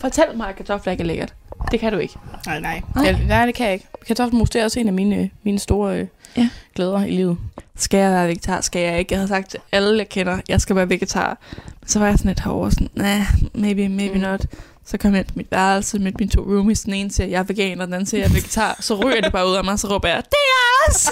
Fortæl 0.00 0.24
mig, 0.36 0.48
at 0.48 0.56
kartofler 0.56 0.90
ikke 0.92 1.02
er 1.02 1.06
lækkert. 1.06 1.34
Det 1.70 1.80
kan 1.80 1.92
du 1.92 1.98
ikke. 1.98 2.14
Nej, 2.46 2.60
nej. 2.60 2.82
Nej. 2.94 3.12
Nej, 3.26 3.46
det 3.46 3.54
kan 3.54 3.66
jeg 3.66 3.74
ikke. 3.74 3.86
Kartoffelmos, 4.06 4.50
det 4.50 4.60
er 4.60 4.64
også 4.64 4.80
en 4.80 4.86
af 4.86 4.92
mine, 4.92 5.30
mine 5.42 5.58
store 5.58 5.96
øh, 5.98 6.06
Ja. 6.36 6.48
glæder 6.74 7.04
i 7.04 7.10
livet. 7.10 7.38
Skal 7.76 7.98
jeg 8.00 8.10
være 8.12 8.26
vegetar? 8.28 8.60
Skal 8.60 8.82
jeg 8.82 8.98
ikke? 8.98 9.12
Jeg 9.12 9.18
havde 9.18 9.28
sagt 9.28 9.50
til 9.50 9.60
alle, 9.72 9.98
jeg 9.98 10.08
kender, 10.08 10.40
jeg 10.48 10.60
skal 10.60 10.76
være 10.76 10.88
vegetar. 10.88 11.38
Men 11.80 11.88
så 11.88 11.98
var 11.98 12.06
jeg 12.06 12.18
sådan 12.18 12.28
lidt 12.28 12.40
herovre, 12.40 12.70
sådan, 12.70 12.88
nah, 12.94 13.20
maybe, 13.54 13.88
maybe 13.88 14.14
Mm. 14.14 14.20
mm. 14.20 14.26
not. 14.26 14.40
Så 14.86 14.98
kom 14.98 15.12
jeg 15.12 15.18
ind 15.18 15.26
på 15.26 15.32
mit 15.36 15.46
værelse 15.50 15.98
med 15.98 16.12
mine 16.18 16.30
to 16.30 16.40
roomies. 16.40 16.80
Den 16.80 16.94
ene 16.94 17.10
siger, 17.12 17.26
jeg 17.26 17.38
er 17.38 17.42
veganer, 17.42 17.84
den 17.84 17.94
anden 17.94 18.06
siger, 18.06 18.20
jeg 18.20 18.28
er 18.28 18.32
vegetar. 18.32 18.76
Så 18.80 18.94
ryger 18.94 19.20
det 19.20 19.32
bare 19.32 19.48
ud 19.48 19.54
af 19.54 19.64
mig, 19.64 19.78
så 19.78 19.86
råber 19.88 20.08
jeg, 20.08 20.16
det 20.24 20.32
er 20.32 20.90
os! 20.90 21.10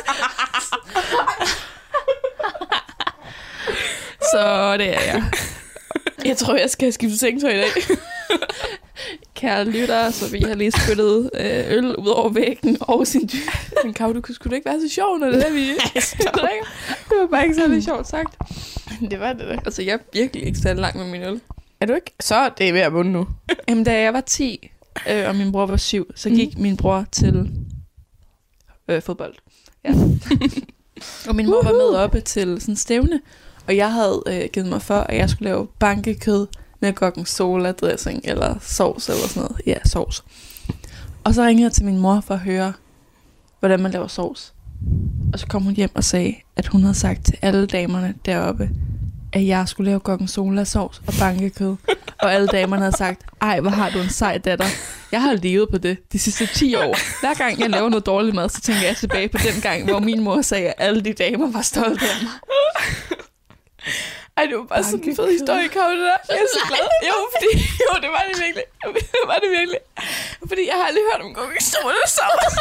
så 4.32 4.76
det 4.78 4.89
er 4.97 5.01
jeg. 5.12 5.22
Jeg 6.24 6.37
tror, 6.37 6.57
jeg 6.57 6.70
skal 6.70 6.93
skifte 6.93 7.18
sengtøj 7.18 7.51
i 7.51 7.57
dag. 7.57 7.70
Kære 9.35 9.64
lytter, 9.64 10.11
så 10.11 10.31
vi 10.31 10.41
har 10.41 10.55
lige 10.55 10.70
spyttet 10.70 11.31
øh, 11.35 11.77
øl 11.77 11.97
ud 11.97 12.07
over 12.07 12.29
væggen 12.29 12.77
og 12.81 13.07
sin 13.07 13.31
dyr. 13.33 13.83
Men 13.85 13.95
Kav, 13.95 14.12
du 14.12 14.33
skulle 14.33 14.51
da 14.51 14.57
ikke 14.57 14.70
være 14.70 14.81
så 14.81 14.89
sjov, 14.95 15.18
når 15.18 15.27
det 15.27 15.47
er, 15.47 15.53
vi 15.53 15.66
drikker. 16.41 16.66
Det 17.09 17.18
var 17.20 17.27
bare 17.27 17.43
ikke 17.43 17.55
særlig 17.55 17.85
sjovt 17.85 18.09
sagt. 18.09 18.37
Det 19.11 19.20
var 19.20 19.33
det 19.33 19.49
da. 19.49 19.53
Altså, 19.53 19.83
jeg 19.83 19.93
er 19.93 19.99
virkelig 20.12 20.47
ikke 20.47 20.59
særlig 20.59 20.81
langt 20.81 20.97
med 20.97 21.11
min 21.11 21.22
øl. 21.22 21.41
Er 21.81 21.87
du 21.87 21.95
ikke? 21.95 22.12
Så 22.20 22.51
det 22.59 22.68
er 22.68 22.72
ved 22.72 22.81
at 22.81 22.93
bunde 22.93 23.12
nu. 23.12 23.29
Jamen, 23.68 23.85
da 23.85 24.03
jeg 24.03 24.12
var 24.14 24.20
10, 24.20 24.70
øh, 25.11 25.29
og 25.29 25.37
min 25.37 25.53
bror 25.53 25.66
var 25.66 25.77
7, 25.77 26.11
så 26.14 26.31
gik 26.31 26.57
mm. 26.57 26.62
min 26.62 26.77
bror 26.77 27.05
til 27.12 27.51
øh, 28.89 29.03
fodbold. 29.03 29.35
Ja. 29.85 29.95
og 31.29 31.37
min 31.37 31.47
mor 31.47 31.62
var 31.64 31.72
med 31.72 31.97
oppe 31.97 32.20
til 32.20 32.61
sådan 32.61 32.72
en 32.72 32.77
stævne, 32.77 33.20
og 33.66 33.77
jeg 33.77 33.93
havde 33.93 34.22
øh, 34.27 34.49
givet 34.53 34.68
mig 34.68 34.83
for, 34.83 34.99
at 34.99 35.16
jeg 35.16 35.31
skulle 35.31 35.49
lave 35.49 35.66
bankekød 35.79 36.47
med 36.81 36.93
gorgonzola 36.93 37.72
dressing, 37.72 38.20
eller 38.24 38.55
sovs 38.61 39.09
eller 39.09 39.29
sådan 39.29 39.43
noget. 39.43 39.61
Ja, 39.66 39.77
sovs. 39.85 40.24
Og 41.24 41.35
så 41.35 41.43
ringede 41.43 41.64
jeg 41.64 41.72
til 41.72 41.85
min 41.85 41.99
mor 41.99 42.20
for 42.27 42.35
at 42.35 42.41
høre, 42.41 42.72
hvordan 43.61 43.81
man 43.81 43.91
laver 43.93 44.07
sovs. 44.07 44.53
Og 45.33 45.39
så 45.39 45.47
kom 45.47 45.62
hun 45.62 45.74
hjem 45.74 45.91
og 45.95 46.05
sagde, 46.05 46.35
at 46.57 46.66
hun 46.66 46.81
havde 46.81 46.95
sagt 46.95 47.24
til 47.24 47.39
alle 47.43 47.66
damerne 47.66 48.14
deroppe, 48.27 48.70
at 49.33 49.47
jeg 49.47 49.68
skulle 49.68 49.91
lave 49.91 50.01
gorgonzola 50.01 50.64
sovs 50.64 51.03
og 51.07 51.14
bankekød. 51.18 51.77
og 52.22 52.35
alle 52.35 52.47
damerne 52.47 52.83
havde 52.83 52.97
sagt, 52.97 53.22
ej, 53.41 53.61
hvor 53.61 53.70
har 53.70 53.91
du 53.91 53.99
en 53.99 54.09
sej 54.09 54.39
datter. 54.39 54.66
Jeg 55.12 55.22
har 55.22 55.33
levet 55.33 55.68
på 55.70 55.79
det 55.79 56.12
de 56.12 56.18
sidste 56.18 56.47
10 56.47 56.74
år. 56.74 57.20
Hver 57.20 57.35
gang 57.35 57.61
jeg 57.61 57.70
laver 57.70 57.89
noget 57.89 58.07
dårligt 58.07 58.35
mad, 58.35 58.49
så 58.49 58.61
tænker 58.61 58.87
jeg 58.87 58.97
tilbage 58.97 59.29
på 59.29 59.39
den 59.39 59.61
gang, 59.62 59.85
hvor 59.85 60.01
min 60.01 60.20
mor 60.20 60.43
sagde, 60.43 60.66
at 60.66 60.74
alle 60.79 61.01
de 61.01 61.12
damer 61.12 61.51
var 61.53 61.62
stolte 61.62 62.05
af 62.05 62.22
mig. 62.22 62.33
Ej, 64.37 64.45
det 64.47 64.57
var 64.59 64.64
bare 64.64 64.84
sådan 64.84 65.09
en 65.09 65.16
fed 65.16 65.28
historie, 65.39 65.68
Kav, 65.68 65.82
det 65.91 65.99
der. 66.11 66.16
Jeg 66.28 66.37
er 66.37 66.49
så 66.57 66.61
glad. 66.70 66.89
Jo, 67.11 67.16
fordi, 67.34 67.51
jo, 67.87 67.93
det 68.03 68.11
var 68.16 68.22
det 68.28 68.37
virkelig. 68.45 68.64
Det 69.12 69.20
var 69.26 69.39
det 69.45 69.51
virkelig. 69.59 69.78
Fordi 70.49 70.66
jeg 70.66 70.74
har 70.74 70.84
aldrig 70.87 71.03
hørt 71.12 71.20
om 71.26 71.34
gorgonzola 71.34 72.03
sovs. 72.07 72.55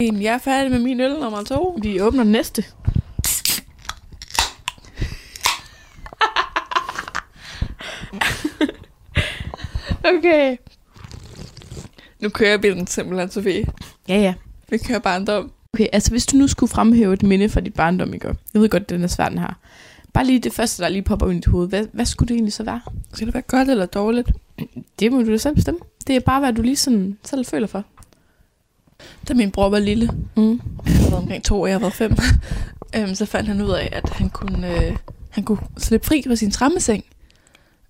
Jamen, 0.00 0.22
jeg 0.22 0.34
er 0.34 0.38
færdig 0.38 0.70
med 0.70 0.78
min 0.78 1.00
øl 1.00 1.12
nummer 1.20 1.44
to. 1.44 1.78
Vi 1.82 2.00
åbner 2.00 2.24
næste. 2.24 2.64
Okay. 10.04 10.56
Nu 12.20 12.28
kører 12.28 12.56
vi 12.56 12.70
den 12.70 12.86
simpelthen, 12.86 13.30
Sofie. 13.30 13.64
Ja, 14.08 14.16
ja. 14.20 14.34
Vi 14.68 14.78
kører 14.78 14.98
barndom. 14.98 15.52
Okay, 15.74 15.86
altså 15.92 16.10
hvis 16.10 16.26
du 16.26 16.36
nu 16.36 16.48
skulle 16.48 16.70
fremhæve 16.70 17.12
et 17.14 17.22
minde 17.22 17.48
fra 17.48 17.60
dit 17.60 17.74
barndom, 17.74 18.14
ikke? 18.14 18.28
Jeg 18.54 18.62
ved 18.62 18.68
godt, 18.68 18.88
den 18.90 19.04
er 19.04 19.08
svært, 19.08 19.30
den 19.32 19.38
her. 19.38 19.54
Bare 20.12 20.26
lige 20.26 20.38
det 20.38 20.52
første, 20.52 20.82
der 20.82 20.88
lige 20.88 21.02
popper 21.02 21.26
ind 21.26 21.34
i 21.34 21.36
dit 21.36 21.46
hoved. 21.46 21.68
Hvad, 21.68 21.86
hvad 21.92 22.06
skulle 22.06 22.28
det 22.28 22.34
egentlig 22.34 22.52
så 22.52 22.62
være? 22.62 22.80
Skal 23.12 23.26
det 23.26 23.34
være 23.34 23.42
godt 23.42 23.70
eller 23.70 23.86
dårligt? 23.86 24.30
Det 24.98 25.12
må 25.12 25.22
du 25.22 25.32
da 25.32 25.36
selv 25.36 25.54
bestemme. 25.54 25.80
Det 26.06 26.16
er 26.16 26.20
bare, 26.20 26.40
hvad 26.40 26.52
du 26.52 26.62
lige 26.62 26.76
sådan 26.76 27.18
selv 27.24 27.46
føler 27.46 27.66
for. 27.66 27.84
Da 29.28 29.34
min 29.34 29.50
bror 29.50 29.68
var 29.68 29.78
lille, 29.78 30.10
mm. 30.36 30.60
han 30.86 31.12
var 31.12 31.18
omkring 31.18 31.44
to, 31.44 31.60
og 31.60 31.70
jeg 31.70 31.82
var 31.82 31.90
fem, 31.90 32.16
øhm, 32.96 33.14
så 33.14 33.26
fandt 33.26 33.48
han 33.48 33.60
ud 33.60 33.70
af, 33.70 33.88
at 33.92 34.08
han 34.08 34.30
kunne, 34.30 34.86
øh, 34.86 34.96
han 35.30 35.44
kunne 35.44 35.58
slippe 35.78 36.06
fri 36.06 36.22
fra 36.26 36.34
sin 36.34 36.50
trammeseng. 36.50 37.04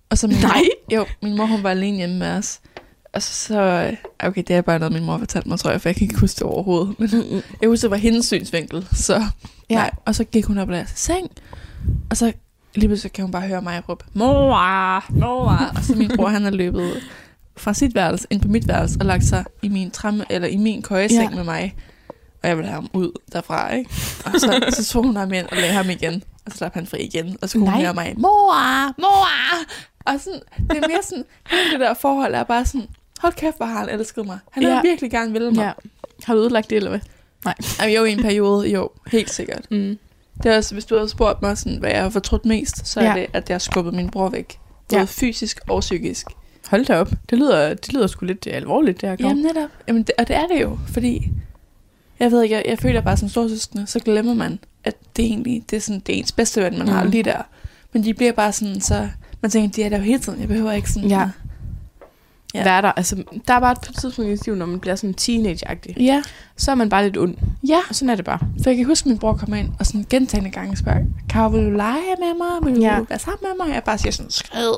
Og 0.09 0.17
så 0.17 0.27
min 0.27 0.37
Nej. 0.37 0.51
Mor, 0.51 0.95
jo, 0.95 1.05
min 1.21 1.37
mor 1.37 1.45
hun 1.45 1.63
var 1.63 1.69
alene 1.69 1.97
hjemme 1.97 2.19
med 2.19 2.27
os. 2.27 2.59
Og 3.13 3.21
så, 3.21 3.33
så 3.33 3.91
okay, 4.19 4.43
det 4.47 4.55
er 4.55 4.61
bare 4.61 4.79
noget, 4.79 4.93
min 4.93 5.05
mor 5.05 5.17
fortalte 5.17 5.49
mig, 5.49 5.59
tror 5.59 5.71
jeg, 5.71 5.81
for 5.81 5.89
jeg 5.89 5.95
kan 5.95 6.03
ikke 6.03 6.19
huske 6.19 6.35
det 6.35 6.43
overhovedet. 6.43 6.99
Men 6.99 7.09
jeg 7.61 7.69
husker, 7.69 7.87
det 7.87 7.91
var 7.91 7.97
hendes 7.97 8.25
synsvinkel. 8.25 8.87
Så, 8.93 9.23
ja. 9.69 9.75
nej. 9.75 9.91
Og 10.05 10.15
så 10.15 10.23
gik 10.23 10.45
hun 10.45 10.57
op 10.57 10.67
og 10.67 10.71
lagde 10.71 10.87
sig 10.87 10.97
seng. 10.97 11.31
Og 12.09 12.17
så 12.17 12.33
lige 12.75 12.87
pludselig 12.87 13.11
kan 13.13 13.21
hun 13.23 13.31
bare 13.31 13.47
høre 13.47 13.61
mig 13.61 13.89
råbe, 13.89 14.03
mor, 14.13 15.03
mor. 15.19 15.59
Og 15.77 15.83
så 15.83 15.95
min 15.95 16.11
bror, 16.15 16.27
han 16.27 16.45
er 16.45 16.49
løbet 16.49 16.93
fra 17.57 17.73
sit 17.73 17.95
værelse 17.95 18.27
ind 18.29 18.41
på 18.41 18.47
mit 18.47 18.67
værelse 18.67 18.97
og 18.99 19.05
lagt 19.05 19.23
sig 19.23 19.45
i 19.61 19.67
min 19.69 19.91
tramme, 19.91 20.25
eller 20.29 20.47
i 20.47 20.57
min 20.57 20.81
køjeseng 20.81 21.29
Ja. 21.29 21.35
med 21.35 21.43
mig. 21.43 21.75
Og 22.43 22.49
jeg 22.49 22.57
ville 22.57 22.69
have 22.69 22.81
ham 22.81 22.89
ud 22.93 23.11
derfra, 23.33 23.73
ikke? 23.73 23.89
Og 24.25 24.31
så, 24.39 24.65
så 24.69 24.85
tog 24.85 25.03
hun 25.05 25.15
ham 25.15 25.33
ind 25.33 25.45
og 25.45 25.57
lagde 25.57 25.73
ham 25.73 25.89
igen. 25.89 26.23
Og 26.45 26.51
så 26.51 26.57
slap 26.57 26.73
han 26.73 26.87
fri 26.87 26.97
igen. 26.99 27.37
Og 27.41 27.49
så 27.49 27.57
kunne 27.57 27.69
hun 27.69 27.73
Nej. 27.73 27.83
høre 27.83 27.93
mig, 27.93 28.13
mor, 28.17 28.87
mor. 29.01 29.27
Og 30.05 30.19
sådan, 30.19 30.39
det 30.69 30.77
er 30.83 30.87
mere 30.87 31.03
sådan, 31.03 31.25
hele 31.51 31.71
det 31.71 31.79
der 31.79 31.93
forhold 31.93 32.33
er 32.35 32.43
bare 32.43 32.65
sådan, 32.65 32.87
hold 33.19 33.33
kæft, 33.33 33.57
hvor 33.57 33.65
har 33.65 33.79
han 33.79 33.89
elsket 33.89 34.25
mig. 34.25 34.37
Han 34.51 34.63
har 34.63 34.69
Ja. 34.71 34.81
virkelig 34.81 35.11
gerne 35.11 35.31
ville 35.31 35.51
mig. 35.51 35.63
Ja. 35.63 35.71
Har 36.23 36.33
du 36.35 36.39
ødelagt 36.41 36.69
det, 36.69 36.75
eller 36.75 36.89
hvad? 36.89 36.99
Nej. 37.45 37.55
Jamen, 37.79 37.95
jo, 37.95 38.03
i 38.05 38.11
en 38.11 38.21
periode, 38.21 38.69
jo, 38.69 38.89
helt 39.11 39.29
sikkert. 39.29 39.71
Mm. 39.71 39.97
Det 40.43 40.51
er 40.51 40.57
også, 40.57 40.75
hvis 40.75 40.85
du 40.85 40.95
havde 40.95 41.09
spurgt 41.09 41.41
mig, 41.41 41.57
sådan, 41.57 41.77
hvad 41.79 41.89
jeg 41.89 42.01
har 42.01 42.09
fortrudt 42.09 42.45
mest, 42.45 42.87
så 42.87 42.99
er 42.99 43.03
Ja. 43.05 43.13
det, 43.19 43.27
at 43.33 43.49
jeg 43.49 43.61
skubbede 43.61 43.95
min 43.95 44.09
bror 44.09 44.29
væk. 44.29 44.59
Både 44.89 44.99
Ja. 44.99 45.05
fysisk 45.09 45.59
og 45.69 45.79
psykisk. 45.79 46.27
Hold 46.67 46.85
da 46.85 46.99
op. 46.99 47.11
Det 47.29 47.37
lyder, 47.37 47.73
det 47.73 47.93
lyder 47.93 48.07
sgu 48.07 48.25
lidt 48.25 48.47
alvorligt, 48.47 49.01
det 49.01 49.09
her 49.09 49.15
Jamen 49.19 49.43
netop. 49.43 49.69
Jamen, 49.87 50.03
det, 50.03 50.11
og 50.17 50.27
det 50.27 50.35
er 50.35 50.47
det 50.47 50.61
jo, 50.61 50.79
fordi 50.87 51.31
jeg 52.19 52.31
ved 52.31 52.43
ikke, 52.43 52.55
jeg, 52.55 52.63
jeg 52.67 52.79
føler 52.79 53.01
bare 53.01 53.17
som 53.17 53.29
storsøskende, 53.29 53.87
så 53.87 53.99
glemmer 53.99 54.33
man, 54.33 54.59
at 54.83 54.95
det 55.15 55.25
egentlig 55.25 55.63
det 55.69 55.77
er, 55.77 55.81
sådan, 55.81 55.99
det 55.99 56.15
er 56.15 56.19
ens 56.19 56.31
bedste 56.31 56.63
ven, 56.63 56.77
man 56.77 56.87
mm. 56.87 56.93
har 56.93 57.03
lige 57.03 57.23
der. 57.23 57.41
Men 57.93 58.03
de 58.03 58.13
bliver 58.13 58.31
bare 58.31 58.51
sådan, 58.51 58.81
så 58.81 59.07
man 59.41 59.51
tænker, 59.51 59.69
de 59.69 59.83
er 59.83 59.89
der 59.89 59.97
jo 59.97 60.03
hele 60.03 60.19
tiden, 60.19 60.39
jeg 60.39 60.47
behøver 60.47 60.71
ikke 60.71 60.91
sådan. 60.91 61.09
Ja. 61.09 61.29
Ja. 62.53 62.63
Er 62.63 62.81
der? 62.81 62.91
Altså, 62.91 63.23
der 63.47 63.53
er 63.53 63.59
bare 63.59 63.71
et 63.71 63.95
tidspunkt 64.01 64.31
i 64.31 64.37
sit 64.37 64.45
liv, 64.45 64.55
når 64.55 64.65
man 64.65 64.79
bliver 64.79 64.95
sådan 64.95 65.15
teenage-agtig. 65.21 65.97
Ja. 65.99 66.23
Så 66.57 66.71
er 66.71 66.75
man 66.75 66.89
bare 66.89 67.03
lidt 67.03 67.17
ond. 67.17 67.35
Ja. 67.67 67.79
Og 67.89 67.95
sådan 67.95 68.09
er 68.09 68.15
det 68.15 68.25
bare. 68.25 68.39
For 68.63 68.69
jeg 68.69 68.77
kan 68.77 68.85
huske, 68.85 69.05
at 69.05 69.09
min 69.09 69.17
bror 69.19 69.33
kom 69.33 69.53
ind 69.53 69.69
og 69.79 69.85
sådan 69.85 70.05
gentagende 70.09 70.51
gange 70.51 70.77
spørger, 70.77 70.99
Karo, 71.29 71.49
vil 71.49 71.65
du 71.65 71.69
lege 71.69 72.15
med 72.19 72.37
mig? 72.37 72.47
Vil 72.63 72.75
du 72.75 72.81
ja. 72.81 72.99
være 73.09 73.19
sammen 73.19 73.39
med 73.41 73.65
mig? 73.65 73.73
Jeg 73.73 73.83
bare 73.83 73.97
siger 73.97 74.11
sådan, 74.11 74.31
skred. 74.31 74.73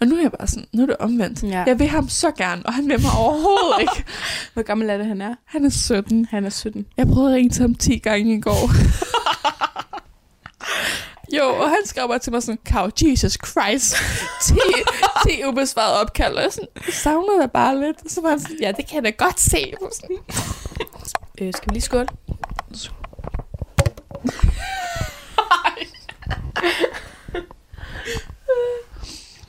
Og 0.00 0.06
nu 0.06 0.16
er 0.16 0.20
jeg 0.20 0.32
bare 0.38 0.48
sådan, 0.48 0.66
nu 0.72 0.82
er 0.82 0.86
det 0.86 0.96
omvendt. 0.98 1.42
Ja. 1.42 1.64
Jeg 1.66 1.78
vil 1.78 1.88
ham 1.88 2.08
så 2.08 2.30
gerne, 2.30 2.66
og 2.66 2.74
han 2.74 2.88
vil 2.88 3.00
mig 3.00 3.10
overhovedet 3.18 3.80
ikke. 3.80 4.04
Hvor 4.54 4.62
gammel 4.62 4.90
er 4.90 4.96
det, 4.96 5.06
han 5.06 5.20
er? 5.20 5.34
Han 5.44 5.64
er 5.64 5.70
17. 5.70 6.26
Han 6.30 6.44
er 6.44 6.50
17. 6.50 6.86
Jeg 6.96 7.06
prøvede 7.06 7.32
at 7.32 7.36
ringe 7.36 7.50
til 7.50 7.62
ham 7.62 7.74
10 7.74 7.98
gange 7.98 8.34
i 8.34 8.40
går. 8.40 8.70
jo, 11.38 11.44
og 11.44 11.68
han 11.68 11.78
skrev 11.84 12.08
bare 12.08 12.18
til 12.18 12.32
mig 12.32 12.42
sådan, 12.42 12.58
Kav, 12.64 12.90
Jesus 13.02 13.38
Christ. 13.46 13.94
10, 14.46 14.54
10 15.28 15.44
ubesvarede 15.44 16.00
opkald. 16.00 16.34
Og 16.34 16.52
sådan, 16.52 16.68
savner 16.92 17.40
dig 17.40 17.50
bare 17.50 17.80
lidt. 17.80 18.12
Så 18.12 18.20
var 18.20 18.28
han 18.28 18.40
sådan, 18.40 18.56
ja, 18.60 18.72
det 18.72 18.86
kan 18.86 18.94
jeg 18.94 19.04
da 19.04 19.10
godt 19.24 19.40
se. 19.40 19.72
Var 19.80 19.90
Sådan, 19.92 20.18
Øh, 21.40 21.52
skal 21.54 21.70
vi 21.70 21.74
lige 21.74 21.82
skåle? 21.82 22.06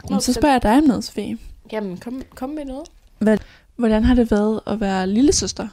Men 0.09 0.21
så 0.21 0.33
spørger 0.33 0.53
jeg 0.53 0.63
dig 0.63 0.77
om 0.77 0.83
noget, 0.83 1.03
Sofie. 1.03 1.37
Jamen, 1.71 1.97
kom, 1.97 2.21
kom 2.35 2.49
med 2.49 2.65
noget. 2.65 2.87
Hvad, 3.19 3.37
hvordan 3.75 4.03
har 4.03 4.15
det 4.15 4.31
været 4.31 4.61
at 4.67 4.79
være 4.79 5.07
lillesøster? 5.07 5.67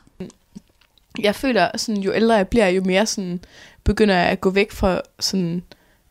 Jeg 1.19 1.35
føler, 1.35 1.71
sådan, 1.77 2.03
jo 2.03 2.15
ældre 2.15 2.35
jeg 2.35 2.49
bliver, 2.49 2.69
jo 2.69 2.83
mere 2.85 3.07
sådan, 3.07 3.41
begynder 3.85 4.15
jeg 4.15 4.27
at 4.27 4.41
gå 4.41 4.51
væk 4.51 4.73
fra 4.73 5.01
sådan, 5.21 5.63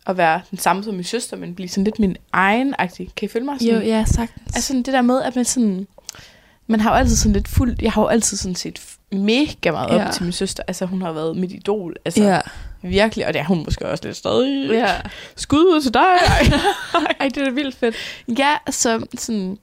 at 0.08 0.18
være 0.18 0.42
den 0.52 0.58
samme 0.58 0.84
som 0.84 0.94
min 0.94 1.04
søster, 1.04 1.38
men 1.38 1.56
blive 1.56 1.70
sådan 1.70 1.84
lidt 1.84 2.00
min 2.00 2.18
egen 2.34 2.76
-agtig. 2.82 2.98
Kan 3.16 3.26
I 3.26 3.28
følge 3.28 3.46
mig? 3.46 3.56
Sådan, 3.60 3.76
Jo, 3.76 3.80
ja, 3.82 4.06
sagtens. 4.08 4.56
Altså 4.56 4.74
det 4.74 4.86
der 4.88 5.02
med, 5.02 5.22
at 5.22 5.36
man 5.36 5.46
sådan... 5.46 5.88
Man 6.68 6.80
har 6.80 6.90
jo 6.92 6.96
altid 6.98 7.16
sådan 7.16 7.34
lidt 7.34 7.48
fuld... 7.48 7.76
Jeg 7.82 7.92
har 7.92 8.02
jo 8.02 8.08
altid 8.08 8.38
sådan 8.38 8.56
set 8.56 8.82
mega 9.12 9.72
meget 9.72 9.90
op 9.90 10.02
Ja. 10.02 10.12
til 10.14 10.24
min 10.24 10.32
søster. 10.32 10.64
Altså 10.68 10.86
hun 10.86 11.02
har 11.02 11.12
været 11.12 11.38
mit 11.38 11.52
idol. 11.52 11.96
Altså 12.06 12.24
Ja. 12.24 12.40
virkelig. 12.82 13.28
Og 13.28 13.34
det 13.34 13.40
er 13.40 13.46
hun 13.46 13.64
måske 13.66 13.88
også 13.90 14.04
lidt 14.06 14.18
stadig. 14.18 14.70
Ja. 14.72 14.96
Skud 15.36 15.60
ud 15.76 15.82
til 15.82 15.94
dig. 15.94 16.14
Ej, 17.20 17.28
det 17.28 17.38
er 17.38 17.46
da 17.46 17.52
vildt 17.52 17.76
fedt. 17.76 17.96
Ja, 18.40 18.56
så 18.70 19.06
sådan... 19.18 19.58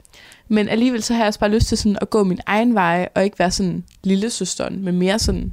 Men 0.49 0.68
alligevel 0.68 1.03
så 1.03 1.12
har 1.14 1.20
jeg 1.20 1.26
også 1.28 1.41
bare 1.41 1.51
lyst 1.51 1.66
til 1.68 1.78
sådan 1.78 1.99
at 2.01 2.11
gå 2.11 2.24
min 2.24 2.41
egen 2.47 2.74
vej, 2.74 3.09
og 3.14 3.24
ikke 3.24 3.39
være 3.39 3.51
sådan 3.51 3.84
lille 4.05 4.30
søsteren, 4.30 4.84
men 4.84 4.99
mere 4.99 5.18
sådan 5.18 5.53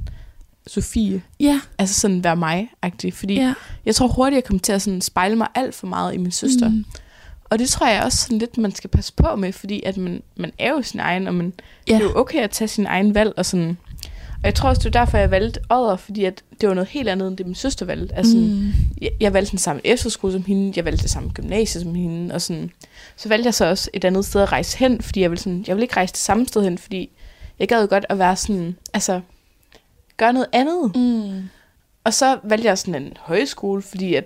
Sofie. 0.66 1.22
Ja. 1.40 1.60
Altså 1.78 2.00
sådan 2.00 2.24
være 2.24 2.36
mig-agtig. 2.36 3.14
Fordi 3.14 3.34
Ja. 3.34 3.54
jeg 3.86 3.94
tror 3.94 4.06
hurtigt, 4.08 4.34
jeg 4.36 4.44
kommer 4.44 4.60
til 4.60 4.72
at 4.72 4.82
sådan 4.82 5.00
spejle 5.00 5.36
mig 5.36 5.48
alt 5.54 5.74
for 5.74 5.86
meget 5.86 6.14
i 6.14 6.16
min 6.16 6.30
søster. 6.30 6.68
Mm. 6.68 6.84
Og 7.44 7.58
det 7.58 7.68
tror 7.68 7.86
jeg 7.88 8.02
også 8.02 8.18
sådan 8.18 8.38
lidt, 8.38 8.58
man 8.58 8.74
skal 8.74 8.90
passe 8.90 9.12
på 9.12 9.36
med, 9.36 9.52
fordi 9.52 9.82
at 9.86 9.96
man, 9.96 10.22
man 10.36 10.52
er 10.58 10.70
jo 10.70 10.82
sin 10.82 11.00
egen, 11.00 11.26
og 11.26 11.34
man, 11.34 11.52
ja. 11.88 11.94
det 11.94 12.00
er 12.00 12.04
jo 12.04 12.12
okay 12.18 12.38
at 12.42 12.50
tage 12.50 12.68
sin 12.68 12.86
egen 12.86 13.14
valg. 13.14 13.32
Og, 13.36 13.46
sådan. 13.46 13.76
og 14.34 14.44
jeg 14.44 14.54
tror 14.54 14.68
også, 14.68 14.82
det 14.82 14.94
var 14.94 15.00
derfor, 15.00 15.18
jeg 15.18 15.30
valgte 15.30 15.60
Odder, 15.70 15.96
fordi 15.96 16.24
at 16.24 16.42
det 16.60 16.68
var 16.68 16.74
noget 16.74 16.88
helt 16.88 17.08
andet, 17.08 17.28
end 17.28 17.36
det 17.36 17.46
min 17.46 17.54
søster 17.54 17.86
valgte. 17.86 18.14
Altså, 18.14 18.36
Mm. 18.36 18.72
jeg, 19.02 19.10
jeg 19.20 19.32
valgte 19.34 19.50
den 19.50 19.58
samme 19.58 19.80
efterskole 19.84 20.32
som 20.32 20.44
hende, 20.44 20.72
jeg 20.76 20.84
valgte 20.84 21.02
det 21.02 21.10
samme 21.10 21.30
gymnasie 21.30 21.80
som 21.80 21.94
hende, 21.94 22.34
og 22.34 22.42
sådan. 22.42 22.70
Så 23.16 23.28
valgte 23.28 23.46
jeg 23.46 23.54
så 23.54 23.64
også 23.66 23.90
et 23.94 24.04
andet 24.04 24.24
sted 24.24 24.40
at 24.40 24.52
rejse 24.52 24.78
hen, 24.78 25.00
fordi 25.02 25.20
jeg 25.20 25.30
ville, 25.30 25.42
sådan, 25.42 25.64
jeg 25.66 25.76
ville 25.76 25.84
ikke 25.84 25.96
rejse 25.96 26.12
det 26.12 26.20
samme 26.20 26.46
sted 26.48 26.62
hen, 26.64 26.78
fordi 26.78 27.10
jeg 27.58 27.68
gad 27.68 27.80
jo 27.80 27.86
godt 27.90 28.06
at 28.08 28.18
være 28.18 28.36
sådan, 28.36 28.76
altså, 28.94 29.20
gøre 30.16 30.32
noget 30.32 30.48
andet. 30.52 30.96
Mm. 30.96 31.48
Og 32.04 32.14
så 32.14 32.38
valgte 32.42 32.68
jeg 32.68 32.78
sådan 32.78 33.02
en 33.02 33.12
højskole, 33.20 33.82
fordi 33.82 34.14
at, 34.14 34.24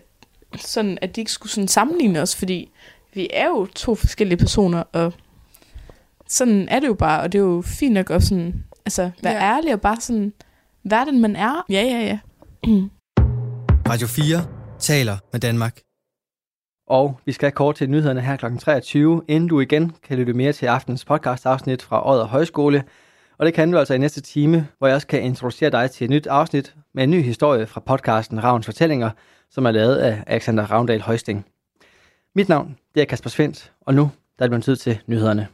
sådan, 0.59 0.99
at 1.03 1.17
de 1.17 1.21
ikke 1.21 1.33
skulle 1.33 1.53
sådan 1.53 1.69
sammenligne 1.69 2.23
os, 2.23 2.37
fordi 2.37 2.71
vi 3.15 3.29
er 3.33 3.47
jo 3.47 3.67
to 3.67 3.95
forskellige 3.95 4.39
personer, 4.39 4.83
og 4.93 5.13
sådan 6.29 6.69
er 6.69 6.81
det 6.81 6.87
jo 6.87 6.95
bare, 6.95 7.21
og 7.23 7.33
det 7.33 7.39
er 7.39 7.43
jo 7.43 7.63
fint 7.67 7.95
nok 7.95 8.11
at 8.11 8.23
sådan, 8.23 8.65
altså, 8.87 9.11
være 9.23 9.35
Ja. 9.35 9.47
ja. 9.47 9.57
ærlig 9.57 9.73
og 9.73 9.81
bare 9.81 10.01
sådan, 10.01 10.33
være 10.85 11.05
den 11.05 11.21
man 11.21 11.37
er. 11.37 11.65
Ja, 11.69 11.83
ja, 11.83 12.01
ja. 12.01 12.19
Radio 13.91 14.07
4 14.07 14.47
taler 14.79 15.17
med 15.33 15.41
Danmark. 15.41 15.81
Og 16.89 17.21
vi 17.25 17.33
skal 17.33 17.53
kort 17.53 17.75
til 17.77 17.91
nyhederne 17.91 18.21
her 18.21 18.37
kl. 18.37 18.47
23, 18.59 19.23
inden 19.29 19.49
du 19.49 19.61
igen 19.61 19.93
kan 20.03 20.17
lytte 20.19 20.33
mere 20.33 20.53
til 20.53 20.67
aftens 20.67 21.05
podcast 21.05 21.47
afsnit 21.47 21.83
fra 21.83 22.11
Odder 22.11 22.27
Højskole. 22.27 22.85
Og 23.41 23.47
det 23.47 23.55
kan 23.55 23.73
du 23.73 23.79
altså 23.79 23.95
i 23.95 23.99
næste 23.99 24.21
time, 24.21 24.69
hvor 24.79 24.87
jeg 24.87 24.95
også 24.95 25.07
kan 25.07 25.23
introducere 25.23 25.71
dig 25.71 25.91
til 25.91 26.05
et 26.05 26.11
nyt 26.11 26.27
afsnit 26.27 26.75
med 26.95 27.05
en 27.05 27.11
ny 27.11 27.23
historie 27.23 27.67
fra 27.67 27.81
podcasten 27.81 28.45
Ravns 28.45 28.67
Fortællinger, 28.67 29.11
som 29.51 29.67
er 29.67 29.71
lavet 29.71 29.97
af 29.97 30.25
Alexander 30.27 30.71
Ravndal 30.71 31.01
Højsting. 31.01 31.47
Mit 32.35 32.49
navn 32.49 32.77
det 32.95 33.01
er 33.01 33.05
Kasper 33.05 33.31
Svendt, 33.31 33.73
og 33.81 33.95
nu 33.95 34.03
der 34.39 34.45
er 34.45 34.47
det 34.47 34.51
blevet 34.51 34.65
tid 34.65 34.77
til 34.77 34.99
nyhederne. 35.07 35.49